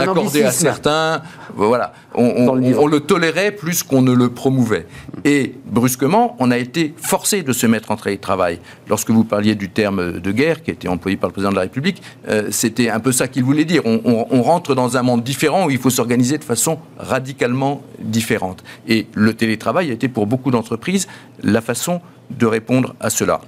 Accordait 0.00 0.42
à 0.44 0.50
certains. 0.50 1.22
Voilà, 1.54 1.92
on, 2.14 2.24
on- 2.38 2.46
Dans 2.46 2.54
le 2.54 2.60
livre. 2.62 2.79
On 2.80 2.86
le 2.86 3.00
tolérait 3.00 3.52
plus 3.52 3.82
qu'on 3.82 4.00
ne 4.00 4.12
le 4.12 4.30
promouvait. 4.30 4.86
Et 5.26 5.54
brusquement, 5.66 6.34
on 6.38 6.50
a 6.50 6.56
été 6.56 6.94
forcé 6.96 7.42
de 7.42 7.52
se 7.52 7.66
mettre 7.66 7.90
en 7.90 7.96
télétravail. 7.96 8.58
Lorsque 8.88 9.10
vous 9.10 9.22
parliez 9.22 9.54
du 9.54 9.68
terme 9.68 10.18
de 10.18 10.32
guerre 10.32 10.62
qui 10.62 10.70
a 10.70 10.72
été 10.72 10.88
employé 10.88 11.18
par 11.18 11.28
le 11.28 11.32
président 11.32 11.50
de 11.50 11.56
la 11.56 11.62
République, 11.62 12.02
euh, 12.28 12.48
c'était 12.50 12.88
un 12.88 12.98
peu 12.98 13.12
ça 13.12 13.28
qu'il 13.28 13.44
voulait 13.44 13.66
dire. 13.66 13.82
On, 13.84 14.42
rentre 14.42 14.74
dans 14.74 14.96
un 14.96 15.02
monde 15.02 15.22
différent 15.22 15.66
où 15.66 15.70
il 15.70 15.76
faut 15.76 15.90
s'organiser 15.90 16.38
de 16.38 16.44
façon 16.44 16.78
radicalement 16.96 17.82
différente. 17.98 18.64
Et 18.88 19.06
le 19.12 19.34
télétravail 19.34 19.90
a 19.90 19.92
été 19.92 20.08
pour 20.08 20.26
beaucoup 20.26 20.50
d'entreprises 20.50 21.06
la 21.42 21.60
façon 21.60 22.00
de 22.30 22.46
répondre 22.46 22.94
à 22.98 23.10
cela. 23.10 23.42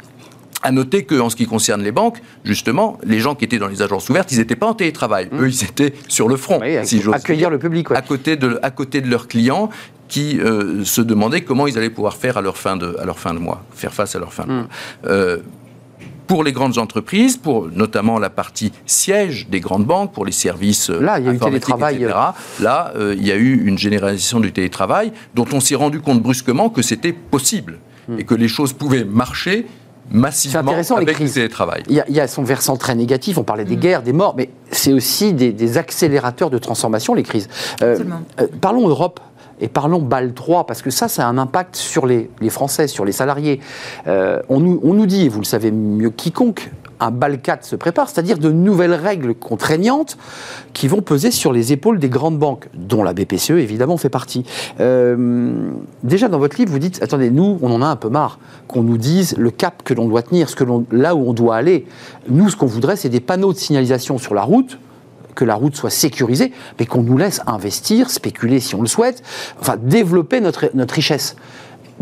À 0.62 0.70
noter 0.70 1.04
qu'en 1.04 1.28
ce 1.28 1.36
qui 1.36 1.46
concerne 1.46 1.82
les 1.82 1.92
banques, 1.92 2.18
justement, 2.44 2.98
les 3.04 3.18
gens 3.18 3.34
qui 3.34 3.44
étaient 3.44 3.58
dans 3.58 3.68
les 3.68 3.82
agences 3.82 4.08
ouvertes, 4.08 4.30
ils 4.32 4.38
n'étaient 4.38 4.56
pas 4.56 4.66
en 4.68 4.74
télétravail. 4.74 5.28
Eux, 5.32 5.48
ils 5.48 5.64
étaient 5.64 5.92
sur 6.08 6.28
le 6.28 6.36
front, 6.36 6.60
Oui, 6.60 6.76
si 6.84 7.00
j'ose 7.00 7.14
accueillir 7.14 7.48
dire 7.48 7.50
le 7.50 7.58
public. 7.58 7.90
ouais. 7.90 7.96
à 7.96 8.02
côté 8.02 8.36
de, 8.36 8.58
à 8.62 8.70
côté 8.70 9.00
de 9.00 9.08
leurs 9.08 9.26
clients 9.26 9.70
qui 10.08 10.38
euh, 10.40 10.84
se 10.84 11.00
demandaient 11.00 11.40
comment 11.40 11.66
ils 11.66 11.76
allaient 11.78 11.90
pouvoir 11.90 12.16
faire 12.16 12.36
à 12.36 12.42
leur 12.42 12.56
fin 12.58 12.76
de, 12.76 12.96
à 13.00 13.04
leur 13.04 13.18
fin 13.18 13.34
de 13.34 13.38
mois, 13.38 13.64
faire 13.74 13.92
face 13.94 14.14
à 14.14 14.18
leur 14.18 14.32
fin 14.32 14.44
de 14.44 14.52
mois. 14.52 14.68
Euh, 15.06 15.38
pour 16.26 16.44
les 16.44 16.52
grandes 16.52 16.78
entreprises, 16.78 17.36
pour 17.36 17.68
notamment 17.68 18.18
la 18.18 18.30
partie 18.30 18.72
siège 18.86 19.48
des 19.48 19.60
grandes 19.60 19.84
banques, 19.84 20.12
pour 20.12 20.24
les 20.24 20.32
services 20.32 20.90
euh, 20.90 21.00
Là, 21.00 21.18
il 21.18 21.26
y 21.26 21.28
a 21.28 21.32
eu 21.34 21.38
télétravail, 21.38 21.96
etc., 21.96 22.14
Là, 22.60 22.92
euh, 22.96 23.14
il 23.18 23.26
y 23.26 23.32
a 23.32 23.36
eu 23.36 23.66
une 23.66 23.76
généralisation 23.78 24.40
du 24.40 24.52
télétravail 24.52 25.12
dont 25.34 25.46
on 25.52 25.60
s'est 25.60 25.74
rendu 25.74 26.00
compte 26.00 26.22
brusquement 26.22 26.70
que 26.70 26.82
c'était 26.82 27.12
possible 27.12 27.78
et 28.18 28.24
que 28.24 28.34
les 28.34 28.48
choses 28.48 28.72
pouvaient 28.72 29.04
marcher 29.04 29.66
massivement 30.10 30.72
avec 30.72 30.96
le 30.98 31.12
crises. 31.12 31.34
télétravail. 31.34 31.82
Il 31.88 31.94
y, 31.96 32.00
a, 32.00 32.04
il 32.08 32.14
y 32.14 32.20
a 32.20 32.28
son 32.28 32.42
versant 32.42 32.76
très 32.76 32.94
négatif, 32.94 33.38
on 33.38 33.44
parlait 33.44 33.64
des 33.64 33.76
Mm. 33.76 33.80
guerres, 33.80 34.02
des 34.02 34.12
morts, 34.12 34.34
mais 34.36 34.50
c'est 34.70 34.92
aussi 34.92 35.32
des, 35.32 35.52
des 35.52 35.78
accélérateurs 35.78 36.50
de 36.50 36.58
transformation, 36.58 37.14
les 37.14 37.22
crises. 37.22 37.48
Euh, 37.82 37.92
Absolument. 37.92 38.20
euh, 38.40 38.46
parlons 38.60 38.88
Europe. 38.88 39.20
Et 39.60 39.68
parlons 39.68 40.00
BAL 40.00 40.32
3, 40.32 40.66
parce 40.66 40.82
que 40.82 40.90
ça, 40.90 41.06
ça 41.06 41.24
a 41.24 41.30
un 41.30 41.38
impact 41.38 41.76
sur 41.76 42.04
les, 42.04 42.28
les 42.40 42.50
Français, 42.50 42.88
sur 42.88 43.04
les 43.04 43.12
salariés. 43.12 43.60
Euh, 44.08 44.40
on, 44.48 44.58
nous, 44.58 44.80
on 44.82 44.92
nous 44.92 45.06
dit, 45.06 45.26
et 45.26 45.28
vous 45.28 45.38
le 45.38 45.44
savez 45.44 45.70
mieux 45.70 46.10
que 46.10 46.16
quiconque, 46.16 46.72
un 47.02 47.10
BAL 47.10 47.40
4 47.40 47.64
se 47.64 47.76
prépare, 47.76 48.08
c'est-à-dire 48.08 48.38
de 48.38 48.50
nouvelles 48.50 48.94
règles 48.94 49.34
contraignantes 49.34 50.16
qui 50.72 50.88
vont 50.88 51.02
peser 51.02 51.30
sur 51.30 51.52
les 51.52 51.72
épaules 51.72 51.98
des 51.98 52.08
grandes 52.08 52.38
banques, 52.38 52.68
dont 52.74 53.02
la 53.02 53.12
BPCE 53.12 53.50
évidemment 53.50 53.96
fait 53.96 54.08
partie. 54.08 54.44
Euh, 54.80 55.72
déjà 56.02 56.28
dans 56.28 56.38
votre 56.38 56.56
livre, 56.56 56.70
vous 56.70 56.78
dites, 56.78 57.02
attendez, 57.02 57.30
nous, 57.30 57.58
on 57.62 57.70
en 57.70 57.82
a 57.82 57.86
un 57.86 57.96
peu 57.96 58.08
marre 58.08 58.38
qu'on 58.68 58.82
nous 58.82 58.98
dise 58.98 59.36
le 59.36 59.50
cap 59.50 59.82
que 59.82 59.94
l'on 59.94 60.08
doit 60.08 60.22
tenir, 60.22 60.48
ce 60.48 60.56
que 60.56 60.64
là 60.90 61.14
où 61.14 61.28
on 61.28 61.32
doit 61.32 61.56
aller. 61.56 61.86
Nous, 62.28 62.50
ce 62.50 62.56
qu'on 62.56 62.66
voudrait, 62.66 62.96
c'est 62.96 63.08
des 63.08 63.20
panneaux 63.20 63.52
de 63.52 63.58
signalisation 63.58 64.18
sur 64.18 64.34
la 64.34 64.42
route 64.42 64.78
que 65.34 65.44
la 65.44 65.54
route 65.54 65.74
soit 65.74 65.90
sécurisée, 65.90 66.52
mais 66.78 66.86
qu'on 66.86 67.02
nous 67.02 67.16
laisse 67.16 67.40
investir, 67.46 68.10
spéculer 68.10 68.60
si 68.60 68.74
on 68.74 68.82
le 68.82 68.86
souhaite, 68.86 69.22
enfin 69.60 69.76
développer 69.80 70.40
notre, 70.40 70.70
notre 70.74 70.94
richesse. 70.94 71.36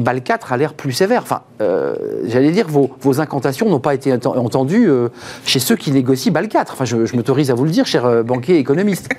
BAL 0.02 0.22
4 0.22 0.52
a 0.52 0.56
l'air 0.56 0.74
plus 0.74 0.92
sévère. 0.92 1.22
Enfin, 1.22 1.42
euh, 1.60 1.94
j'allais 2.26 2.50
dire, 2.50 2.66
vos, 2.68 2.90
vos 3.00 3.20
incantations 3.20 3.68
n'ont 3.68 3.80
pas 3.80 3.94
été 3.94 4.12
ent- 4.12 4.18
entendues 4.36 4.88
euh, 4.90 5.08
chez 5.44 5.58
ceux 5.58 5.76
qui 5.76 5.92
négocient 5.92 6.32
BAL 6.32 6.48
4. 6.48 6.72
Enfin, 6.72 6.84
je, 6.84 7.06
je 7.06 7.16
m'autorise 7.16 7.50
à 7.50 7.54
vous 7.54 7.64
le 7.64 7.70
dire, 7.70 7.86
cher 7.86 8.04
euh, 8.06 8.22
banquier 8.22 8.58
économiste. 8.58 9.08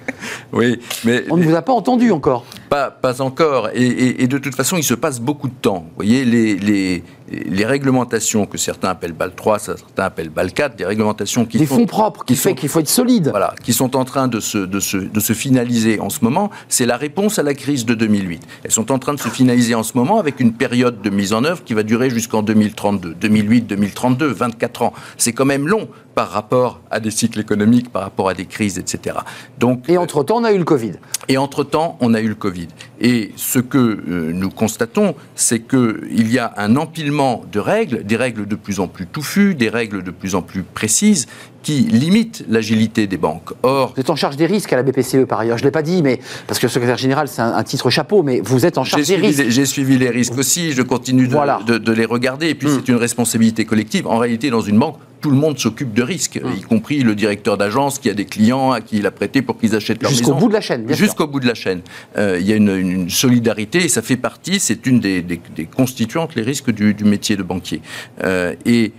Oui, 0.54 0.80
mais 1.06 1.24
On 1.32 1.38
ne 1.38 1.44
vous 1.44 1.56
a 1.56 1.62
pas 1.62 1.72
entendu 1.74 2.12
encore. 2.12 2.46
Pas, 2.70 2.92
pas 2.92 3.22
encore. 3.22 3.70
Et, 3.74 3.84
et- 3.88 4.24
et 4.24 4.28
de 4.28 4.38
toute 4.38 4.54
façon, 4.54 4.76
il 4.78 4.84
se 4.84 4.94
passe 4.94 5.20
beaucoup 5.20 5.48
de 5.48 5.54
temps. 5.54 5.86
Vous 5.88 5.96
voyez, 5.96 6.26
les, 6.26 6.56
les, 6.58 7.04
les 7.32 7.66
réglementations 7.66 8.46
que 8.46 8.58
certains 8.58 8.90
appellent 8.90 9.14
BAL 9.14 9.34
3, 9.36 9.60
certains 9.60 10.04
appellent 10.04 10.30
BAL 10.30 10.52
4, 10.52 10.76
des 10.76 10.86
réglementations 10.86 11.46
qui 11.46 11.58
Des 11.58 11.66
sont, 11.66 11.76
fonds 11.78 11.86
propres 11.86 12.26
qui, 12.26 12.34
qui 12.34 12.40
fait 12.40 12.56
qu'il 12.56 12.70
faut 12.70 12.80
être 12.80 12.90
solide. 12.90 13.30
voilà, 13.30 13.54
qui 13.64 13.74
sont 13.74 13.96
en 13.96 14.04
train 14.06 14.28
de 14.28 14.40
se, 14.40 14.58
de, 14.58 14.80
se, 14.80 14.98
de 14.98 15.20
se 15.20 15.34
finaliser 15.34 16.00
en 16.00 16.10
ce 16.10 16.20
moment, 16.24 16.50
c'est 16.68 16.86
la 16.86 16.98
réponse 16.98 17.40
à 17.40 17.44
la 17.44 17.54
crise 17.54 17.86
de 17.86 17.94
2008. 17.94 18.42
Elles 18.64 18.72
sont 18.72 18.92
en 18.92 19.00
train 19.00 19.14
de 19.14 19.20
se 19.20 19.30
finaliser 19.30 19.76
en 19.76 19.84
ce 19.84 19.98
moment 19.98 20.20
avec 20.20 20.40
une 20.40 20.54
période 20.54 21.02
de 21.02 21.10
mise 21.10 21.34
en 21.34 21.44
œuvre 21.44 21.64
qui 21.64 21.74
va 21.74 21.84
durer 21.84 22.10
jusqu'en 22.10 22.42
2032. 22.44 23.14
2008, 23.20 23.62
2032, 23.62 24.28
24 24.28 24.82
ans. 24.82 24.94
C'est 25.18 25.34
quand 25.34 25.46
même 25.46 25.68
long 25.68 25.88
par 26.16 26.30
rapport 26.32 26.82
à 26.92 27.00
des 27.00 27.12
cycles 27.12 27.40
économiques, 27.40 27.90
par 27.90 28.02
rapport 28.02 28.28
à 28.28 28.34
des 28.34 28.46
crises, 28.46 28.78
etc. 28.78 29.16
Donc, 29.58 29.88
Et 29.88 29.98
entre-temps, 29.98 30.38
on 30.40 30.44
a 30.44 30.52
eu 30.52 30.58
le 30.58 30.66
Covid. 30.66 30.94
et 31.30 31.38
entre-temps, 31.38 31.98
on 32.02 32.14
a 32.14 32.20
eu 32.20 32.28
le 32.28 32.36
Covid. 32.36 32.68
Et 33.00 33.32
ce 33.38 33.60
que 33.60 33.78
euh, 33.78 34.32
nous 34.34 34.50
constatons, 34.50 35.16
c'est 35.36 35.62
qu'il 35.62 36.30
y 36.32 36.38
a 36.38 36.54
un 36.58 36.76
empilement 36.76 37.21
de 37.52 37.60
règles, 37.60 38.04
des 38.04 38.16
règles 38.16 38.48
de 38.48 38.56
plus 38.56 38.80
en 38.80 38.88
plus 38.88 39.06
touffues, 39.06 39.56
des 39.56 39.70
règles 39.70 40.04
de 40.04 40.12
plus 40.12 40.36
en 40.36 40.42
plus 40.42 40.64
précises, 40.64 41.28
qui 41.64 41.82
limitent 41.82 42.44
l'agilité 42.50 43.08
des 43.08 43.18
banques. 43.18 43.52
Or, 43.64 43.94
vous 43.96 44.02
êtes 44.02 44.10
en 44.10 44.16
charge 44.16 44.38
des 44.38 44.46
risques 44.46 44.74
à 44.74 44.76
la 44.76 44.84
BPCE 44.84 45.26
par 45.28 45.40
ailleurs. 45.40 45.58
Je 45.58 45.64
ne 45.64 45.68
l'ai 45.68 45.72
pas 45.72 45.82
dit, 45.82 46.02
mais 46.02 46.20
parce 46.48 46.60
que 46.60 46.66
le 46.66 46.72
secrétaire 46.72 46.98
général, 46.98 47.28
c'est 47.28 47.42
un, 47.42 47.64
titre 47.64 47.90
chapeau, 47.90 48.24
mais 48.24 48.42
vous 48.44 48.66
êtes 48.66 48.78
en 48.78 48.84
charge 48.84 49.08
des 49.08 49.16
risques. 49.16 49.50
J'ai 49.50 49.66
suivi 49.66 49.98
les 49.98 50.10
risques 50.10 50.38
aussi, 50.38 50.72
je 50.72 50.82
continue 50.82 51.28
de, 51.28 51.78
de, 51.78 51.92
les 51.92 52.06
regarder, 52.06 52.50
et 52.50 52.56
puis 52.56 52.68
hmm. 52.68 52.76
c'est 52.76 52.92
une 52.92 52.98
responsabilité 52.98 53.66
collective. 53.66 54.08
En 54.08 54.18
réalité, 54.18 54.50
dans 54.50 54.62
une 54.62 54.80
banque, 54.80 54.98
tout 55.22 55.30
le 55.30 55.38
monde 55.38 55.60
s'occupe 55.60 55.94
de 55.94 56.02
risques, 56.02 56.42
hmm. 56.44 56.58
y 56.58 56.62
compris 56.62 57.04
le 57.04 57.14
directeur 57.16 57.58
d'agence 57.58 58.00
qui 58.00 58.10
a 58.10 58.14
des 58.14 58.26
clients 58.26 58.72
à 58.72 58.82
qui 58.82 58.98
il 58.98 59.06
a 59.06 59.12
prêté 59.12 59.42
pour 59.42 59.58
qu'ils 59.58 59.76
achètent 59.76 60.02
leur. 60.02 60.12
Jusqu'au 60.12 60.34
bout 60.34 60.48
de 60.48 60.54
la 60.54 60.62
chaîne, 60.62 60.92
Jusqu'au 60.94 61.28
bout 61.28 61.40
de 61.40 61.48
la 61.48 61.54
chaîne. 61.54 61.82
Euh, 62.18 62.38
il 62.40 62.48
y 62.48 62.54
a 62.54 62.56
une, 62.56 63.10
solidarité 63.10 63.84
et 63.84 63.88
ça 63.88 64.02
fait 64.02 64.18
partie, 64.18 64.60
c'est 64.60 64.86
une 64.86 65.00
des, 65.00 65.40
constituantes, 65.76 66.36
les 66.36 66.42
risques 66.42 66.72
du, 66.72 66.96
métier 67.04 67.36
de 67.36 67.44
banquier. 67.44 67.82
Euh, 68.24 68.54
et 68.66 68.94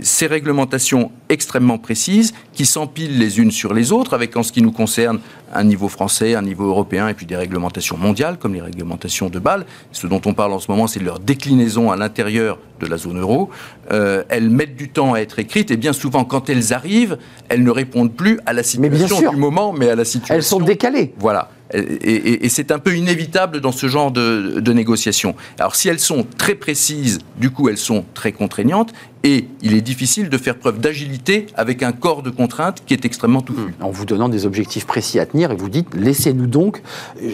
ces 0.00 0.26
réglementations 0.26 1.10
extrêmement 1.28 1.78
précises 1.78 2.34
qui 2.52 2.66
s'empilent 2.66 3.18
les 3.18 3.38
unes 3.38 3.50
sur 3.50 3.72
les 3.72 3.92
autres, 3.92 4.14
avec 4.14 4.36
en 4.36 4.42
ce 4.42 4.52
qui 4.52 4.62
nous 4.62 4.72
concerne 4.72 5.20
un 5.54 5.64
niveau 5.64 5.88
français, 5.88 6.34
un 6.34 6.42
niveau 6.42 6.64
européen 6.64 7.08
et 7.08 7.14
puis 7.14 7.26
des 7.26 7.36
réglementations 7.36 7.96
mondiales 7.96 8.36
comme 8.38 8.54
les 8.54 8.60
réglementations 8.60 9.28
de 9.28 9.38
Bâle. 9.38 9.64
Ce 9.92 10.06
dont 10.06 10.20
on 10.24 10.34
parle 10.34 10.52
en 10.52 10.58
ce 10.58 10.70
moment, 10.70 10.86
c'est 10.86 11.00
de 11.00 11.04
leur 11.04 11.20
déclinaison 11.20 11.90
à 11.90 11.96
l'intérieur 11.96 12.58
de 12.80 12.86
la 12.86 12.96
zone 12.96 13.20
euro. 13.20 13.50
Euh, 13.92 14.24
elles 14.28 14.50
mettent 14.50 14.76
du 14.76 14.88
temps 14.88 15.14
à 15.14 15.20
être 15.20 15.38
écrites 15.38 15.70
et 15.70 15.76
bien 15.76 15.92
souvent, 15.92 16.24
quand 16.24 16.50
elles 16.50 16.72
arrivent, 16.72 17.18
elles 17.48 17.62
ne 17.62 17.70
répondent 17.70 18.12
plus 18.12 18.40
à 18.46 18.52
la 18.52 18.62
situation 18.62 19.30
du 19.30 19.36
moment, 19.36 19.72
mais 19.72 19.88
à 19.88 19.94
la 19.94 20.04
situation. 20.04 20.34
Elles 20.34 20.42
sont 20.42 20.60
décalées. 20.60 21.14
Voilà. 21.18 21.50
Et, 21.72 22.48
c'est 22.48 22.70
un 22.70 22.78
peu 22.78 22.96
inévitable 22.96 23.60
dans 23.60 23.72
ce 23.72 23.88
genre 23.88 24.10
de, 24.10 24.60
de 24.60 24.72
négociations. 24.72 25.34
Alors 25.58 25.74
si 25.74 25.88
elles 25.88 25.98
sont 25.98 26.26
très 26.38 26.54
précises, 26.54 27.18
du 27.38 27.50
coup 27.50 27.68
elles 27.68 27.76
sont 27.76 28.04
très 28.14 28.32
contraignantes, 28.32 28.92
et 29.26 29.48
il 29.60 29.74
est 29.74 29.80
difficile 29.80 30.28
de 30.28 30.38
faire 30.38 30.56
preuve 30.56 30.78
d'agilité 30.78 31.46
avec 31.56 31.82
un 31.82 31.90
corps 31.90 32.22
de 32.22 32.30
contraintes 32.30 32.82
qui 32.86 32.94
est 32.94 33.04
extrêmement 33.04 33.42
touffu. 33.42 33.60
Hmm. 33.60 33.84
En 33.84 33.90
vous 33.90 34.04
donnant 34.04 34.28
des 34.28 34.46
objectifs 34.46 34.86
précis 34.86 35.18
à 35.18 35.26
tenir, 35.26 35.50
et 35.50 35.56
vous 35.56 35.68
dites, 35.68 35.88
laissez-nous 35.94 36.46
donc. 36.46 36.80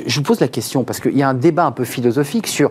Je 0.06 0.16
vous 0.16 0.22
pose 0.22 0.40
la 0.40 0.48
question, 0.48 0.84
parce 0.84 1.00
qu'il 1.00 1.16
y 1.16 1.22
a 1.22 1.28
un 1.28 1.34
débat 1.34 1.66
un 1.66 1.72
peu 1.72 1.84
philosophique 1.84 2.46
sur, 2.46 2.70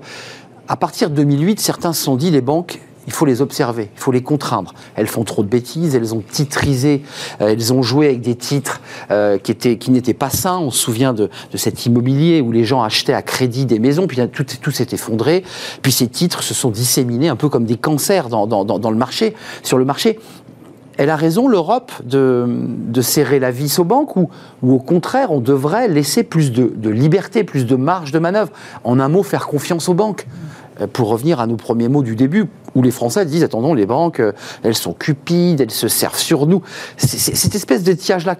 à 0.67 0.75
partir 0.75 1.11
de 1.11 1.15
2008, 1.15 1.59
certains 1.59 1.93
se 1.93 2.03
sont 2.03 2.15
dit, 2.15 2.31
les 2.31 2.41
banques, 2.41 2.79
il 3.11 3.13
faut 3.13 3.25
les 3.25 3.41
observer, 3.41 3.89
il 3.93 3.99
faut 3.99 4.13
les 4.13 4.23
contraindre. 4.23 4.73
Elles 4.95 5.07
font 5.07 5.25
trop 5.25 5.43
de 5.43 5.49
bêtises, 5.49 5.95
elles 5.95 6.15
ont 6.15 6.23
titrisé, 6.25 7.03
euh, 7.41 7.49
elles 7.49 7.73
ont 7.73 7.83
joué 7.83 8.07
avec 8.07 8.21
des 8.21 8.35
titres 8.35 8.79
euh, 9.11 9.37
qui 9.37 9.51
étaient 9.51 9.77
qui 9.77 9.91
n'étaient 9.91 10.13
pas 10.13 10.29
sains. 10.29 10.59
On 10.59 10.71
se 10.71 10.79
souvient 10.79 11.11
de, 11.13 11.29
cet 11.55 11.85
immobilier 11.85 12.39
où 12.39 12.53
les 12.53 12.63
gens 12.63 12.81
achetaient 12.81 13.13
à 13.13 13.21
crédit 13.21 13.65
des 13.65 13.79
maisons, 13.79 14.07
puis 14.07 14.17
tout, 14.29 14.71
s'est 14.71 14.87
effondré. 14.93 15.43
Puis 15.81 15.91
ces 15.91 16.07
titres 16.07 16.41
se 16.41 16.53
sont 16.53 16.69
disséminés 16.69 17.27
un 17.27 17.35
peu 17.35 17.49
comme 17.49 17.65
des 17.65 17.75
cancers 17.75 18.29
dans, 18.29 18.45
le 18.89 18.97
marché, 18.97 19.35
sur 19.61 19.77
le 19.77 19.83
marché. 19.83 20.17
Elle 20.95 21.09
a 21.09 21.17
raison, 21.17 21.49
l'Europe, 21.49 21.91
de, 22.05 23.01
serrer 23.01 23.39
la 23.39 23.51
vis 23.51 23.77
aux 23.77 23.83
banques 23.83 24.15
ou, 24.15 24.29
ou, 24.61 24.73
au 24.73 24.79
contraire, 24.79 25.31
on 25.31 25.41
devrait 25.41 25.89
laisser 25.89 26.23
plus 26.23 26.53
de 26.53 26.89
liberté, 26.89 27.43
plus 27.43 27.65
de 27.65 27.75
marge 27.75 28.13
de 28.13 28.19
manœuvre. 28.19 28.53
En 28.85 29.01
un 29.01 29.09
mot, 29.09 29.21
faire 29.21 29.47
confiance 29.47 29.89
aux 29.89 29.95
banques. 29.95 30.25
Euh, 30.81 30.87
pour 30.87 31.09
revenir 31.09 31.39
à 31.39 31.47
nos 31.47 31.55
premiers 31.55 31.87
mots 31.87 32.03
du 32.03 32.15
début, 32.15 32.45
où 32.75 32.81
les 32.81 32.91
Français 32.91 33.25
disent 33.25 33.43
attendons, 33.43 33.73
les 33.73 33.85
banques, 33.85 34.19
euh, 34.19 34.31
elles 34.63 34.75
sont 34.75 34.93
cupides, 34.93 35.61
elles 35.61 35.71
se 35.71 35.87
servent 35.87 36.17
sur 36.17 36.47
nous. 36.47 36.61
cette 36.97 37.55
espèce 37.55 37.83
de 37.83 37.93
tiage-là, 37.93 38.35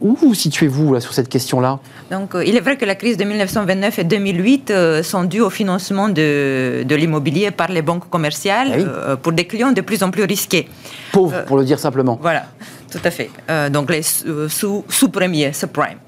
où 0.00 0.14
vous 0.14 0.34
situez-vous 0.34 1.00
sur 1.00 1.12
cette 1.12 1.28
question-là? 1.28 1.78
Donc, 2.10 2.34
euh, 2.34 2.44
il 2.44 2.56
est 2.56 2.60
vrai 2.60 2.76
que 2.76 2.84
la 2.84 2.94
crise 2.94 3.16
de 3.16 3.24
1929 3.24 3.98
et 3.98 4.04
2008 4.04 4.72
sont 5.02 5.24
dues 5.24 5.40
au 5.40 5.50
financement 5.50 6.08
de, 6.08 6.84
l'immobilier 6.88 7.50
par 7.50 7.70
les 7.70 7.82
banques 7.82 8.08
commerciales 8.08 8.88
ah 9.08 9.16
pour 9.16 9.32
des 9.32 9.46
clients 9.46 9.72
de 9.72 9.80
plus 9.80 10.02
en 10.02 10.10
plus 10.10 10.24
risqués. 10.24 10.68
Pauvres, 11.12 11.44
pour 11.44 11.56
le 11.56 11.64
dire 11.64 11.78
simplement. 11.78 12.18
Voilà, 12.20 12.46
tout 12.90 13.00
à 13.04 13.10
fait. 13.10 13.30
donc, 13.70 13.90
les 13.90 14.02
sous-premiers, 14.02 15.52
sous 15.52 15.66
subprime. 15.66 15.98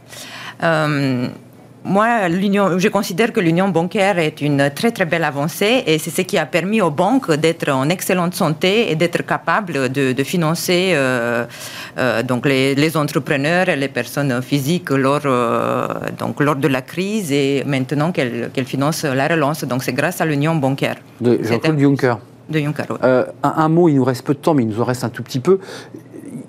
Moi, 1.88 2.28
je 2.28 2.88
considère 2.88 3.32
que 3.32 3.38
l'union 3.38 3.68
bancaire 3.68 4.18
est 4.18 4.40
une 4.40 4.70
très 4.74 4.90
très 4.90 5.04
belle 5.04 5.22
avancée 5.22 5.84
et 5.86 5.98
c'est 5.98 6.10
ce 6.10 6.22
qui 6.22 6.36
a 6.36 6.44
permis 6.44 6.80
aux 6.80 6.90
banques 6.90 7.30
d'être 7.30 7.68
en 7.70 7.88
excellente 7.88 8.34
santé 8.34 8.90
et 8.90 8.96
d'être 8.96 9.24
capables 9.24 9.92
de, 9.92 10.24
financer 10.24 10.90
euh, 10.94 11.44
euh, 11.96 12.24
donc 12.24 12.44
les, 12.46 12.96
entrepreneurs 12.96 13.68
et 13.68 13.76
les 13.76 13.86
personnes 13.86 14.42
physiques 14.42 14.90
lors, 14.90 15.20
euh, 15.26 15.86
donc 16.18 16.40
lors 16.40 16.56
de 16.56 16.66
la 16.66 16.82
crise 16.82 17.30
et 17.30 17.62
maintenant 17.64 18.10
qu'elles 18.10 18.50
financent 18.64 19.04
la 19.04 19.28
relance. 19.28 19.62
Donc 19.62 19.84
c'est 19.84 19.92
grâce 19.92 20.20
à 20.20 20.26
l'union 20.26 20.56
bancaire. 20.56 20.96
De 21.20 21.38
Jean-Claude 21.40 21.78
Juncker. 21.78 22.16
De 22.50 22.58
Juncker, 22.58 22.86
un, 23.00 23.26
un, 23.44 23.68
mot, 23.68 23.88
il 23.88 23.94
nous 23.94 24.04
reste 24.04 24.26
peu 24.26 24.34
de 24.34 24.40
temps, 24.40 24.54
mais 24.54 24.64
il 24.64 24.68
nous 24.70 24.80
en 24.80 24.84
reste 24.84 25.04
un 25.04 25.08
tout 25.08 25.22
petit 25.22 25.40
peu. 25.40 25.60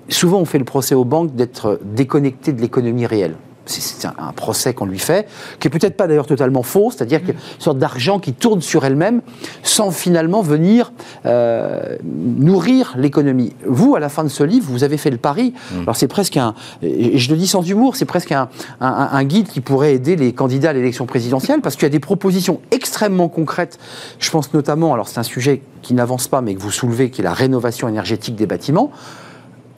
Souvent, 0.08 0.40
on 0.40 0.44
fait 0.44 0.58
le 0.58 0.64
procès 0.64 0.96
aux 0.96 1.04
banques 1.04 1.36
d'être 1.36 1.78
déconnectées 1.84 2.52
de 2.52 2.60
l'économie 2.60 3.06
réelle 3.06 3.34
c'est 3.68 4.06
un, 4.06 4.32
procès 4.32 4.74
qu'on 4.74 4.86
lui 4.86 4.98
fait, 4.98 5.28
qui 5.58 5.68
est 5.68 5.70
peut-être 5.70 5.96
pas 5.96 6.06
d'ailleurs 6.06 6.26
totalement 6.26 6.62
faux, 6.62 6.90
c'est-à-dire 6.90 7.20
qu'il 7.20 7.30
y 7.30 7.32
a 7.32 7.34
une 7.34 7.60
sorte 7.60 7.78
d'argent 7.78 8.18
qui 8.18 8.32
tourne 8.32 8.60
sur 8.60 8.84
elle-même 8.84 9.20
sans 9.62 9.90
finalement 9.90 10.42
venir 10.42 10.92
euh, 11.26 11.96
nourrir 12.04 12.94
l'économie. 12.96 13.52
Vous, 13.66 13.96
à 13.96 14.00
la 14.00 14.08
fin 14.08 14.24
de 14.24 14.28
ce 14.28 14.44
livre, 14.44 14.66
vous 14.70 14.84
avez 14.84 14.96
fait 14.96 15.10
le 15.10 15.16
pari. 15.16 15.54
Mm. 15.72 15.82
Alors 15.82 15.96
c'est 15.96 16.08
presque 16.08 16.36
un, 16.36 16.54
et 16.82 17.18
je 17.18 17.30
le 17.30 17.36
dis 17.36 17.46
sans 17.46 17.62
humour, 17.62 17.96
c'est 17.96 18.04
presque 18.04 18.32
un, 18.32 18.48
un, 18.80 19.24
guide 19.24 19.48
qui 19.48 19.60
pourrait 19.60 19.94
aider 19.94 20.16
les 20.16 20.32
candidats 20.32 20.70
à 20.70 20.72
l'élection 20.72 21.06
présidentielle 21.06 21.60
parce 21.60 21.74
qu'il 21.74 21.84
y 21.84 21.86
a 21.86 21.90
des 21.90 22.00
propositions 22.00 22.60
extrêmement 22.70 23.28
concrètes. 23.28 23.78
Je 24.18 24.30
pense 24.30 24.52
notamment, 24.54 24.94
alors 24.94 25.08
c'est 25.08 25.18
un 25.18 25.24
sujet 25.24 25.62
qui 25.82 25.94
n'avance 25.94 26.28
pas 26.28 26.40
mais 26.40 26.54
que 26.54 26.60
vous 26.60 26.70
soulevez, 26.70 27.10
qui 27.10 27.20
est 27.20 27.24
la 27.24 27.34
rénovation 27.34 27.88
énergétique 27.88 28.36
des 28.36 28.46
bâtiments 28.46 28.92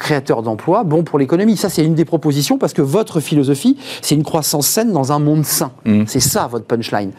créateur 0.01 0.43
d'emplois, 0.43 0.83
bon 0.83 1.05
pour 1.05 1.21
l'économie. 1.21 1.57
Ça, 1.57 1.69
c'est 1.69 1.85
une 1.85 1.95
des 1.95 2.05
propositions 2.05 2.59
parce 2.59 2.73
que 2.73 2.83
votre 2.83 3.21
philosophie, 3.21 3.77
c'est 4.03 4.17
une 4.17 4.25
croissance 4.25 4.67
saine 4.67 4.93
dans 4.93 5.13
un 5.13 5.21
monde 5.21 5.45
sain. 5.45 5.71
Mm. 5.85 6.05
C'est 6.07 6.21
ça 6.21 6.49
votre 6.49 6.65
punchline. 6.65 7.13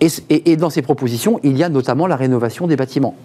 Et, 0.00 0.56
dans 0.56 0.70
ces 0.70 0.82
propositions, 0.82 1.40
il 1.42 1.56
y 1.56 1.62
a 1.62 1.68
notamment 1.68 2.06
la 2.06 2.16
rénovation 2.16 2.66
des 2.66 2.76
bâtiments. 2.76 3.16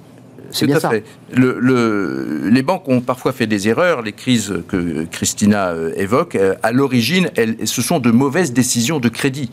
C'est 0.52 0.66
bien 0.66 0.80
ça. 0.80 0.90
Fait. 0.90 1.04
les 1.36 2.62
banques 2.64 2.88
ont 2.88 3.02
parfois 3.02 3.34
fait 3.34 3.48
des 3.48 3.68
erreurs, 3.68 4.02
les 4.02 4.14
crises 4.14 4.54
que 4.68 5.06
Christina 5.06 5.70
euh, 5.70 5.92
évoque. 5.96 6.36
Euh, 6.36 6.56
à 6.64 6.72
l'origine, 6.72 7.30
ce 7.64 7.82
sont 7.82 8.00
de 8.00 8.10
mauvaises 8.10 8.54
décisions 8.54 9.00
de 9.00 9.10
crédit. 9.10 9.52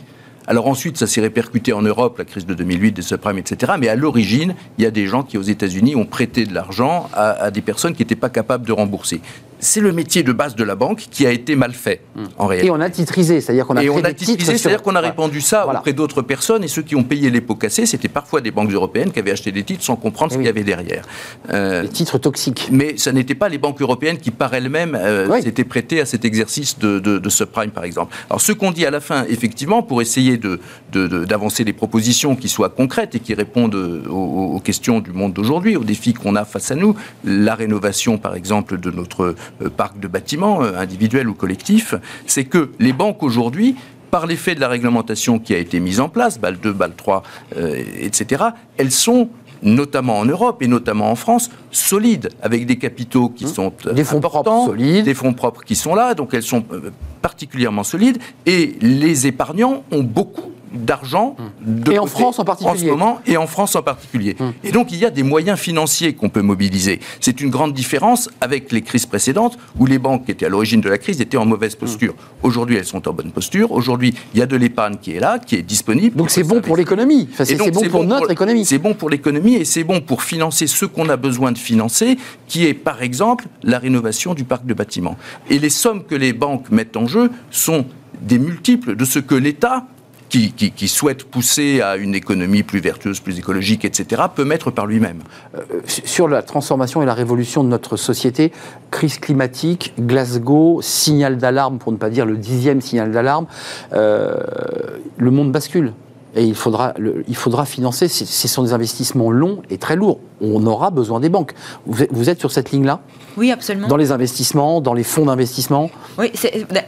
Alors 0.48 0.68
ensuite, 0.68 0.96
ça 0.96 1.06
s'est 1.06 1.20
répercuté 1.20 1.72
en 1.72 1.82
Europe, 1.82 2.18
la 2.18 2.24
crise 2.24 2.46
de 2.46 2.54
2008, 2.54 2.92
des 2.92 3.02
subprimes, 3.02 3.38
etc. 3.38 3.72
Mais 3.78 3.88
à 3.88 3.96
l'origine, 3.96 4.54
il 4.78 4.84
y 4.84 4.86
a 4.86 4.92
des 4.92 5.06
gens 5.06 5.24
qui, 5.24 5.38
aux 5.38 5.42
États-Unis, 5.42 5.96
ont 5.96 6.06
prêté 6.06 6.44
de 6.44 6.54
l'argent 6.54 7.08
à, 7.12 7.50
des 7.50 7.62
personnes 7.62 7.94
qui 7.94 8.02
n'étaient 8.02 8.14
pas 8.14 8.28
capables 8.28 8.66
de 8.66 8.72
rembourser 8.72 9.20
c'est 9.58 9.80
le 9.80 9.92
métier 9.92 10.22
de 10.22 10.32
base 10.32 10.54
de 10.54 10.64
la 10.64 10.74
banque 10.74 11.06
qui 11.10 11.26
a 11.26 11.30
été 11.30 11.56
mal 11.56 11.72
fait, 11.72 12.00
hmm. 12.14 12.24
en 12.38 12.46
réalité. 12.46 12.68
Et 12.68 12.70
on 12.70 12.80
a 12.80 12.90
titrisé, 12.90 13.40
c'est-à-dire 13.40 13.66
qu'on 13.66 13.76
a 13.76 13.84
Et 13.84 13.90
on 13.90 14.04
a 14.04 14.12
titrisé, 14.12 14.58
c'est-à-dire 14.58 14.82
qu'on 14.82 14.94
a 14.94 15.00
répandu 15.00 15.40
ça 15.40 15.66
auprès 15.66 15.92
d'autres 15.92 16.22
personnes, 16.22 16.64
et 16.64 16.68
ceux 16.68 16.82
qui 16.82 16.96
ont 16.96 17.04
payé 17.04 17.30
les 17.30 17.40
pots 17.40 17.54
cassés, 17.54 17.86
c'était 17.86 18.08
parfois 18.08 18.40
des 18.40 18.50
banques 18.50 18.70
européennes 18.70 19.10
qui 19.12 19.18
avaient 19.18 19.30
acheté 19.30 19.52
des 19.52 19.62
titres 19.64 19.84
sans 19.84 19.96
comprendre 19.96 20.32
ce 20.32 20.36
eh 20.36 20.38
qu'il 20.38 20.46
y 20.46 20.50
avait 20.50 20.64
derrière. 20.64 21.04
Euh, 21.52 21.82
des 21.82 21.88
titres 21.88 22.18
toxiques. 22.18 22.68
Mais 22.70 22.96
ce 22.96 23.10
n'était 23.10 23.34
pas 23.34 23.48
les 23.48 23.58
banques 23.58 23.80
européennes 23.80 24.18
qui, 24.18 24.30
par 24.30 24.54
elles-mêmes, 24.54 24.94
euh, 24.94 25.40
s'étaient 25.40 25.64
prêtées 25.64 26.00
à 26.00 26.06
cet 26.06 26.24
exercice 26.24 26.78
de, 26.78 27.28
subprime, 27.28 27.70
par 27.70 27.84
exemple. 27.84 28.14
Alors, 28.30 28.40
ce 28.40 28.52
qu'on 28.52 28.70
dit 28.70 28.86
à 28.86 28.90
la 28.90 29.00
fin, 29.00 29.24
effectivement, 29.28 29.82
pour 29.82 30.00
essayer 30.00 30.40
d'avancer 30.92 31.64
des 31.64 31.72
propositions 31.72 32.36
qui 32.36 32.48
soient 32.48 32.68
concrètes 32.68 33.14
et 33.14 33.20
qui 33.20 33.34
répondent 33.34 33.74
aux, 33.74 34.54
aux 34.54 34.60
questions 34.60 35.00
du 35.00 35.12
monde 35.12 35.32
d'aujourd'hui, 35.32 35.76
aux 35.76 35.84
défis 35.84 36.14
qu'on 36.14 36.36
a 36.36 36.44
face 36.44 36.70
à 36.70 36.74
nous, 36.74 36.94
la 37.24 37.54
rénovation, 37.54 38.18
par 38.18 38.34
exemple, 38.34 38.78
de 38.78 38.90
notre 38.90 39.34
euh, 39.62 39.70
parc 39.70 39.98
de 39.98 40.08
bâtiments, 40.08 40.62
euh, 40.62 40.78
individuels 40.78 41.28
ou 41.28 41.34
collectifs, 41.34 41.94
c'est 42.26 42.44
que 42.44 42.70
les 42.78 42.92
banques 42.92 43.22
aujourd'hui 43.22 43.76
par 44.10 44.26
l'effet 44.26 44.54
de 44.54 44.60
la 44.60 44.68
réglementation 44.68 45.38
qui 45.38 45.52
a 45.54 45.58
été 45.58 45.80
mise 45.80 46.00
en 46.00 46.08
place, 46.08 46.38
BAL 46.38 46.58
2, 46.58 46.72
BAL 46.72 46.92
3, 46.94 47.22
etc., 47.56 48.44
elles 48.78 48.92
sont 48.92 49.28
notamment 49.62 50.18
en 50.18 50.24
Europe 50.24 50.62
et 50.62 50.68
notamment 50.68 51.10
en 51.10 51.16
France, 51.16 51.50
solides, 51.70 52.30
avec 52.40 52.66
des 52.66 52.76
capitaux 52.76 53.28
qui 53.28 53.46
mmh. 53.46 53.48
sont 53.48 53.72
euh, 53.86 53.92
des 53.92 54.04
fonds 54.04 54.20
propres 54.20 54.66
solides. 54.66 55.04
des 55.04 55.14
fonds 55.14 55.32
propres 55.32 55.64
qui 55.64 55.74
sont 55.74 55.94
là, 55.94 56.14
donc 56.14 56.34
elles 56.34 56.42
sont 56.42 56.64
particulièrement 57.20 57.84
solides, 57.84 58.18
et 58.46 58.76
les 58.80 59.26
épargnants 59.26 59.82
ont 59.90 60.02
beaucoup 60.02 60.52
d'argent. 60.84 61.36
Hum. 61.38 61.92
Et 61.92 61.98
en 61.98 62.06
France 62.06 62.38
en 62.38 62.44
particulier. 62.44 62.72
En 62.72 62.84
ce 62.84 62.90
moment, 62.90 63.20
et 63.26 63.36
en 63.36 63.46
France 63.46 63.76
en 63.76 63.82
particulier. 63.82 64.36
Hum. 64.38 64.52
Et 64.64 64.72
donc, 64.72 64.92
il 64.92 64.98
y 64.98 65.04
a 65.04 65.10
des 65.10 65.22
moyens 65.22 65.58
financiers 65.58 66.14
qu'on 66.14 66.28
peut 66.28 66.42
mobiliser. 66.42 67.00
C'est 67.20 67.40
une 67.40 67.50
grande 67.50 67.72
différence 67.72 68.28
avec 68.40 68.72
les 68.72 68.82
crises 68.82 69.06
précédentes, 69.06 69.58
où 69.78 69.86
les 69.86 69.98
banques 69.98 70.26
qui 70.26 70.30
étaient 70.30 70.46
à 70.46 70.48
l'origine 70.48 70.80
de 70.80 70.88
la 70.88 70.98
crise 70.98 71.20
étaient 71.20 71.36
en 71.36 71.46
mauvaise 71.46 71.74
posture. 71.74 72.12
Hum. 72.12 72.18
Aujourd'hui, 72.42 72.76
elles 72.76 72.84
sont 72.84 73.08
en 73.08 73.12
bonne 73.12 73.30
posture. 73.32 73.72
Aujourd'hui, 73.72 74.14
il 74.34 74.40
y 74.40 74.42
a 74.42 74.46
de 74.46 74.56
l'épargne 74.56 74.96
qui 75.00 75.12
est 75.12 75.20
là, 75.20 75.38
qui 75.38 75.56
est 75.56 75.62
disponible. 75.62 76.16
Donc, 76.16 76.30
c'est 76.30 76.44
bon 76.44 76.60
pour 76.60 76.76
l'économie. 76.76 77.28
c'est 77.32 77.56
bon 77.70 77.88
pour 77.88 78.04
notre 78.04 78.30
économie. 78.30 78.64
C'est 78.64 78.78
bon 78.78 78.94
pour 78.94 79.10
l'économie 79.10 79.54
et 79.54 79.64
c'est 79.64 79.84
bon 79.84 80.00
pour 80.00 80.22
financer 80.22 80.66
ce 80.66 80.84
qu'on 80.84 81.08
a 81.08 81.16
besoin 81.16 81.52
de 81.52 81.58
financer, 81.58 82.18
qui 82.48 82.66
est, 82.66 82.74
par 82.74 83.02
exemple, 83.02 83.46
la 83.62 83.78
rénovation 83.78 84.34
du 84.34 84.44
parc 84.44 84.66
de 84.66 84.74
bâtiments. 84.74 85.16
Et 85.50 85.58
les 85.58 85.70
sommes 85.70 86.04
que 86.04 86.14
les 86.14 86.32
banques 86.32 86.70
mettent 86.70 86.96
en 86.96 87.06
jeu 87.06 87.30
sont 87.50 87.86
des 88.20 88.38
multiples 88.38 88.96
de 88.96 89.04
ce 89.04 89.18
que 89.18 89.34
l'État 89.34 89.86
qui, 90.36 90.88
souhaite 90.88 91.24
pousser 91.24 91.80
à 91.80 91.96
une 91.96 92.14
économie 92.14 92.62
plus 92.62 92.80
vertueuse, 92.80 93.20
plus 93.20 93.38
écologique, 93.38 93.84
etc., 93.84 94.22
peut 94.34 94.44
mettre 94.44 94.70
par 94.70 94.86
lui-même. 94.86 95.20
Euh, 95.54 95.60
sur 95.86 96.28
la 96.28 96.42
transformation 96.42 97.02
et 97.02 97.06
la 97.06 97.14
révolution 97.14 97.64
de 97.64 97.68
notre 97.68 97.96
société, 97.96 98.52
crise 98.90 99.18
climatique, 99.18 99.94
Glasgow, 99.98 100.80
signal 100.82 101.38
d'alarme, 101.38 101.78
pour 101.78 101.92
ne 101.92 101.96
pas 101.96 102.10
dire 102.10 102.26
le 102.26 102.36
dixième 102.36 102.80
signal 102.80 103.10
d'alarme, 103.10 103.46
euh, 103.92 104.36
le 105.16 105.30
monde 105.30 105.52
bascule 105.52 105.92
et 106.36 106.44
il 106.44 106.54
faudra, 106.54 106.92
il 107.26 107.36
faudra 107.36 107.64
financer. 107.64 108.08
Ce 108.08 108.48
sont 108.48 108.62
des 108.62 108.74
investissements 108.74 109.30
longs 109.30 109.62
et 109.70 109.78
très 109.78 109.96
lourds. 109.96 110.20
On 110.40 110.66
aura 110.66 110.90
besoin 110.90 111.20
des 111.20 111.28
banques. 111.28 111.52
Vous 111.86 112.30
êtes 112.30 112.40
sur 112.40 112.52
cette 112.52 112.70
ligne-là? 112.70 113.00
Oui, 113.36 113.52
absolument. 113.52 113.88
Dans 113.88 113.96
les 113.96 114.12
investissements, 114.12 114.80
dans 114.80 114.94
les 114.94 115.02
fonds 115.02 115.26
d'investissement? 115.26 115.90
Oui, 116.18 116.32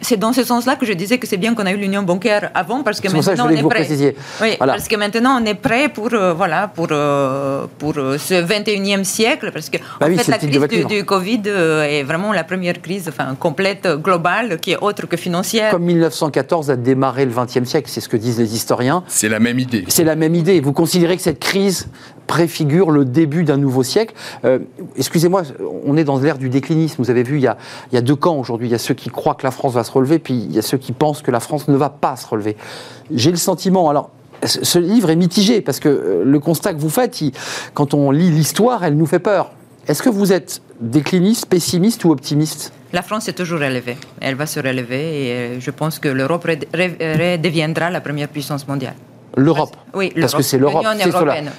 c'est 0.00 0.16
dans 0.16 0.32
ce 0.32 0.44
sens-là 0.44 0.76
que 0.76 0.86
je 0.86 0.94
disais 0.94 1.18
que 1.18 1.26
c'est 1.26 1.36
bien 1.36 1.54
qu'on 1.54 1.66
a 1.66 1.72
eu 1.72 1.76
l'union 1.76 2.02
bancaire 2.02 2.50
avant, 2.54 2.82
parce 2.82 3.00
que 3.00 3.08
maintenant 3.08 3.46
on 3.46 3.50
est 3.50 3.62
vous 3.62 3.68
prêt. 3.68 3.86
Oui, 4.40 4.56
parce 4.58 4.88
que 4.88 4.96
maintenant 4.96 5.40
on 5.40 5.44
est 5.44 5.54
prêt 5.54 5.88
pour, 5.88 6.12
euh, 6.12 6.32
voilà, 6.32 6.68
pour, 6.68 6.88
euh, 6.90 7.66
pour 7.78 7.94
euh, 7.98 8.16
ce 8.16 8.34
21e 8.34 9.04
siècle, 9.04 9.50
parce 9.52 9.68
que 9.68 9.76
bah 10.00 10.06
en 10.10 10.16
fait, 10.16 10.28
la 10.28 10.38
crise 10.38 10.68
du, 10.68 10.84
du, 10.86 11.04
Covid 11.04 11.42
est 11.46 12.02
vraiment 12.02 12.32
la 12.32 12.44
première 12.44 12.80
crise 12.80 13.08
enfin, 13.08 13.34
complète, 13.38 13.86
globale, 14.02 14.58
qui 14.60 14.72
est 14.72 14.78
autre 14.78 15.06
que 15.06 15.16
financière. 15.16 15.70
Comme 15.70 15.84
1914 15.84 16.70
a 16.70 16.76
démarré 16.76 17.26
le 17.26 17.32
20e 17.32 17.64
siècle, 17.64 17.90
c'est 17.90 18.00
ce 18.00 18.08
que 18.08 18.16
disent 18.16 18.38
les 18.38 18.54
historiens. 18.54 19.04
C'est 19.06 19.28
la 19.28 19.38
même 19.38 19.58
idée. 19.58 19.84
C'est 19.88 20.04
la 20.04 20.16
même 20.16 20.34
idée. 20.34 20.60
Vous 20.60 20.72
considérez 20.72 21.16
que 21.16 21.22
cette 21.22 21.40
crise 21.40 21.88
préfigure 22.26 22.90
le 22.90 23.04
début 23.04 23.37
d'un 23.44 23.56
nouveau 23.56 23.82
siècle. 23.82 24.14
Euh, 24.44 24.58
excusez-moi, 24.96 25.42
on 25.84 25.96
est 25.96 26.04
dans 26.04 26.18
l'ère 26.18 26.38
du 26.38 26.48
déclinisme. 26.48 26.96
Vous 26.98 27.10
avez 27.10 27.22
vu, 27.22 27.38
il 27.38 27.42
y 27.42 27.96
a, 27.96 28.00
deux 28.00 28.16
camps 28.16 28.36
aujourd'hui. 28.36 28.68
Il 28.68 28.72
y 28.72 28.74
a 28.74 28.78
ceux 28.78 28.94
qui 28.94 29.10
croient 29.10 29.34
que 29.34 29.44
la 29.44 29.50
France 29.50 29.74
va 29.74 29.84
se 29.84 29.92
relever, 29.92 30.18
puis 30.18 30.34
il 30.34 30.52
y 30.52 30.58
a 30.58 30.62
ceux 30.62 30.78
qui 30.78 30.92
pensent 30.92 31.22
que 31.22 31.30
la 31.30 31.40
France 31.40 31.68
ne 31.68 31.76
va 31.76 31.90
pas 31.90 32.16
se 32.16 32.26
relever. 32.26 32.56
J'ai 33.10 33.30
le 33.30 33.36
sentiment, 33.36 33.88
alors 33.88 34.10
ce 34.44 34.78
livre 34.78 35.10
est 35.10 35.16
mitigé 35.16 35.60
parce 35.60 35.80
que 35.80 35.88
euh, 35.88 36.22
le 36.24 36.40
constat 36.40 36.74
que 36.74 36.78
vous 36.78 36.90
faites, 36.90 37.18
quand 37.74 37.94
on 37.94 38.10
lit 38.10 38.30
l'histoire, 38.30 38.84
elle 38.84 38.96
nous 38.96 39.06
fait 39.06 39.18
peur. 39.18 39.50
Est-ce 39.88 40.02
que 40.02 40.10
vous 40.10 40.32
êtes 40.32 40.60
décliniste, 40.80 41.46
pessimiste 41.46 42.04
ou 42.04 42.10
optimiste? 42.10 42.72
La 42.92 43.02
France 43.02 43.28
est 43.28 43.32
toujours 43.32 43.60
relevée. 43.60 43.96
Elle 44.20 44.34
va 44.34 44.46
se 44.46 44.60
relever 44.60 45.26
et 45.26 45.32
euh, 45.32 45.60
je 45.60 45.70
pense 45.70 45.98
que 45.98 46.08
l'Europe 46.08 46.44
redeviendra 46.44 47.90
la 47.90 48.00
première 48.00 48.28
puissance 48.28 48.66
mondiale. 48.68 48.94
L'Europe. 49.38 49.76
Oui, 49.94 50.12
parce 50.20 50.34
que 50.34 50.42
c'est 50.42 50.58
l'Europe, 50.58 50.84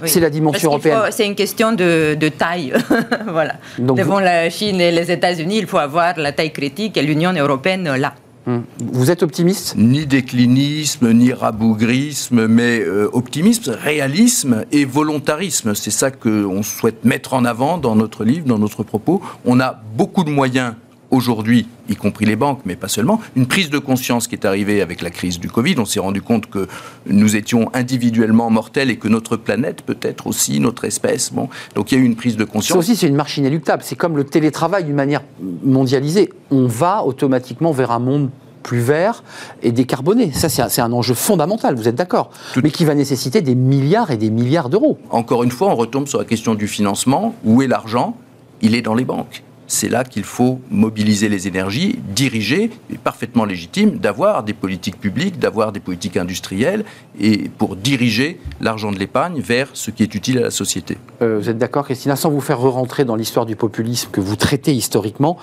c'est 0.05 0.19
la 0.19 0.29
dimension 0.29 0.69
européenne. 0.69 0.99
C'est 1.11 1.25
une 1.25 1.35
question 1.35 1.71
de, 1.71 2.29
taille, 2.29 2.73
voilà. 3.27 3.55
Devant 3.77 4.19
la 4.19 4.49
Chine 4.49 4.81
et 4.81 4.91
les 4.91 5.11
États-Unis, 5.11 5.57
il 5.59 5.67
faut 5.67 5.77
avoir 5.77 6.17
la 6.17 6.31
taille 6.31 6.51
critique 6.51 6.97
et 6.97 7.01
l'Union 7.01 7.33
européenne 7.33 7.95
là. 7.95 8.13
Hmm. 8.45 8.61
Vous 8.79 9.11
êtes 9.11 9.21
optimiste? 9.21 9.75
Ni 9.77 10.05
déclinisme, 10.05 11.11
ni 11.11 11.33
rabougrisme, 11.33 12.47
mais 12.47 12.79
euh, 12.79 13.09
optimisme, 13.13 13.71
réalisme 13.71 14.65
et 14.71 14.85
volontarisme. 14.85 15.75
C'est 15.75 15.91
ça 15.91 16.09
qu'on 16.09 16.63
souhaite 16.63 17.03
mettre 17.03 17.33
en 17.33 17.45
avant 17.45 17.77
dans 17.77 17.95
notre 17.95 18.23
livre, 18.23 18.47
dans 18.47 18.57
notre 18.57 18.83
propos. 18.83 19.21
On 19.45 19.59
a 19.59 19.79
beaucoup 19.95 20.23
de 20.23 20.31
moyens 20.31 20.73
aujourd'hui, 21.11 21.67
y 21.89 21.95
compris 21.95 22.25
les 22.25 22.35
banques, 22.35 22.61
mais 22.65 22.75
pas 22.75 22.87
seulement, 22.87 23.19
une 23.35 23.47
prise 23.47 23.69
de 23.69 23.79
conscience 23.79 24.27
qui 24.27 24.35
est 24.35 24.45
arrivée 24.45 24.81
avec 24.81 25.01
la 25.01 25.09
crise 25.09 25.39
du 25.39 25.49
Covid. 25.49 25.75
On 25.79 25.85
s'est 25.85 25.99
rendu 25.99 26.21
compte 26.21 26.49
que 26.49 26.67
nous 27.07 27.35
étions 27.35 27.69
individuellement 27.73 28.49
mortels 28.49 28.89
et 28.89 28.97
que 28.97 29.07
notre 29.07 29.37
planète, 29.37 29.81
peut-être 29.81 30.27
aussi, 30.27 30.59
notre 30.59 30.85
espèce, 30.85 31.33
bon, 31.33 31.49
donc 31.75 31.91
il 31.91 31.97
y 31.97 32.01
a 32.01 32.03
eu 32.03 32.05
une 32.05 32.15
prise 32.15 32.37
de 32.37 32.43
conscience. 32.43 32.75
Ça 32.75 32.79
aussi, 32.79 32.95
c'est 32.95 33.07
une 33.07 33.15
marche 33.15 33.37
inéluctable. 33.37 33.83
C'est 33.85 33.95
comme 33.95 34.17
le 34.17 34.23
télétravail 34.23 34.83
d'une 34.83 34.95
manière 34.95 35.23
mondialisée. 35.63 36.31
On 36.51 36.67
va 36.67 37.03
automatiquement 37.03 37.71
vers 37.71 37.91
un 37.91 37.99
monde 37.99 38.29
plus 38.61 38.79
vert 38.79 39.23
et 39.63 39.71
décarboné. 39.71 40.31
Ça, 40.33 40.49
c'est 40.49 40.81
un, 40.81 40.91
enjeu 40.91 41.13
fondamental, 41.13 41.75
vous 41.75 41.87
êtes 41.87 41.95
d'accord 41.95 42.29
Mais 42.61 42.71
qui 42.71 42.85
va 42.85 42.93
nécessiter 42.93 43.41
des 43.41 43.55
milliards 43.55 44.11
et 44.11 44.17
des 44.17 44.29
milliards 44.29 44.69
d'euros. 44.69 44.97
Encore 45.09 45.43
une 45.43 45.51
fois, 45.51 45.69
on 45.69 45.75
retombe 45.75 46.07
sur 46.07 46.19
la 46.19 46.25
question 46.25 46.55
du 46.55 46.67
financement. 46.67 47.35
Où 47.45 47.61
est 47.61 47.67
l'argent? 47.67 48.15
Il 48.61 48.75
est 48.75 48.81
dans 48.81 48.95
les 48.95 49.05
banques 49.05 49.43
c'est 49.69 49.87
là 49.87 50.03
qu'il 50.03 50.23
faut 50.23 50.59
mobiliser 50.71 51.29
les 51.29 51.47
énergies, 51.47 51.99
diriger, 52.09 52.71
parfaitement 53.03 53.45
légitime, 53.45 53.99
d'avoir 53.99 54.43
des 54.43 54.53
politiques 54.53 54.99
publiques, 54.99 55.37
d'avoir 55.37 55.71
des 55.71 55.79
politiques 55.79 56.17
industrielles, 56.17 56.83
et 57.19 57.49
pour 57.49 57.75
diriger 57.75 58.39
l'argent 58.59 58.91
de 58.91 58.97
l'épargne 58.97 59.39
vers 59.39 59.69
ce 59.73 59.91
qui 59.91 60.01
est 60.01 60.15
utile 60.15 60.39
à 60.39 60.41
la 60.41 60.51
société. 60.51 60.97
Euh, 61.21 61.37
vous 61.39 61.49
êtes 61.49 61.59
d'accord, 61.59 61.85
Christina, 61.85 62.15
sans 62.15 62.31
vous 62.31 62.41
faire 62.41 62.59
re-rentrer 62.59 63.05
dans 63.05 63.15
l'histoire 63.15 63.45
du 63.45 63.55
populisme 63.55 64.09
que 64.11 64.19
vous 64.19 64.35
traitez 64.35 64.73
historiquement, 64.73 65.37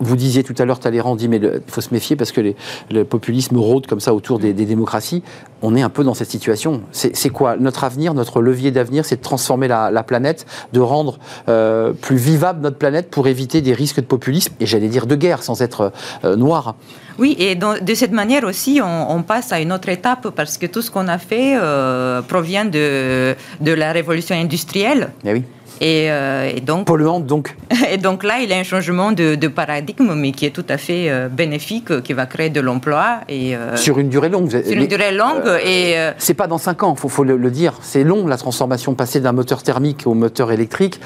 vous 0.00 0.16
disiez 0.16 0.42
tout 0.42 0.54
à 0.58 0.64
l'heure, 0.64 0.78
Talleyrand 0.78 1.16
dit, 1.16 1.28
mais 1.28 1.38
il 1.38 1.60
faut 1.66 1.80
se 1.80 1.92
méfier 1.92 2.16
parce 2.16 2.32
que 2.32 2.54
le 2.90 3.04
populisme 3.04 3.56
rôde 3.56 3.86
comme 3.86 4.00
ça 4.00 4.14
autour 4.14 4.38
des, 4.38 4.52
démocraties. 4.52 5.22
On 5.62 5.74
est 5.74 5.82
un 5.82 5.88
peu 5.88 6.04
dans 6.04 6.14
cette 6.14 6.30
situation. 6.30 6.82
C'est 6.92 7.30
quoi? 7.30 7.56
Notre 7.56 7.84
avenir, 7.84 8.14
notre 8.14 8.40
levier 8.40 8.70
d'avenir, 8.70 9.04
c'est 9.04 9.16
de 9.16 9.22
transformer 9.22 9.68
la, 9.68 10.02
planète, 10.02 10.46
de 10.72 10.80
rendre 10.80 11.18
euh, 11.48 11.92
plus 11.92 12.16
vivable 12.16 12.60
notre 12.62 12.76
planète 12.76 13.10
pour 13.10 13.26
éviter 13.26 13.62
des 13.62 13.72
risques 13.72 14.00
de 14.00 14.06
populisme, 14.06 14.54
et 14.60 14.66
j'allais 14.66 14.88
dire 14.88 15.06
de 15.06 15.14
guerre, 15.14 15.42
sans 15.42 15.62
être 15.62 15.92
euh, 16.24 16.36
noir. 16.36 16.74
Oui, 17.18 17.34
et 17.38 17.54
de 17.54 17.94
cette 17.94 18.12
manière 18.12 18.44
aussi, 18.44 18.80
on, 18.82 19.22
passe 19.22 19.50
à 19.52 19.60
une 19.60 19.72
autre 19.72 19.88
étape 19.88 20.28
parce 20.36 20.58
que 20.58 20.66
tout 20.66 20.82
ce 20.82 20.90
qu'on 20.90 21.08
a 21.08 21.16
fait 21.16 21.56
euh, 21.56 22.20
provient 22.20 22.66
de, 22.66 23.34
de 23.60 23.72
la 23.72 23.92
révolution 23.92 24.36
industrielle. 24.36 25.12
Eh 25.24 25.32
oui. 25.32 25.44
Euh, 25.82 26.52
et, 26.54 26.60
donc, 26.60 26.86
Polluante, 26.86 27.26
donc. 27.26 27.56
Et 27.90 27.98
donc 27.98 28.24
là, 28.24 28.40
il 28.40 28.48
y 28.48 28.52
a 28.52 28.56
un 28.56 28.62
changement 28.62 29.12
de, 29.12 29.48
paradigme, 29.48 30.14
mais 30.14 30.32
qui 30.32 30.46
est 30.46 30.50
tout 30.50 30.64
à 30.68 30.76
fait 30.76 31.08
euh, 31.08 31.28
bénéfique, 31.28 32.02
qui 32.02 32.12
va 32.12 32.26
créer 32.26 32.50
de 32.50 32.60
l'emploi. 32.60 33.20
Et, 33.28 33.54
euh, 33.54 33.76
sur 33.76 33.98
une 33.98 34.08
durée 34.08 34.28
longue. 34.28 34.50
Sur 34.50 34.72
une 34.72 34.86
durée 34.86 35.12
longue. 35.12 35.46
et 35.64 35.96
C'est 36.18 36.34
pas 36.34 36.46
dans 36.46 36.58
5 36.58 36.82
ans, 36.82 36.94
il 36.96 37.00
faut, 37.00 37.08
faut, 37.08 37.24
le, 37.24 37.50
dire. 37.50 37.74
C'est 37.82 38.04
long, 38.04 38.26
la 38.26 38.36
transformation, 38.36 38.94
passer 38.94 39.20
d'un 39.20 39.32
moteur 39.32 39.62
thermique 39.62 40.02
au 40.06 40.14
moteur 40.14 40.52
électrique. 40.52 41.00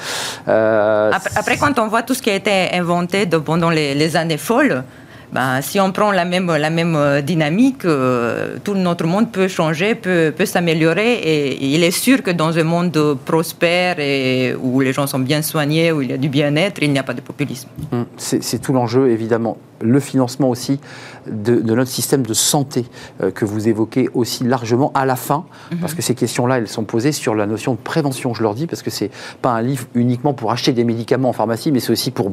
Après, 0.47 1.57
quand 1.59 1.77
on 1.79 1.87
voit 1.87 2.03
tout 2.03 2.13
ce 2.13 2.21
qui 2.21 2.29
a 2.29 2.35
été 2.35 2.69
inventé 2.73 3.25
pendant 3.25 3.69
les, 3.69 3.93
les 3.93 4.15
années 4.15 4.37
folles, 4.37 4.83
ben, 5.31 5.61
si 5.61 5.79
on 5.79 5.91
prend 5.91 6.11
la 6.11 6.25
même, 6.25 6.53
la 6.53 6.69
même 6.69 6.95
euh, 6.95 7.21
dynamique, 7.21 7.85
euh, 7.85 8.57
tout 8.63 8.73
notre 8.73 9.05
monde 9.05 9.31
peut 9.31 9.47
changer, 9.47 9.95
peut, 9.95 10.33
peut 10.35 10.45
s'améliorer. 10.45 11.13
Et, 11.13 11.73
il 11.73 11.83
est 11.83 11.91
sûr 11.91 12.21
que 12.21 12.31
dans 12.31 12.57
un 12.57 12.63
monde 12.63 13.17
prospère 13.25 13.99
et 13.99 14.53
où 14.61 14.81
les 14.81 14.91
gens 14.91 15.07
sont 15.07 15.19
bien 15.19 15.41
soignés, 15.41 15.91
où 15.91 16.01
il 16.01 16.09
y 16.09 16.13
a 16.13 16.17
du 16.17 16.29
bien-être, 16.29 16.79
il 16.81 16.91
n'y 16.91 16.99
a 16.99 17.03
pas 17.03 17.13
de 17.13 17.21
populisme. 17.21 17.69
Hum, 17.91 18.05
c'est 18.17 18.61
tout 18.61 18.73
l'enjeu, 18.73 19.09
évidemment 19.09 19.57
le 19.81 19.99
financement 19.99 20.49
aussi 20.49 20.79
de, 21.27 21.59
notre 21.59 21.89
système 21.89 22.25
de 22.25 22.33
santé 22.33 22.85
euh, 23.21 23.31
que 23.31 23.45
vous 23.45 23.67
évoquez 23.67 24.09
aussi 24.13 24.43
largement 24.43 24.91
à 24.93 25.05
la 25.05 25.15
fin, 25.15 25.45
mhm. 25.71 25.79
parce 25.79 25.93
que 25.93 26.01
ces 26.01 26.15
questions-là, 26.15 26.57
elles 26.57 26.67
sont 26.67 26.83
posées 26.83 27.11
sur 27.11 27.35
la 27.35 27.45
notion 27.45 27.73
de 27.73 27.77
prévention, 27.77 28.33
je 28.33 28.43
leur 28.43 28.55
dis, 28.55 28.67
parce 28.67 28.81
que 28.81 28.89
c'est 28.89 29.11
pas 29.41 29.51
un 29.51 29.61
livre 29.61 29.85
uniquement 29.93 30.33
pour 30.33 30.51
acheter 30.51 30.73
des 30.73 30.83
médicaments 30.83 31.29
en 31.29 31.33
pharmacie, 31.33 31.71
mais 31.71 31.79
c'est 31.79 31.91
aussi 31.91 32.11
pour 32.11 32.31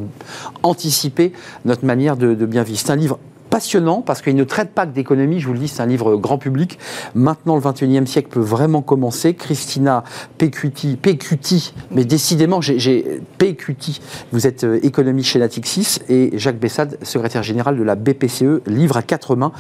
anticiper 0.62 1.32
notre 1.64 1.84
manière 1.84 2.16
de, 2.16 2.34
de 2.34 2.46
bien 2.46 2.62
vivre. 2.62 2.78
C'est 2.78 2.90
un 2.90 2.96
livre 2.96 3.18
passionnant 3.48 4.02
parce 4.02 4.22
qu'il 4.22 4.36
ne 4.36 4.44
traite 4.44 4.70
pas 4.70 4.86
que 4.86 4.92
d'économie, 4.92 5.40
je 5.40 5.46
vous 5.46 5.52
le 5.52 5.58
dis, 5.58 5.68
c'est 5.68 5.82
un 5.82 5.86
livre 5.86 6.16
grand 6.16 6.38
public. 6.38 6.78
Maintenant, 7.14 7.56
le 7.56 7.62
21e 7.62 8.06
siècle 8.06 8.28
peut 8.30 8.40
vraiment 8.40 8.82
commencer. 8.82 9.34
Christina 9.34 10.04
Pecuti, 10.38 10.96
Pecuti 10.96 11.74
mais 11.90 12.04
décidément, 12.04 12.60
j'ai 12.60 13.20
Pecuti, 13.38 14.00
vous 14.32 14.46
êtes 14.46 14.64
euh, 14.64 14.78
économiste 14.82 15.30
chez 15.30 15.38
Natixis 15.38 15.98
et 16.08 16.30
Jacques 16.38 16.58
Bessade, 16.58 16.98
secrétaire 17.02 17.42
général 17.42 17.76
de 17.76 17.82
la 17.82 17.94
BPCE, 17.94 18.62
livre 18.66 18.96
à 18.96 19.02
quatre 19.02 19.36
mains 19.36 19.52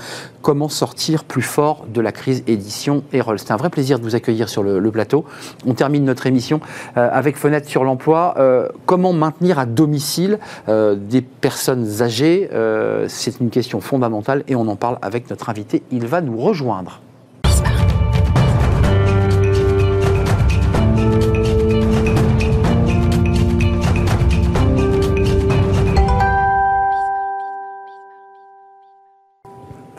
Comment 0.42 0.68
sortir 0.68 1.24
plus 1.24 1.42
fort 1.42 1.86
de 1.92 2.00
la 2.00 2.12
crise 2.12 2.42
édition 2.46 3.02
Erol. 3.12 3.38
C'est 3.38 3.50
un 3.50 3.56
vrai 3.56 3.70
plaisir 3.70 3.98
de 3.98 4.04
vous 4.04 4.14
accueillir 4.14 4.48
sur 4.48 4.62
le, 4.62 4.88
plateau. 4.90 5.24
On 5.66 5.74
termine 5.74 6.04
notre 6.04 6.26
émission 6.26 6.60
euh, 6.96 7.08
avec 7.12 7.36
Fenêtre 7.36 7.68
sur 7.68 7.84
l'emploi. 7.84 8.34
Euh, 8.38 8.68
comment 8.86 9.12
maintenir 9.12 9.58
à 9.58 9.66
domicile 9.66 10.38
des 10.68 11.20
personnes 11.20 12.02
âgées 12.02 12.48
C'est 13.08 13.40
une 13.40 13.50
question 13.50 13.77
fondamentale 13.80 14.44
et 14.48 14.56
on 14.56 14.68
en 14.68 14.76
parle 14.76 14.98
avec 15.02 15.30
notre 15.30 15.48
invité. 15.48 15.82
Il 15.90 16.06
va 16.06 16.20
nous 16.20 16.38
rejoindre. 16.38 17.00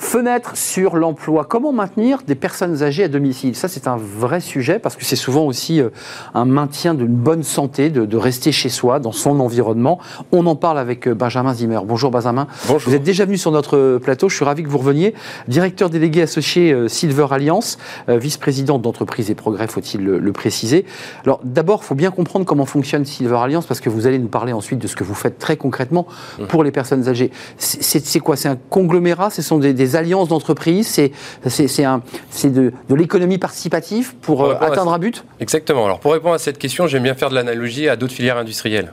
Fenêtre 0.09 0.57
sur 0.57 0.95
l'emploi. 0.95 1.45
Comment 1.47 1.71
maintenir 1.71 2.23
des 2.25 2.33
personnes 2.33 2.81
âgées 2.81 3.03
à 3.03 3.07
domicile? 3.07 3.55
Ça, 3.55 3.67
c'est 3.67 3.87
un 3.87 3.95
vrai 3.95 4.39
sujet 4.39 4.79
parce 4.79 4.95
que 4.95 5.05
c'est 5.05 5.15
souvent 5.15 5.45
aussi 5.45 5.79
euh, 5.79 5.89
un 6.33 6.45
maintien 6.45 6.95
d'une 6.95 7.13
bonne 7.13 7.43
santé, 7.43 7.91
de, 7.91 8.17
rester 8.17 8.51
chez 8.51 8.69
soi, 8.69 8.97
dans 8.97 9.11
son 9.11 9.39
environnement. 9.39 9.99
On 10.31 10.47
en 10.47 10.55
parle 10.55 10.79
avec 10.79 11.07
euh, 11.07 11.13
Benjamin 11.13 11.53
Zimmer. 11.53 11.81
Bonjour 11.85 12.09
Benjamin. 12.09 12.47
Bonjour. 12.67 12.89
Vous 12.89 12.95
êtes 12.95 13.03
déjà 13.03 13.25
venu 13.25 13.37
sur 13.37 13.51
notre 13.51 13.99
plateau. 13.99 14.29
Je 14.29 14.35
suis 14.35 14.45
ravi 14.45 14.63
que 14.63 14.67
vous 14.67 14.79
reveniez. 14.79 15.13
Directeur 15.47 15.91
délégué 15.91 16.23
associé 16.23 16.73
euh, 16.73 16.87
Silver 16.87 17.27
Alliance, 17.29 17.77
vice-président 18.07 18.79
d'entreprise 18.79 19.29
et 19.29 19.35
progrès, 19.35 19.67
faut-il 19.67 20.03
le, 20.03 20.33
préciser. 20.33 20.85
Alors 21.23 21.39
d'abord, 21.43 21.81
il 21.83 21.85
faut 21.85 21.93
bien 21.93 22.09
comprendre 22.09 22.45
comment 22.45 22.65
fonctionne 22.65 23.05
Silver 23.05 23.37
Alliance 23.43 23.67
parce 23.67 23.79
que 23.79 23.91
vous 23.91 24.07
allez 24.07 24.17
nous 24.17 24.27
parler 24.27 24.53
ensuite 24.53 24.79
de 24.79 24.87
ce 24.87 24.95
que 24.95 25.03
vous 25.03 25.13
faites 25.13 25.37
très 25.37 25.55
concrètement 25.55 26.07
mmh. 26.39 26.45
pour 26.45 26.63
les 26.63 26.71
personnes 26.71 27.07
âgées. 27.07 27.29
C'est 27.59 28.19
quoi? 28.21 28.35
C'est 28.35 28.49
un 28.49 28.57
conglomérat? 28.71 29.29
Ce 29.29 29.43
sont 29.43 29.59
des, 29.59 29.73
des 29.73 29.98
alliances 29.99 30.09
alliance 30.09 30.29
d'entreprises, 30.29 30.87
c'est 30.87 32.49
de, 32.49 32.73
de 32.89 32.95
l'économie 32.95 33.37
participative 33.37 34.15
pour, 34.15 34.43
euh, 34.43 34.55
atteindre 34.59 34.93
un 34.93 34.99
but? 34.99 35.23
Exactement. 35.39 35.85
Alors 35.85 35.99
pour 35.99 36.13
répondre 36.13 36.35
à 36.35 36.39
cette 36.39 36.57
question, 36.57 36.87
j'aime 36.87 37.03
bien 37.03 37.15
faire 37.15 37.29
de 37.29 37.35
l'analogie 37.35 37.87
à 37.87 37.95
d'autres 37.95 38.13
filières 38.13 38.37
industrielles. 38.37 38.91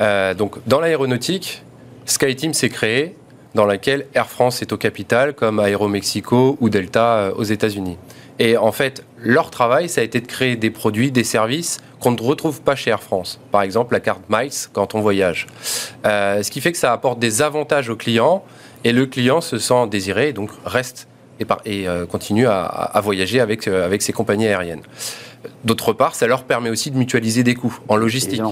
Euh, 0.00 0.34
donc 0.34 0.56
dans 0.66 0.80
l'aéronautique, 0.80 1.62
SkyTeam 2.06 2.54
s'est 2.54 2.68
créé 2.68 3.14
dans 3.54 3.64
laquelle 3.64 4.06
Air 4.14 4.28
France 4.28 4.62
est 4.62 4.72
au 4.72 4.76
capital, 4.76 5.34
comme 5.34 5.58
Aéromexico 5.58 6.56
ou 6.60 6.68
Delta 6.68 7.16
euh, 7.16 7.32
aux 7.34 7.44
États-Unis. 7.44 7.96
Et 8.38 8.56
en 8.56 8.72
fait, 8.72 9.04
leur 9.18 9.50
travail, 9.50 9.88
ça 9.88 10.00
a 10.00 10.04
été 10.04 10.20
de 10.20 10.26
créer 10.26 10.56
des 10.56 10.70
produits, 10.70 11.10
des 11.10 11.24
services 11.24 11.78
qu'on 12.00 12.12
ne 12.12 12.22
retrouve 12.22 12.62
pas 12.62 12.76
chez 12.76 12.90
Air 12.90 13.02
France. 13.02 13.40
Par 13.50 13.62
exemple, 13.62 13.94
la 13.94 14.00
carte 14.00 14.22
Miles 14.28 14.52
quand 14.72 14.94
on 14.94 15.00
voyage. 15.00 15.46
Euh, 16.06 16.42
ce 16.42 16.50
qui 16.50 16.60
fait 16.60 16.72
que 16.72 16.78
ça 16.78 16.92
apporte 16.92 17.18
des 17.18 17.42
avantages 17.42 17.88
au 17.88 17.96
client 17.96 18.44
et 18.84 18.92
le 18.92 19.06
client 19.06 19.40
se 19.40 19.58
sent 19.58 19.88
désiré, 19.90 20.32
donc 20.32 20.50
reste 20.64 21.08
et, 21.40 21.46
et 21.64 21.88
euh, 21.88 22.06
continue 22.06 22.46
à, 22.46 23.00
voyager 23.02 23.40
avec, 23.40 23.66
avec 23.66 24.02
ses 24.02 24.12
compagnies 24.12 24.46
aériennes. 24.46 24.82
D'autre 25.64 25.92
part, 25.92 26.14
ça 26.14 26.26
leur 26.26 26.44
permet 26.44 26.70
aussi 26.70 26.90
de 26.90 26.96
mutualiser 26.96 27.42
des 27.42 27.54
coûts 27.54 27.76
en 27.88 27.96
logistique. 27.96 28.42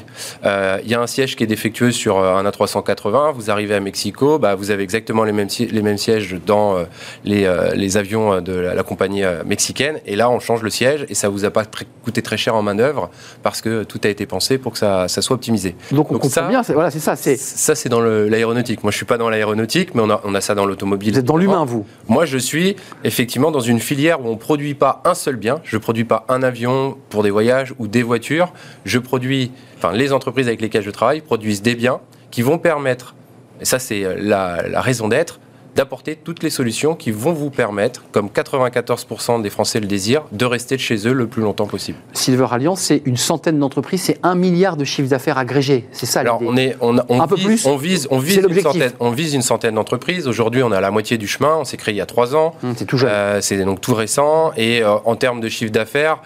Euh, 0.45 0.79
il 0.85 0.91
y 0.91 0.95
a 0.95 1.01
un 1.01 1.07
siège 1.07 1.37
qui 1.37 1.45
est 1.45 1.47
défectueux 1.47 1.93
sur 1.93 2.19
euh, 2.19 2.37
un 2.37 2.45
A380, 2.45 3.33
vous 3.33 3.51
arrivez 3.51 3.75
à 3.75 3.81
Mexico, 3.81 4.39
bah, 4.39 4.55
vous 4.55 4.71
avez 4.71 4.83
exactement 4.83 5.25
les 5.25 5.33
mêmes, 5.33 5.49
les 5.59 5.83
mêmes 5.83 5.99
sièges 5.99 6.37
dans 6.45 6.77
euh, 6.77 6.85
les, 7.25 7.51
les, 7.75 7.97
avions 7.97 8.41
de 8.41 8.53
la, 8.53 8.83
compagnie 8.83 9.23
mexicaine, 9.45 10.01
et 10.07 10.17
là 10.17 10.31
on 10.31 10.41
change 10.41 10.63
le 10.63 10.71
siège 10.71 11.07
et 11.09 11.15
ça 11.15 11.29
vous 11.29 11.45
a 11.45 11.51
pas 11.51 11.65
coûté 12.05 12.23
très 12.23 12.37
cher 12.37 12.55
en 12.55 12.63
manœuvre 12.63 13.11
parce 13.43 13.61
que 13.61 13.85
tout 13.85 14.01
a 14.05 14.09
été 14.09 14.27
pensé 14.27 14.59
pour 14.59 14.73
que 14.73 14.79
ça, 14.79 15.09
ça 15.09 15.23
soit 15.23 15.35
optimisé. 15.35 15.75
Donc 15.93 16.13
on 16.13 16.19
comprend 16.19 16.49
bien, 16.49 16.63
voilà, 16.63 16.91
c'est 16.91 17.01
ça. 17.01 17.17
Ça 17.17 17.75
c'est 17.75 17.89
dans 17.89 18.01
l'aéronautique. 18.01 18.83
Moi 18.83 18.91
je 18.91 18.97
suis 18.97 19.07
pas 19.07 19.19
dans 19.19 19.31
l'aéronautique, 19.31 19.95
mais 19.95 20.03
on 20.03 20.11
a, 20.11 20.21
on 20.25 20.35
a 20.35 20.41
ça 20.41 20.55
dans 20.55 20.67
l'automobile. 20.67 21.13
Vous 21.15 21.19
êtes 21.19 21.25
dans 21.25 21.37
l'humain, 21.37 21.65
vous 21.65 21.87
Moi 22.09 22.27
je 22.27 22.39
suis 22.39 22.77
effectivement 23.05 23.51
dans 23.51 23.61
une 23.61 23.81
filière 23.81 24.21
où 24.21 24.29
on 24.29 24.37
produit 24.37 24.75
pas 24.75 25.03
un 25.05 25.15
seul 25.15 25.37
bien, 25.37 25.61
je 25.65 25.79
produis 25.79 26.05
pas 26.05 26.25
un 26.29 26.43
avion 26.43 26.86
pour 26.93 27.23
des 27.23 27.31
voyages 27.31 27.75
ou 27.79 27.89
des 27.89 28.03
voitures. 28.03 28.53
Je 28.85 28.99
produis, 28.99 29.53
enfin, 29.79 29.93
les 29.93 30.13
entreprises 30.13 30.49
avec 30.49 30.61
lesquelles 30.61 30.85
je 30.85 30.91
travaille 30.91 31.21
produisent 31.21 31.63
des 31.63 31.75
biens 31.75 32.01
qui 32.31 32.43
vont 32.43 32.59
permettre, 32.59 33.15
et 33.61 33.65
ça 33.65 33.79
c'est 33.79 34.05
euh, 34.05 34.17
la, 34.19 34.81
raison 34.81 35.09
d'être, 35.09 35.41
d'apporter 35.75 36.17
toutes 36.17 36.43
les 36.43 36.51
solutions 36.51 36.95
qui 36.95 37.11
vont 37.11 37.33
vous 37.33 37.51
permettre, 37.51 38.03
comme 38.11 38.29
94% 38.29 39.43
des 39.43 39.51
Français 39.51 39.79
le 39.79 39.87
désirent, 39.87 40.25
de 40.33 40.45
rester 40.45 40.79
chez 40.79 41.07
eux 41.07 41.13
le 41.13 41.27
plus 41.27 41.43
longtemps 41.43 41.67
possible. 41.67 41.99
Silver 42.15 42.47
Alliance, 42.51 42.81
c'est 42.81 43.03
une 43.05 43.17
centaine 43.17 43.59
d'entreprises, 43.59 44.03
c'est 44.03 44.19
un 44.23 44.35
milliard 44.35 44.77
de 44.77 44.85
chiffres 44.85 45.11
d'affaires 45.11 45.39
agrégés, 45.39 45.87
c'est 45.93 46.07
ça 46.07 46.21
Alors 46.21 46.41
on 46.43 46.57
est, 46.57 46.77
on, 46.81 46.99
un 46.99 47.27
peu 47.27 47.37
plus. 47.37 47.67
On 47.67 47.77
vise, 47.77 48.09
on 48.11 48.19
vise 48.19 48.37
une 48.37 48.61
centaine, 48.61 48.93
on 49.01 49.11
vise 49.11 49.35
une 49.35 49.43
centaine 49.43 49.75
d'entreprises. 49.75 50.27
Aujourd'hui, 50.27 50.63
on 50.63 50.73
est 50.73 50.77
à 50.77 50.81
la 50.81 50.91
moitié 50.91 51.19
du 51.19 51.29
chemin. 51.29 51.57
On 51.57 51.65
s'est 51.65 51.77
créé 51.77 51.95
il 51.95 51.99
y 51.99 52.03
a 52.03 52.07
trois 52.07 52.35
ans. 52.35 52.55
Hum, 52.63 52.75
c'est 52.77 52.87
tout 52.87 52.99
jeune. 52.99 53.11
Euh, 53.11 53.41
c'est 53.41 53.63
donc 53.63 53.81
tout 53.81 53.95
récent. 53.95 54.53
Et 54.57 54.83
euh, 54.83 54.97
en 55.05 55.17
termes 55.17 55.41
de 55.41 55.49
chiffre 55.49 55.73
d'affaires. 55.73 56.21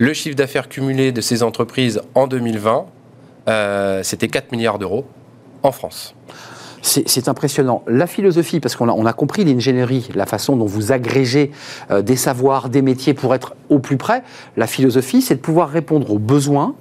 Le 0.00 0.14
chiffre 0.14 0.34
d'affaires 0.34 0.70
cumulé 0.70 1.12
de 1.12 1.20
ces 1.20 1.42
entreprises 1.42 2.00
en 2.14 2.26
2020, 2.26 2.86
euh, 3.48 4.02
c'était 4.02 4.28
4 4.28 4.50
milliards 4.50 4.78
d'euros 4.78 5.04
en 5.62 5.72
France. 5.72 6.14
C'est 6.80 7.28
impressionnant. 7.28 7.82
La 7.86 8.06
philosophie, 8.06 8.60
parce 8.60 8.76
qu'on 8.76 9.04
a, 9.04 9.12
compris 9.12 9.44
l'ingénierie, 9.44 10.08
la 10.14 10.24
façon 10.24 10.56
dont 10.56 10.64
vous 10.64 10.92
agrégez 10.92 11.50
euh, 11.90 12.00
des 12.00 12.16
savoirs, 12.16 12.70
des 12.70 12.80
métiers 12.80 13.12
pour 13.12 13.34
être 13.34 13.54
au 13.68 13.78
plus 13.78 13.98
près, 13.98 14.22
la 14.56 14.66
philosophie, 14.66 15.20
c'est 15.20 15.34
de 15.34 15.40
pouvoir 15.40 15.68
répondre 15.68 16.10
aux 16.10 16.18
besoins 16.18 16.74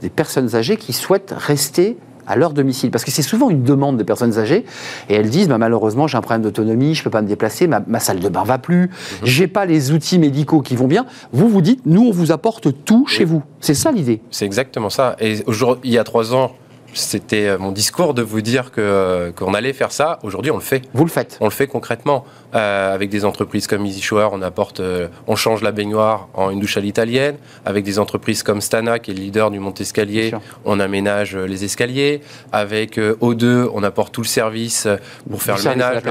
des 0.00 0.10
personnes 0.10 0.56
âgées 0.56 0.76
qui 0.76 0.92
souhaitent 0.92 1.32
rester 1.36 1.96
à 2.26 2.36
leur 2.36 2.52
domicile. 2.52 2.90
Parce 2.90 3.04
que 3.04 3.10
c'est 3.10 3.22
souvent 3.22 3.50
une 3.50 3.62
demande 3.62 3.96
des 3.96 4.04
personnes 4.04 4.38
âgées 4.38 4.64
et 5.08 5.14
elles 5.14 5.30
disent 5.30 5.48
bah, 5.48 5.58
malheureusement 5.58 6.06
j'ai 6.06 6.16
un 6.16 6.20
problème 6.20 6.42
d'autonomie, 6.42 6.94
je 6.94 7.00
ne 7.00 7.04
peux 7.04 7.10
pas 7.10 7.22
me 7.22 7.28
déplacer, 7.28 7.66
ma, 7.66 8.00
salle 8.00 8.20
de 8.20 8.28
bain 8.28 8.44
va 8.44 8.58
plus, 8.58 8.90
je 9.18 9.20
mhm. 9.20 9.26
j'ai 9.26 9.46
pas 9.46 9.66
les 9.66 9.92
outils 9.92 10.18
médicaux 10.18 10.60
qui 10.60 10.76
vont 10.76 10.86
bien. 10.86 11.06
Vous 11.32 11.48
vous 11.48 11.60
dites 11.60 11.82
nous 11.86 12.02
on 12.02 12.10
vous 12.10 12.32
apporte 12.32 12.68
tout 12.84 13.06
chez 13.06 13.24
vous. 13.24 13.42
C'est 13.60 13.74
ça 13.74 13.92
l'idée. 13.92 14.20
C'est 14.30 14.44
exactement 14.44 14.90
ça. 14.90 15.16
Et 15.20 15.38
il 15.84 15.90
y 15.90 15.98
a 15.98 16.04
trois 16.04 16.34
ans, 16.34 16.52
c'était 16.94 17.48
euh, 17.48 17.58
mon 17.58 17.72
discours 17.72 18.14
de 18.14 18.22
vous 18.22 18.40
dire 18.40 18.70
que 18.70 18.80
euh, 18.80 19.32
qu'on 19.32 19.54
allait 19.54 19.72
faire 19.72 19.92
ça. 19.92 20.18
Aujourd'hui, 20.22 20.50
on 20.50 20.56
le 20.56 20.62
fait. 20.62 20.82
Vous 20.94 21.04
le 21.04 21.10
faites. 21.10 21.36
On 21.40 21.44
le 21.44 21.50
fait 21.50 21.66
concrètement 21.66 22.24
euh, 22.54 22.94
avec 22.94 23.10
des 23.10 23.24
entreprises 23.24 23.66
comme 23.66 23.84
Easy 23.84 24.00
Shower. 24.00 24.28
On 24.32 24.42
apporte, 24.42 24.80
on 25.26 25.36
change 25.36 25.62
la 25.62 25.72
baignoire 25.72 26.28
en 26.34 26.50
une 26.50 26.60
douche 26.60 26.76
à 26.76 26.80
l'italienne. 26.80 27.36
Avec 27.64 27.84
des 27.84 27.98
entreprises 27.98 28.42
comme 28.42 28.60
Stana, 28.60 28.98
qui 28.98 29.10
est 29.10 29.14
le 29.14 29.20
leader 29.20 29.50
du 29.50 29.58
monte 29.58 29.80
escalier, 29.80 30.32
on 30.64 30.80
aménage 30.80 31.36
les 31.36 31.64
escaliers. 31.64 32.20
Avec 32.52 32.98
O2, 32.98 33.68
on 33.74 33.82
apporte 33.82 34.14
tout 34.14 34.22
le 34.22 34.26
service 34.26 34.86
pour 35.28 35.42
faire 35.42 35.56
le 35.58 35.64
ménage, 35.70 36.02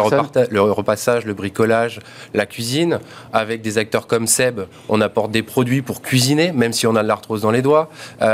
le, 0.52 0.62
repassage, 0.62 1.26
le 1.26 1.34
bricolage, 1.34 2.00
la 2.34 2.46
cuisine. 2.46 3.00
Avec 3.32 3.62
des 3.62 3.78
acteurs 3.78 4.08
comme 4.08 4.28
Seb, 4.28 4.62
on 4.90 5.02
apporte 5.02 5.32
des 5.32 5.44
produits 5.44 5.82
pour 5.82 6.02
cuisiner, 6.02 6.52
même 6.52 6.74
si 6.74 6.88
on 6.88 6.96
a 6.96 7.04
de 7.04 7.08
l'arthrose 7.08 7.42
dans 7.42 7.52
les 7.52 7.62
doigts. 7.62 7.90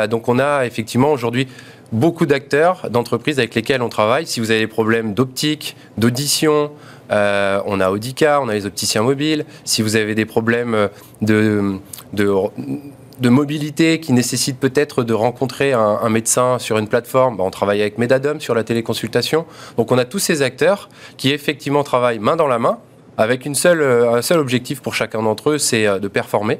donc 0.09 0.27
on 0.27 0.39
a 0.39 0.65
effectivement 0.65 1.11
aujourd'hui 1.11 1.47
beaucoup 1.91 2.25
d'acteurs, 2.25 2.89
d'entreprises 2.89 3.39
avec 3.39 3.55
lesquelles 3.55 3.81
on 3.81 3.89
travaille. 3.89 4.27
Si 4.27 4.39
vous 4.39 4.51
avez 4.51 4.61
des 4.61 4.67
problèmes 4.67 5.13
d'optique, 5.13 5.75
d'audition, 5.97 6.71
euh, 7.11 7.61
on 7.65 7.79
a 7.79 7.89
Audica, 7.89 8.39
on 8.41 8.49
a 8.49 8.53
les 8.53 8.65
opticiens 8.65 9.01
mobiles. 9.01 9.45
Si 9.63 9.81
vous 9.81 9.95
avez 9.95 10.15
des 10.15 10.25
problèmes 10.25 10.89
de, 11.21 11.79
de, 12.13 13.29
mobilité 13.29 13.99
qui 13.99 14.13
nécessitent 14.13 14.59
peut-être 14.59 15.03
de 15.03 15.13
rencontrer 15.13 15.73
un, 15.73 16.09
médecin 16.09 16.59
sur 16.59 16.77
une 16.77 16.87
plateforme, 16.87 17.37
bah, 17.37 17.43
on 17.43 17.51
travaille 17.51 17.81
avec 17.81 17.97
Medadom 17.97 18.39
sur 18.39 18.53
la 18.53 18.63
téléconsultation. 18.63 19.45
Donc 19.77 19.91
on 19.91 19.97
a 19.97 20.05
tous 20.05 20.19
ces 20.19 20.41
acteurs 20.41 20.89
qui 21.17 21.31
effectivement 21.31 21.83
travaillent 21.83 22.19
main 22.19 22.35
dans 22.35 22.47
la 22.47 22.59
main 22.59 22.79
avec 23.17 23.45
une 23.45 23.55
seule, 23.55 23.81
un 23.81 24.21
seul 24.21 24.39
objectif 24.39 24.81
pour 24.81 24.95
chacun 24.95 25.21
d'entre 25.21 25.49
eux, 25.49 25.57
c'est 25.57 25.85
euh, 25.85 25.99
de 25.99 26.07
performer 26.07 26.59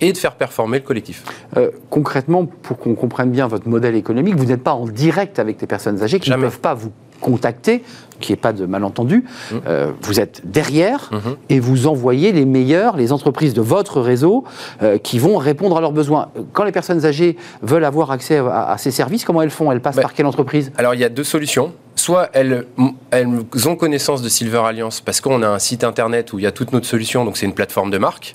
et 0.00 0.12
de 0.12 0.18
faire 0.18 0.34
performer 0.34 0.78
le 0.78 0.84
collectif. 0.84 1.24
Euh, 1.56 1.70
concrètement, 1.90 2.46
pour 2.46 2.78
qu'on 2.78 2.94
comprenne 2.94 3.30
bien 3.30 3.46
votre 3.46 3.68
modèle 3.68 3.94
économique, 3.94 4.36
vous 4.36 4.46
n'êtes 4.46 4.62
pas 4.62 4.74
en 4.74 4.86
direct 4.86 5.38
avec 5.38 5.60
les 5.60 5.66
personnes 5.66 6.02
âgées 6.02 6.20
qui 6.20 6.30
ne 6.30 6.36
peuvent 6.36 6.60
pas 6.60 6.74
vous 6.74 6.92
contacter, 7.20 7.82
qu'il 8.20 8.34
n'y 8.34 8.38
ait 8.38 8.42
pas 8.42 8.52
de 8.52 8.66
malentendu. 8.66 9.24
Mmh. 9.24 9.54
Euh, 9.66 9.92
vous 10.02 10.20
êtes 10.20 10.42
derrière 10.44 11.10
mmh. 11.12 11.16
et 11.48 11.60
vous 11.60 11.86
envoyez 11.86 12.30
les 12.32 12.44
meilleurs, 12.44 12.96
les 12.96 13.10
entreprises 13.10 13.54
de 13.54 13.62
votre 13.62 14.00
réseau 14.00 14.44
euh, 14.82 14.98
qui 14.98 15.18
vont 15.18 15.38
répondre 15.38 15.78
à 15.78 15.80
leurs 15.80 15.92
besoins. 15.92 16.28
Quand 16.52 16.64
les 16.64 16.72
personnes 16.72 17.06
âgées 17.06 17.36
veulent 17.62 17.84
avoir 17.84 18.10
accès 18.10 18.38
à, 18.38 18.76
ces 18.78 18.90
services, 18.90 19.24
comment 19.24 19.40
elles 19.40 19.50
font? 19.50 19.72
Elles 19.72 19.80
passent 19.80 19.96
ben, 19.96 20.02
par 20.02 20.12
quelle 20.12 20.26
entreprise? 20.26 20.72
Alors 20.76 20.94
il 20.94 21.00
y 21.00 21.04
a 21.04 21.08
deux 21.08 21.24
solutions 21.24 21.72
soit 22.06 22.30
elles, 22.34 22.66
elles, 23.10 23.26
ont 23.66 23.74
connaissance 23.74 24.22
de 24.22 24.28
Silver 24.28 24.62
Alliance 24.64 25.00
parce 25.00 25.20
qu'on 25.20 25.42
a 25.42 25.48
un 25.48 25.58
site 25.58 25.82
internet 25.82 26.32
où 26.32 26.38
il 26.38 26.42
y 26.42 26.46
a 26.46 26.52
toute 26.52 26.72
notre 26.72 26.86
solution, 26.86 27.24
donc 27.24 27.36
c'est 27.36 27.46
une 27.46 27.52
plateforme 27.52 27.90
de 27.90 27.98
marque. 27.98 28.34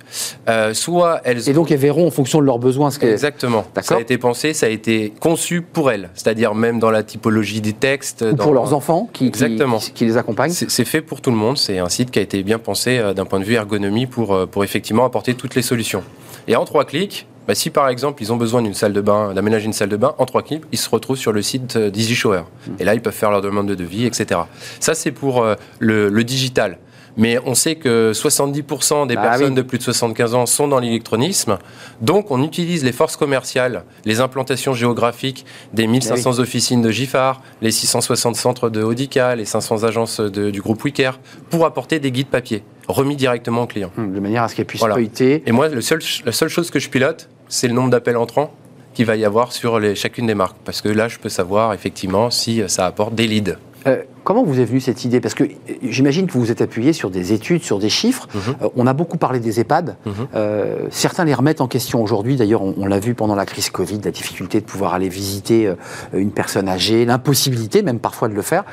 Euh, 0.50 0.74
soit 0.74 1.22
elles 1.24 1.48
et 1.48 1.54
donc 1.54 1.72
elles 1.72 1.80
verront 1.80 2.06
en 2.06 2.12
fonction 2.12 2.42
de 2.42 2.46
leurs 2.46 2.60
besoins 2.60 2.92
ce 2.92 3.00
que 3.00 3.06
exactement. 3.06 3.66
Ça 3.82 3.96
a 3.96 4.02
été 4.02 4.18
pensé, 4.18 4.54
ça 4.54 4.66
a 4.66 4.70
été 4.70 5.14
conçu 5.22 5.62
pour 5.62 5.90
elles, 5.90 6.10
c'est-à-dire 6.16 6.54
même 6.54 6.80
dans 6.80 6.92
la 6.92 7.02
typologie 7.02 7.62
des 7.62 7.72
textes. 7.72 8.26
Ou 8.30 8.36
pour 8.36 8.54
leurs 8.54 8.74
enfants 8.74 9.10
qui, 9.14 9.28
exactement. 9.28 9.78
Qui, 9.78 10.04
les 10.04 10.18
accompagnent. 10.18 10.52
C'est 10.52 10.86
fait 10.86 11.02
pour 11.02 11.22
tout 11.22 11.32
le 11.32 11.38
monde. 11.38 11.58
C'est 11.58 11.80
un 11.80 11.88
site 11.88 12.12
qui 12.12 12.20
a 12.20 12.22
été 12.22 12.44
bien 12.44 12.60
pensé 12.60 12.98
euh, 12.98 13.14
d'un 13.14 13.24
point 13.24 13.40
de 13.40 13.46
vue 13.46 13.56
ergonomie 13.56 14.06
pour 14.06 14.34
euh, 14.34 14.46
pour 14.46 14.66
effectivement 14.66 15.06
apporter 15.06 15.34
toutes 15.34 15.56
les 15.56 15.62
solutions. 15.62 16.04
Et 16.50 16.58
en 16.58 16.66
trois 16.66 16.84
clics, 16.84 17.26
bah, 17.48 17.56
si 17.56 17.70
par 17.70 17.90
exemple 17.90 18.22
ils 18.22 18.32
ont 18.32 18.38
besoin 18.38 18.62
d'une 18.62 18.74
salle 18.74 18.94
de 18.94 19.02
bain, 19.02 19.34
d'aménager 19.34 19.66
une 19.66 19.74
salle 19.74 19.90
de 19.90 19.98
bain, 19.98 20.14
en 20.18 20.26
trois 20.26 20.44
clics, 20.44 20.64
ils 20.72 20.78
se 20.78 20.90
retrouvent 20.90 21.18
sur 21.18 21.32
le 21.32 21.42
site 21.42 21.76
euh, 21.76 21.90
d'Easy 21.90 22.16
Shower. 22.16 22.44
Hmm. 22.68 22.72
Et 22.80 22.84
là, 22.84 22.94
ils 22.94 23.02
peuvent 23.02 23.14
faire 23.14 23.32
leur 23.32 23.42
demande 23.42 23.68
de 23.68 23.76
devis, 23.76 24.06
etc. 24.06 24.42
Ça, 24.80 24.94
c'est 24.94 25.12
pour 25.12 25.44
euh, 25.44 25.56
le, 25.80 26.24
digital. 26.24 26.78
Mais 27.18 27.40
on 27.46 27.56
sait 27.56 27.76
que 27.76 28.14
70% 28.14 29.08
des 29.08 29.16
bah 29.16 29.22
personnes 29.22 29.54
de 29.54 29.62
plus 29.62 29.80
de 29.80 29.84
75 29.84 30.34
ans 30.34 30.46
sont 30.46 30.70
dans 30.70 30.80
l'électronisme. 30.80 31.58
Donc, 32.00 32.32
on 32.32 32.42
utilise 32.42 32.86
les 32.86 32.94
forces 32.94 33.18
commerciales, 33.18 33.84
les 34.06 34.22
implantations 34.22 34.74
géographiques 34.74 35.46
des 35.74 35.88
1500 35.88 36.30
bah 36.32 36.40
officines 36.40 36.82
de 36.82 36.90
GIFAR, 36.90 37.42
les 37.62 37.72
660 37.72 38.38
centres 38.38 38.70
de 38.70 38.82
Audica, 38.82 39.36
les 39.36 39.44
500 39.44 39.84
agences 39.84 40.22
du 40.22 40.62
groupe 40.62 40.82
Wicker, 40.86 41.20
pour 41.50 41.66
apporter 41.66 42.00
des 42.00 42.12
guides 42.12 42.28
papier 42.28 42.64
remis 42.88 43.16
directement 43.16 43.64
au 43.64 43.68
client. 43.68 43.92
Hmm, 43.98 44.14
de 44.14 44.20
manière 44.20 44.44
à 44.44 44.48
ce 44.48 44.56
qu'elle 44.56 44.66
puisse 44.66 44.82
voilà. 44.82 44.98
Et 45.00 45.52
moi, 45.52 45.70
le 45.70 45.82
seul, 45.82 46.00
la 46.26 46.32
seule 46.32 46.50
chose 46.50 46.72
que 46.72 46.80
je 46.80 46.90
pilote, 46.90 47.30
c'est 47.48 47.68
le 47.68 47.74
nombre 47.74 47.90
d'appels 47.90 48.18
entrants 48.18 48.54
qu'il 48.94 49.06
va 49.06 49.16
y 49.16 49.26
avoir 49.26 49.54
sur 49.54 49.80
les, 49.80 49.96
chacune 49.96 50.28
des 50.28 50.36
marques. 50.36 50.58
Parce 50.66 50.82
que 50.82 50.90
là, 50.90 51.08
je 51.08 51.18
peux 51.18 51.30
savoir 51.30 51.74
effectivement 51.74 52.30
si 52.30 52.62
ça 52.68 52.86
apporte 52.86 53.16
des 53.16 53.28
leads. 53.28 53.58
Euh, 53.88 54.04
comment 54.24 54.44
vous 54.44 54.60
est 54.60 54.66
venue 54.66 54.80
cette 54.80 55.06
idée? 55.06 55.20
Parce 55.20 55.34
que 55.34 55.46
j'imagine 55.84 56.28
que 56.28 56.34
vous 56.34 56.40
vous 56.40 56.52
êtes 56.52 56.62
appuyé 56.62 56.94
sur 56.94 57.10
des 57.10 57.34
études, 57.34 57.64
sur 57.64 57.80
des 57.80 57.90
chiffres. 57.90 58.28
Mhm. 58.34 58.42
Euh, 58.62 58.70
on 58.76 58.86
a 58.88 58.94
beaucoup 58.94 59.18
parlé 59.18 59.40
des 59.40 59.60
EHPAD. 59.60 59.96
Mhm. 60.06 60.14
Euh, 60.36 60.88
certains 60.92 61.26
les 61.26 61.34
remettent 61.34 61.62
en 61.62 61.68
question 61.68 62.02
aujourd'hui. 62.02 62.36
D'ailleurs, 62.36 62.62
on, 62.62 62.86
l'a 62.86 63.00
vu 63.00 63.16
pendant 63.16 63.36
la 63.36 63.46
crise 63.46 63.70
Covid, 63.70 64.00
la 64.04 64.12
difficulté 64.12 64.60
de 64.60 64.66
pouvoir 64.66 64.94
aller 64.94 65.10
visiter 65.10 65.74
une 66.14 66.32
personne 66.32 66.68
âgée, 66.68 67.06
l'impossibilité 67.06 67.82
même 67.82 68.00
parfois 68.00 68.28
de 68.28 68.34
le 68.34 68.42
faire. 68.42 68.66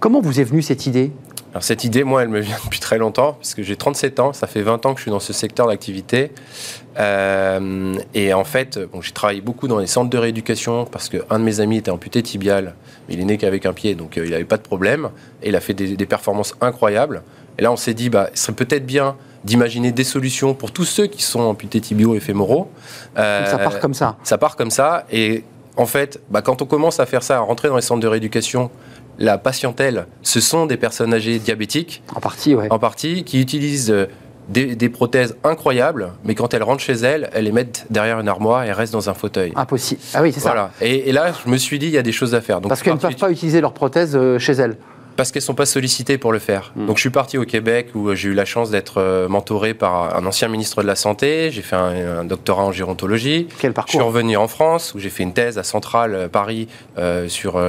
Comment 0.00 0.20
vous 0.20 0.40
est 0.40 0.44
venue 0.44 0.62
cette 0.62 0.86
idée? 0.86 1.12
Alors 1.58 1.64
cette 1.64 1.82
idée, 1.82 2.04
moi, 2.04 2.22
elle 2.22 2.28
me 2.28 2.38
vient 2.38 2.56
depuis 2.64 2.78
très 2.78 2.98
longtemps, 2.98 3.32
puisque 3.32 3.62
j'ai 3.62 3.74
37 3.74 4.20
ans, 4.20 4.32
ça 4.32 4.46
fait 4.46 4.62
20 4.62 4.86
ans 4.86 4.92
que 4.94 4.98
je 4.98 5.02
suis 5.02 5.10
dans 5.10 5.18
ce 5.18 5.32
secteur 5.32 5.66
d'activité. 5.66 6.30
Euh, 7.00 7.96
et 8.14 8.32
en 8.32 8.44
fait, 8.44 8.78
bon, 8.78 9.00
j'ai 9.02 9.10
travaillé 9.10 9.40
beaucoup 9.40 9.66
dans 9.66 9.80
les 9.80 9.88
centres 9.88 10.08
de 10.08 10.18
rééducation, 10.18 10.84
parce 10.84 11.08
qu'un 11.08 11.40
de 11.40 11.44
mes 11.44 11.58
amis 11.58 11.78
était 11.78 11.90
amputé 11.90 12.22
tibial, 12.22 12.76
mais 13.08 13.14
il 13.14 13.20
est 13.20 13.24
né 13.24 13.38
qu'avec 13.38 13.66
un 13.66 13.72
pied, 13.72 13.96
donc 13.96 14.18
euh, 14.18 14.24
il 14.24 14.30
n'avait 14.30 14.44
pas 14.44 14.56
de 14.56 14.62
problème, 14.62 15.10
et 15.42 15.48
il 15.48 15.56
a 15.56 15.60
fait 15.60 15.74
des, 15.74 16.06
performances 16.06 16.54
incroyables. 16.60 17.22
Et 17.58 17.62
là, 17.62 17.72
on 17.72 17.76
s'est 17.76 17.94
dit, 17.94 18.08
bah, 18.08 18.30
ce 18.34 18.44
serait 18.44 18.52
peut-être 18.52 18.86
bien 18.86 19.16
d'imaginer 19.42 19.90
des 19.90 20.04
solutions 20.04 20.54
pour 20.54 20.70
tous 20.70 20.84
ceux 20.84 21.08
qui 21.08 21.24
sont 21.24 21.40
amputés 21.40 21.80
tibiaux 21.80 22.14
et 22.14 22.20
fémoraux. 22.20 22.70
Euh, 23.16 23.46
ça 23.46 23.58
part 23.58 23.80
comme 23.80 23.94
ça. 23.94 24.16
Ça 24.22 24.38
part 24.38 24.54
comme 24.54 24.70
ça. 24.70 25.06
Et 25.10 25.42
en 25.76 25.86
fait, 25.86 26.20
bah, 26.30 26.40
quand 26.40 26.62
on 26.62 26.66
commence 26.66 27.00
à 27.00 27.06
faire 27.06 27.24
ça, 27.24 27.38
à 27.38 27.40
rentrer 27.40 27.66
dans 27.66 27.76
les 27.76 27.82
centres 27.82 28.00
de 28.00 28.06
rééducation, 28.06 28.70
la 29.18 29.38
patientèle, 29.38 30.06
ce 30.22 30.40
sont 30.40 30.66
des 30.66 30.76
personnes 30.76 31.12
âgées 31.12 31.38
diabétiques. 31.38 32.02
En 32.14 32.20
partie, 32.20 32.54
oui. 32.54 32.66
En 32.70 32.78
partie, 32.78 33.24
qui 33.24 33.40
utilisent 33.40 33.90
euh, 33.90 34.06
des, 34.48 34.88
prothèses 34.88 35.36
incroyables, 35.44 36.12
mais 36.24 36.34
quand 36.34 36.54
elles 36.54 36.62
rentrent 36.62 36.82
chez 36.82 36.94
elles, 36.94 37.28
elles 37.32 37.44
les 37.44 37.52
mettent 37.52 37.86
derrière 37.90 38.20
une 38.20 38.28
armoire 38.28 38.64
et 38.64 38.72
restent 38.72 38.92
dans 38.92 39.10
un 39.10 39.14
fauteuil. 39.14 39.52
Impossible. 39.56 40.00
Ah 40.14 40.22
oui, 40.22 40.32
c'est 40.32 40.40
ça. 40.40 40.70
Et, 40.80 41.08
et, 41.08 41.12
là, 41.12 41.32
je 41.44 41.50
me 41.50 41.56
suis 41.56 41.78
dit, 41.78 41.86
il 41.86 41.92
y 41.92 41.98
a 41.98 42.02
des 42.02 42.12
choses 42.12 42.34
à 42.34 42.40
faire. 42.40 42.60
Donc, 42.60 42.68
Parce 42.68 42.82
qu'elles 42.82 42.94
ne 42.94 42.98
peuvent 42.98 43.16
pas 43.16 43.30
utiliser 43.30 43.60
leurs 43.60 43.74
prothèses 43.74 44.16
euh, 44.16 44.38
chez 44.38 44.52
elles 44.52 44.76
parce 45.18 45.32
qu'elles 45.32 45.42
ne 45.42 45.46
sont 45.46 45.56
pas 45.56 45.66
sollicitées 45.66 46.16
pour 46.16 46.30
le 46.30 46.38
faire. 46.38 46.70
Hmm. 46.76 46.86
Donc 46.86 46.96
je 46.96 47.00
suis 47.00 47.10
parti 47.10 47.38
au 47.38 47.44
Québec 47.44 47.88
où 47.96 48.14
j'ai 48.14 48.28
eu 48.28 48.34
la 48.34 48.44
chance 48.44 48.70
d'être 48.70 48.98
euh, 48.98 49.26
mentoré 49.26 49.74
par 49.74 50.16
un 50.16 50.24
ancien 50.24 50.46
ministre 50.46 50.80
de 50.80 50.86
la 50.86 50.94
Santé. 50.94 51.50
J'ai 51.50 51.62
fait 51.62 51.74
un, 51.74 52.24
doctorat 52.24 52.62
en 52.62 52.70
gérontologie. 52.70 53.48
Quel 53.58 53.72
parcours 53.72 53.90
Je 53.90 53.96
suis 53.98 54.06
revenu 54.06 54.36
en 54.36 54.46
France 54.46 54.94
où 54.94 55.00
j'ai 55.00 55.10
fait 55.10 55.24
une 55.24 55.32
thèse 55.32 55.58
à 55.58 55.64
Centrale 55.64 56.14
euh, 56.14 56.28
Paris 56.28 56.68
euh, 56.98 57.28
sur, 57.28 57.60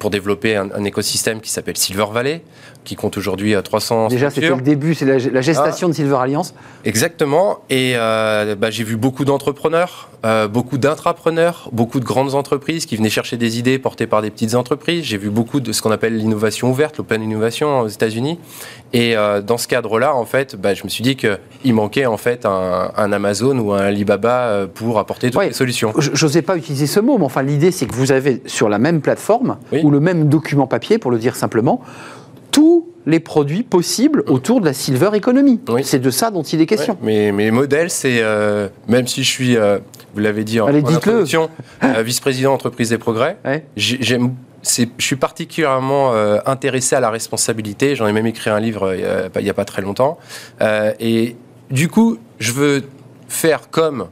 pour 0.00 0.10
développer 0.10 0.56
un, 0.56 0.84
écosystème 0.84 1.40
qui 1.40 1.50
s'appelle 1.50 1.76
Silver 1.76 2.06
Valley, 2.12 2.42
qui 2.86 2.96
compte 2.96 3.18
aujourd'hui 3.18 3.54
300 3.62 4.08
Déjà, 4.08 4.30
c'était 4.30 4.48
le 4.48 4.60
début, 4.62 4.94
c'est 4.94 5.04
la, 5.04 5.40
gestation 5.40 5.88
ah. 5.88 5.90
de 5.90 5.94
Silver 5.94 6.16
Alliance. 6.20 6.54
Exactement. 6.84 7.58
Et 7.68 7.94
bah, 7.94 8.70
j'ai 8.70 8.84
vu 8.84 8.96
beaucoup 8.96 9.24
d'entrepreneurs, 9.24 10.08
beaucoup 10.50 10.78
d'intrapreneurs, 10.78 11.68
beaucoup 11.72 12.00
de 12.00 12.04
grandes 12.04 12.34
entreprises 12.34 12.86
qui 12.86 12.96
venaient 12.96 13.10
chercher 13.10 13.36
des 13.36 13.58
idées 13.58 13.78
portées 13.78 14.06
par 14.06 14.22
des 14.22 14.30
petites 14.30 14.54
entreprises. 14.54 15.04
J'ai 15.04 15.18
vu 15.18 15.30
beaucoup 15.30 15.60
de 15.60 15.72
ce 15.72 15.82
qu'on 15.82 15.90
appelle 15.90 16.16
l'innovation 16.16 16.70
ouverte 16.70 16.96
l'Open 16.98 17.22
Innovation 17.22 17.80
aux 17.80 17.88
États-Unis. 17.88 18.38
Et 18.92 19.16
euh, 19.16 19.42
dans 19.42 19.58
ce 19.58 19.68
cadre-là, 19.68 20.14
en 20.14 20.24
fait, 20.24 20.56
bah, 20.56 20.74
je 20.74 20.84
me 20.84 20.88
suis 20.88 21.02
dit 21.02 21.16
qu'il 21.16 21.74
manquait 21.74 22.06
en 22.06 22.16
fait 22.16 22.46
un, 22.46 23.12
Amazon 23.12 23.58
ou 23.58 23.72
un 23.72 23.80
Alibaba 23.80 24.46
euh, 24.46 24.66
pour 24.66 24.98
apporter 24.98 25.30
toutes 25.30 25.42
les 25.42 25.52
solutions. 25.52 25.92
Je 25.98 26.10
n'osais 26.10 26.42
pas 26.42 26.56
utiliser 26.56 26.86
ce 26.86 27.00
mot, 27.00 27.18
mais 27.18 27.24
enfin 27.24 27.42
l'idée 27.42 27.70
c'est 27.70 27.86
que 27.86 27.94
vous 27.94 28.12
avez 28.12 28.42
sur 28.46 28.68
la 28.68 28.78
même 28.78 29.00
plateforme 29.00 29.56
ou 29.82 29.90
le 29.90 30.00
même 30.00 30.28
document 30.28 30.66
papier, 30.66 30.98
pour 30.98 31.10
le 31.10 31.18
dire 31.18 31.36
simplement, 31.36 31.80
tous 32.56 32.88
les 33.04 33.20
produits 33.20 33.62
possibles 33.62 34.24
autour 34.28 34.60
de 34.60 34.64
la 34.64 34.72
silver 34.72 35.10
economy. 35.12 35.60
C'est 35.82 35.98
de 35.98 36.10
ça 36.10 36.30
dont 36.30 36.42
il 36.42 36.60
est 36.62 36.66
question. 36.66 36.96
mais 37.02 37.30
mes 37.30 37.50
modèles, 37.50 37.90
c'est 37.90 38.20
euh, 38.22 38.68
même 38.88 39.06
si 39.06 39.22
je 39.24 39.30
suis, 39.30 39.56
vous 40.14 40.20
l'avez 40.20 40.42
dit 40.42 40.58
en, 40.58 40.68
introduction, 40.68 41.50
vice-président 42.02 42.54
entreprise 42.54 42.88
des 42.88 42.98
progrès, 42.98 43.36
j'aime 43.76 44.32
je 44.66 45.04
suis 45.04 45.16
particulièrement 45.16 46.14
euh, 46.14 46.38
intéressé 46.46 46.96
à 46.96 47.00
la 47.00 47.10
responsabilité. 47.10 47.96
J'en 47.96 48.06
ai 48.06 48.12
même 48.12 48.26
écrit 48.26 48.50
un 48.50 48.60
livre 48.60 48.88
euh, 48.88 49.28
il 49.36 49.42
n'y 49.42 49.50
a, 49.50 49.54
pas 49.54 49.64
très 49.64 49.82
longtemps. 49.82 50.18
Euh, 50.60 50.92
et 51.00 51.36
du 51.70 51.88
coup, 51.88 52.18
je 52.38 52.52
veux 52.52 52.82
faire 53.28 53.70
comme, 53.70 54.08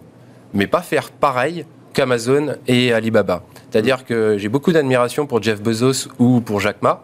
mais 0.52 0.66
pas 0.66 0.82
faire 0.82 1.10
pareil 1.10 1.64
qu'Amazon 1.92 2.56
et 2.66 2.92
Alibaba. 2.92 3.42
C'est-à-dire 3.70 4.04
que 4.04 4.36
j'ai 4.38 4.48
beaucoup 4.48 4.72
d'admiration 4.72 5.26
pour 5.26 5.42
Jeff 5.42 5.60
Bezos 5.60 6.08
ou 6.18 6.40
pour 6.40 6.60
Jack 6.60 6.76
Ma. 6.82 7.02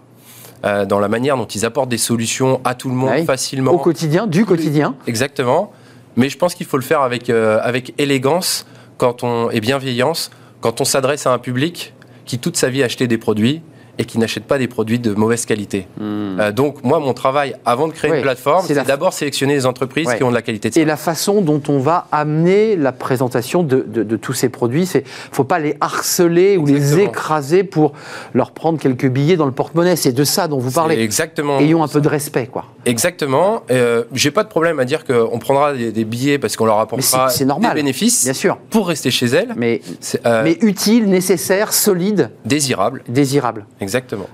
Dans 0.63 0.99
la 0.99 1.09
manière 1.09 1.37
dont 1.37 1.47
ils 1.47 1.65
apportent 1.65 1.89
des 1.89 1.99
solutions 1.99 2.61
à 2.65 2.75
tout 2.75 2.89
le 2.91 2.95
monde 2.95 3.25
facilement. 3.25 3.73
Au 3.73 3.79
quotidien, 3.79 4.27
du 4.27 4.45
quotidien. 4.45 4.95
Exactement. 5.07 5.73
Mais 6.17 6.29
je 6.29 6.37
pense 6.37 6.55
qu'il 6.55 6.67
faut 6.67 6.77
le 6.77 6.83
faire 6.83 7.01
avec, 7.01 7.31
avec 7.31 7.95
élégance 7.99 8.67
quand 8.99 9.23
on, 9.23 9.51
et 9.51 9.61
bienveillance 9.61 10.31
quand 10.61 10.81
on 10.81 10.85
s'adresse 10.85 11.27
à 11.27 11.33
un 11.33 11.39
public 11.39 11.95
qui 12.27 12.39
toute 12.39 12.57
sa 12.57 12.69
vie 12.69 12.83
a 12.83 12.87
acheté 12.87 13.07
des 13.07 13.19
produits 13.19 13.63
et 14.01 14.07
qui 14.07 14.19
n'achètent 14.19 14.47
pas 14.47 14.57
des 14.57 14.67
produits 14.67 14.99
de 14.99 15.13
mauvaise 15.13 15.45
qualité. 15.45 15.87
Hmm. 15.99 16.41
Euh, 16.41 16.53
donc 16.53 16.83
moi, 16.83 17.01
mon 17.01 17.13
travail, 17.13 17.55
avant 17.67 17.87
de 17.87 17.93
créer 17.93 18.17
une 18.17 18.23
plateforme, 18.23 18.65
c'est 18.67 18.83
d'abord 18.87 19.13
sélectionner 19.13 19.53
les 19.53 19.67
entreprises 19.67 20.09
qui 20.15 20.25
ont 20.25 20.31
de 20.31 20.35
la 20.35 20.41
qualité 20.41 20.71
de 20.71 20.79
Et 20.79 20.87
la 20.87 20.97
façon 20.97 21.43
dont 21.43 21.61
on 21.69 21.79
va 21.79 22.07
amener 22.11 22.77
la 22.77 22.93
présentation 22.93 23.63
de, 23.63 23.85
de, 23.87 24.17
tous 24.17 24.33
ces 24.33 24.49
produits, 24.49 24.87
c'est 24.87 25.05
faut 25.07 25.45
pas 25.45 25.59
les 25.59 25.77
harceler 25.83 26.57
ou 26.57 26.65
les 26.65 26.99
écraser 27.01 27.63
pour 27.63 27.93
leur 28.33 28.53
prendre 28.53 28.79
quelques 28.79 29.07
billets 29.07 29.37
dans 29.37 29.45
le 29.45 29.53
porte-monnaie. 29.53 29.97
C'est 29.97 30.13
de 30.13 30.25
ça 30.25 30.49
dont 30.49 30.59
vous 30.59 30.71
parlez. 30.71 30.99
Exactement. 30.99 31.59
Ayons 31.59 31.83
un 31.83 31.89
peu 31.89 32.01
de 32.01 32.09
respect, 32.09 32.47
quoi. 32.47 32.65
Exactement. 32.87 33.65
Euh, 33.71 34.05
J'ai 34.15 34.31
pas 34.31 34.45
de 34.45 34.49
problème 34.49 34.81
à 34.81 34.87
dire 34.87 35.05
qu'on 35.05 35.39
prendra 35.39 35.75
des, 35.75 36.05
billets 36.05 36.39
parce 36.39 36.57
qu'on 36.57 36.65
leur 36.65 36.79
apportera 36.79 37.29
des 37.29 37.75
bénéfices. 37.75 38.25
Bien 38.25 38.33
sûr. 38.33 38.57
Pour 38.71 38.89
rester 38.89 39.11
chez 39.11 39.27
elles. 39.27 39.53
Mais, 39.57 39.83
euh, 40.25 40.43
mais 40.43 40.57
utile, 40.63 41.07
nécessaire, 41.11 41.75
solide. 41.75 42.31
Désirable. 42.47 43.03
Désirable. 43.07 43.67
Exactement. 43.79 43.90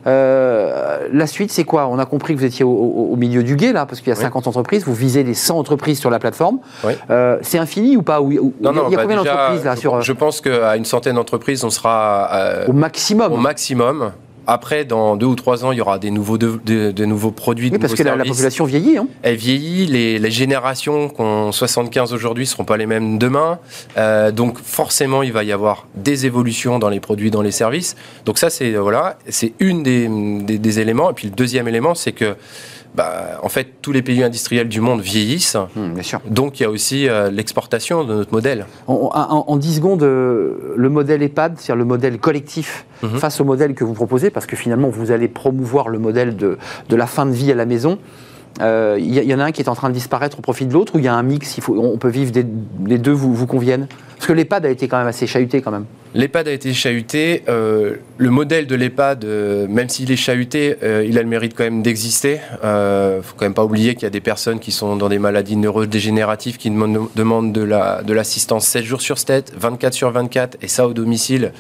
Euh, 0.07 1.09
la 1.13 1.27
suite, 1.27 1.51
c'est 1.51 1.65
quoi? 1.65 1.89
On 1.89 1.99
a 1.99 2.07
compris 2.07 2.35
que 2.35 2.39
vous 2.39 2.45
étiez 2.45 2.65
au, 2.65 3.15
milieu 3.17 3.43
du 3.43 3.57
guet, 3.57 3.73
là, 3.73 3.87
parce 3.87 4.01
qu'il 4.01 4.11
y 4.11 4.13
a 4.13 4.17
50 4.17 4.47
entreprises. 4.47 4.85
Vous 4.85 4.95
visez 4.95 5.23
les 5.23 5.35
100 5.35 5.59
entreprises 5.59 5.99
sur 5.99 6.11
la 6.11 6.19
plateforme. 6.19 6.59
Euh, 7.11 7.39
c'est 7.43 7.59
infini 7.59 7.97
ou 7.97 8.03
pas? 8.03 8.21
Non, 8.21 8.73
non, 8.73 8.85
Il 8.89 8.93
y 8.93 8.95
a 8.95 8.97
bah 8.97 9.03
combien 9.03 9.17
d'entreprises 9.17 9.65
là 9.65 9.77
sur... 9.77 10.01
Je 10.03 10.13
pense 10.13 10.41
qu'à 10.41 10.77
une 10.77 10.85
centaine 10.85 11.17
d'entreprises, 11.17 11.65
on 11.65 11.71
sera. 11.71 12.31
au 12.69 12.73
maximum. 12.73 13.33
Au 13.33 13.37
maximum. 13.37 14.13
Après, 14.47 14.85
dans 14.85 15.17
deux 15.17 15.27
ou 15.27 15.35
trois 15.35 15.65
ans, 15.65 15.73
il 15.73 15.79
y 15.79 15.81
aura 15.81 15.99
des 15.99 16.11
nouveaux, 16.11 16.39
de, 16.39 17.05
nouveaux 17.05 17.31
produits, 17.31 17.71
oui, 17.73 17.79
parce 17.79 17.95
que 17.95 18.03
la, 18.03 18.17
population 18.17 18.65
vieillit. 18.65 18.99
Hein. 18.99 19.09
Elle 19.23 19.37
vieillit. 19.37 19.87
Les, 19.87 20.31
générations 20.31 21.09
qui 21.09 21.21
ont 21.21 21.51
75 21.53 22.13
aujourd'hui 22.13 22.45
ne 22.45 22.49
seront 22.49 22.65
pas 22.65 22.77
les 22.77 22.87
mêmes 22.87 23.19
demain. 23.19 23.59
Euh, 23.97 24.31
donc, 24.31 24.59
forcément, 24.59 25.23
il 25.23 25.33
va 25.33 25.45
y 25.45 25.53
avoir 25.53 25.87
des 25.95 26.27
évolutions 26.27 26.79
dans 26.79 26.89
les 26.89 27.01
produits, 27.01 27.31
dans 27.31 27.43
les 27.43 27.51
services. 27.51 27.97
Donc, 28.25 28.39
ça, 28.39 28.51
c'est 28.51 28.73
voilà, 28.73 29.19
une 29.59 29.83
des, 29.83 30.09
des, 30.59 30.81
éléments. 30.81 31.11
Et 31.11 31.15
puis, 31.15 31.29
le 31.29 31.35
deuxième 31.35 31.69
élément, 31.69 31.95
c'est 31.95 32.13
que 32.13 32.37
bah, 32.97 33.39
en 33.43 33.49
fait, 33.51 33.69
tous 33.83 33.93
les 33.93 34.01
pays 34.01 34.23
industriels 34.23 34.69
du 34.69 34.81
monde 34.81 35.03
vieillissent. 35.03 35.57
Bien 35.77 36.03
sûr. 36.03 36.21
Donc, 36.27 36.59
il 36.59 36.63
y 36.63 36.67
a 36.67 36.71
aussi 36.71 37.09
euh, 37.09 37.31
l'exportation 37.31 38.05
de 38.05 38.15
notre 38.15 38.33
modèle. 38.33 38.67
En, 38.87 39.57
10 39.57 39.77
secondes, 39.77 40.03
euh, 40.03 40.73
le 40.77 40.89
modèle 40.89 41.23
EHPAD, 41.23 41.55
c'est-à-dire 41.59 41.77
le 41.77 41.85
modèle 41.85 42.19
collectif, 42.19 42.87
mhm. 43.03 43.19
face 43.19 43.41
au 43.41 43.45
modèle 43.45 43.75
que 43.75 43.85
vous 43.85 43.93
proposez, 43.93 44.31
parce 44.31 44.47
que 44.47 44.57
finalement, 44.57 44.89
vous 44.89 45.11
allez 45.11 45.29
promouvoir 45.29 45.91
le 45.91 45.99
modèle 45.99 46.37
de, 46.37 46.57
de 46.89 46.97
la 46.97 47.07
fin 47.07 47.27
de 47.27 47.33
vie 47.33 47.53
à 47.53 47.55
la 47.55 47.67
maison. 47.67 47.99
Il 48.59 48.65
euh, 48.65 48.99
y, 48.99 49.35
en 49.35 49.41
a 49.41 49.45
un 49.45 49.53
qui 49.53 49.61
est 49.61 49.69
en 49.69 49.75
train 49.75 49.91
de 49.91 49.95
disparaître 49.95 50.39
au 50.39 50.43
profit 50.43 50.65
de 50.65 50.73
l'autre, 50.73 50.95
ou 50.95 50.99
il 50.99 51.05
y 51.05 51.09
a 51.09 51.15
un 51.15 51.23
mix, 51.23 51.59
il 51.59 51.63
faut, 51.63 51.77
on 51.79 51.99
peut 51.99 52.09
vivre 52.09 52.33
les 52.87 52.99
deux 52.99 53.13
vous, 53.13 53.35
vous 53.35 53.47
conviennent 53.47 53.87
Parce 54.17 54.27
que 54.27 54.33
l'EHPAD 54.33 54.65
a 54.65 54.71
été 54.71 54.89
quand 54.89 54.97
même 54.97 55.07
assez 55.07 55.27
chahuté 55.27 55.61
quand 55.61 55.71
même. 55.71 55.85
L'EHPAD 56.17 56.49
a 56.49 56.53
été 56.53 56.73
chahuté. 56.73 57.43
Euh, 57.47 57.97
le 58.17 58.31
modèle 58.31 58.67
de 58.67 58.75
l'EHPAD, 58.75 59.27
euh, 59.27 59.67
même 59.69 59.91
s'il 59.91 60.11
est 60.11 60.17
chahuté, 60.17 60.75
il 60.83 61.19
a 61.19 61.23
le 61.23 61.29
mérite 61.29 61.53
quand 61.55 61.65
même 61.65 61.83
d'exister. 61.83 62.41
Il 62.63 62.69
ne 62.69 63.21
faut 63.23 63.35
quand 63.37 63.45
même 63.45 63.53
pas 63.53 63.65
oublier 63.65 63.95
qu'il 63.95 64.05
y 64.05 64.07
a 64.07 64.11
des 64.11 64.23
personnes 64.23 64.59
qui 64.59 64.73
sont 64.73 64.97
dans 64.97 65.11
des 65.11 65.19
maladies 65.19 65.57
neurodégénératives 65.57 66.57
qui 66.57 66.71
demandent, 66.71 67.53
de 67.53 68.13
l'assistance 68.15 68.67
7 68.67 68.85
jours 68.85 69.03
sur 69.03 69.19
7, 69.19 69.53
24 69.59 69.93
sur 69.93 70.11
24, 70.11 70.57
et 70.63 70.69
ça 70.69 70.87
au 70.87 70.95
domicile. 70.95 71.53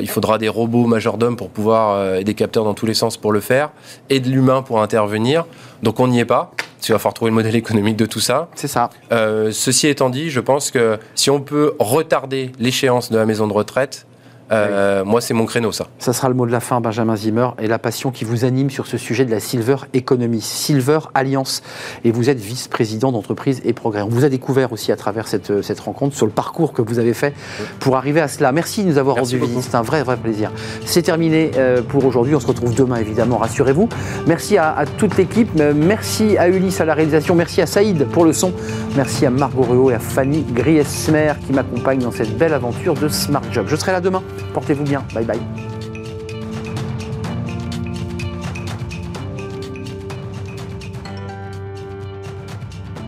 il 0.00 0.08
faudra 0.08 0.38
des 0.38 0.48
robots 0.48 0.86
majordomes 0.86 1.36
pour 1.36 1.50
pouvoir, 1.50 2.16
et 2.16 2.24
des 2.24 2.34
capteurs 2.34 2.64
dans 2.64 2.74
tous 2.74 2.86
les 2.86 2.94
sens 2.94 3.16
pour 3.16 3.30
le 3.30 3.40
faire, 3.40 3.70
et 4.10 4.18
de 4.18 4.28
l'humain 4.28 4.62
pour 4.62 4.82
intervenir. 4.82 5.46
Donc 5.84 6.00
on 6.00 6.08
n'y 6.08 6.18
est 6.18 6.24
pas. 6.24 6.52
Il 6.88 6.92
va 6.92 6.98
falloir 6.98 7.14
trouver 7.14 7.30
le 7.30 7.34
modèle 7.36 7.56
économique 7.56 7.96
de 7.96 8.06
tout 8.06 8.20
ça. 8.20 8.48
C'est 8.54 8.68
ça. 8.68 8.90
Euh, 9.12 9.50
ceci 9.52 9.88
étant 9.88 10.10
dit, 10.10 10.30
je 10.30 10.40
pense 10.40 10.70
que 10.70 10.98
si 11.14 11.30
on 11.30 11.40
peut 11.40 11.74
retarder 11.78 12.52
l'échéance 12.58 13.10
de 13.10 13.18
la 13.18 13.26
maison 13.26 13.46
de 13.46 13.52
retraite, 13.52 14.06
euh, 14.52 15.04
moi, 15.04 15.20
c'est 15.20 15.34
mon 15.34 15.46
créneau, 15.46 15.72
ça. 15.72 15.86
Ça 15.98 16.12
sera 16.12 16.28
le 16.28 16.34
mot 16.34 16.46
de 16.46 16.52
la 16.52 16.60
fin, 16.60 16.80
Benjamin 16.80 17.16
Zimmer, 17.16 17.48
et 17.58 17.66
la 17.66 17.78
passion 17.78 18.10
qui 18.10 18.24
vous 18.24 18.44
anime 18.44 18.70
sur 18.70 18.86
ce 18.86 18.98
sujet 18.98 19.24
de 19.24 19.30
la 19.30 19.40
Silver 19.40 19.76
Economy, 19.94 20.40
Silver 20.40 21.00
Alliance. 21.14 21.62
Et 22.04 22.12
vous 22.12 22.28
êtes 22.30 22.38
vice-président 22.38 23.12
d'entreprise 23.12 23.62
et 23.64 23.72
progrès. 23.72 24.02
On 24.02 24.08
vous 24.08 24.24
a 24.24 24.28
découvert 24.28 24.72
aussi 24.72 24.92
à 24.92 24.96
travers 24.96 25.28
cette, 25.28 25.62
cette, 25.62 25.80
rencontre, 25.80 26.16
sur 26.16 26.26
le 26.26 26.32
parcours 26.32 26.72
que 26.72 26.82
vous 26.82 26.98
avez 26.98 27.14
fait 27.14 27.34
pour 27.80 27.96
arriver 27.96 28.20
à 28.20 28.28
cela. 28.28 28.52
Merci 28.52 28.82
de 28.82 28.88
nous 28.88 28.98
avoir 28.98 29.16
rendu 29.16 29.38
visite. 29.38 29.62
C'est 29.62 29.74
un 29.74 29.82
vrai, 29.82 30.02
vrai 30.02 30.16
plaisir. 30.16 30.50
C'est 30.84 31.02
terminé 31.02 31.52
euh, 31.56 31.82
pour 31.82 32.04
aujourd'hui. 32.04 32.34
On 32.34 32.40
se 32.40 32.46
retrouve 32.46 32.74
demain, 32.74 32.96
évidemment, 32.96 33.38
rassurez-vous. 33.38 33.88
Merci 34.26 34.58
à, 34.58 34.84
toute 34.98 35.16
l'équipe. 35.16 35.48
Euh, 35.58 35.72
merci 35.74 36.36
à 36.36 36.48
Ulysse 36.48 36.80
à 36.80 36.84
la 36.84 36.94
réalisation. 36.94 37.34
Merci 37.34 37.62
à 37.62 37.66
Saïd 37.66 38.06
pour 38.08 38.24
le 38.24 38.32
son. 38.32 38.52
Merci 38.96 39.26
à 39.26 39.30
Margot 39.30 39.62
Ruot 39.62 39.90
et 39.90 39.94
à 39.94 39.98
Fanny 39.98 40.44
Griesmer 40.52 41.32
qui 41.46 41.52
m'accompagnent 41.52 42.00
dans 42.00 42.12
cette 42.12 42.36
belle 42.36 42.54
aventure 42.54 42.94
de 42.94 43.08
Smart 43.08 43.42
Job. 43.50 43.66
Je 43.68 43.76
serai 43.76 43.92
là 43.92 44.00
demain. 44.00 44.22
Portez-vous 44.54 44.84
bien. 44.84 45.04
Bye 45.14 45.24
bye. 45.24 45.71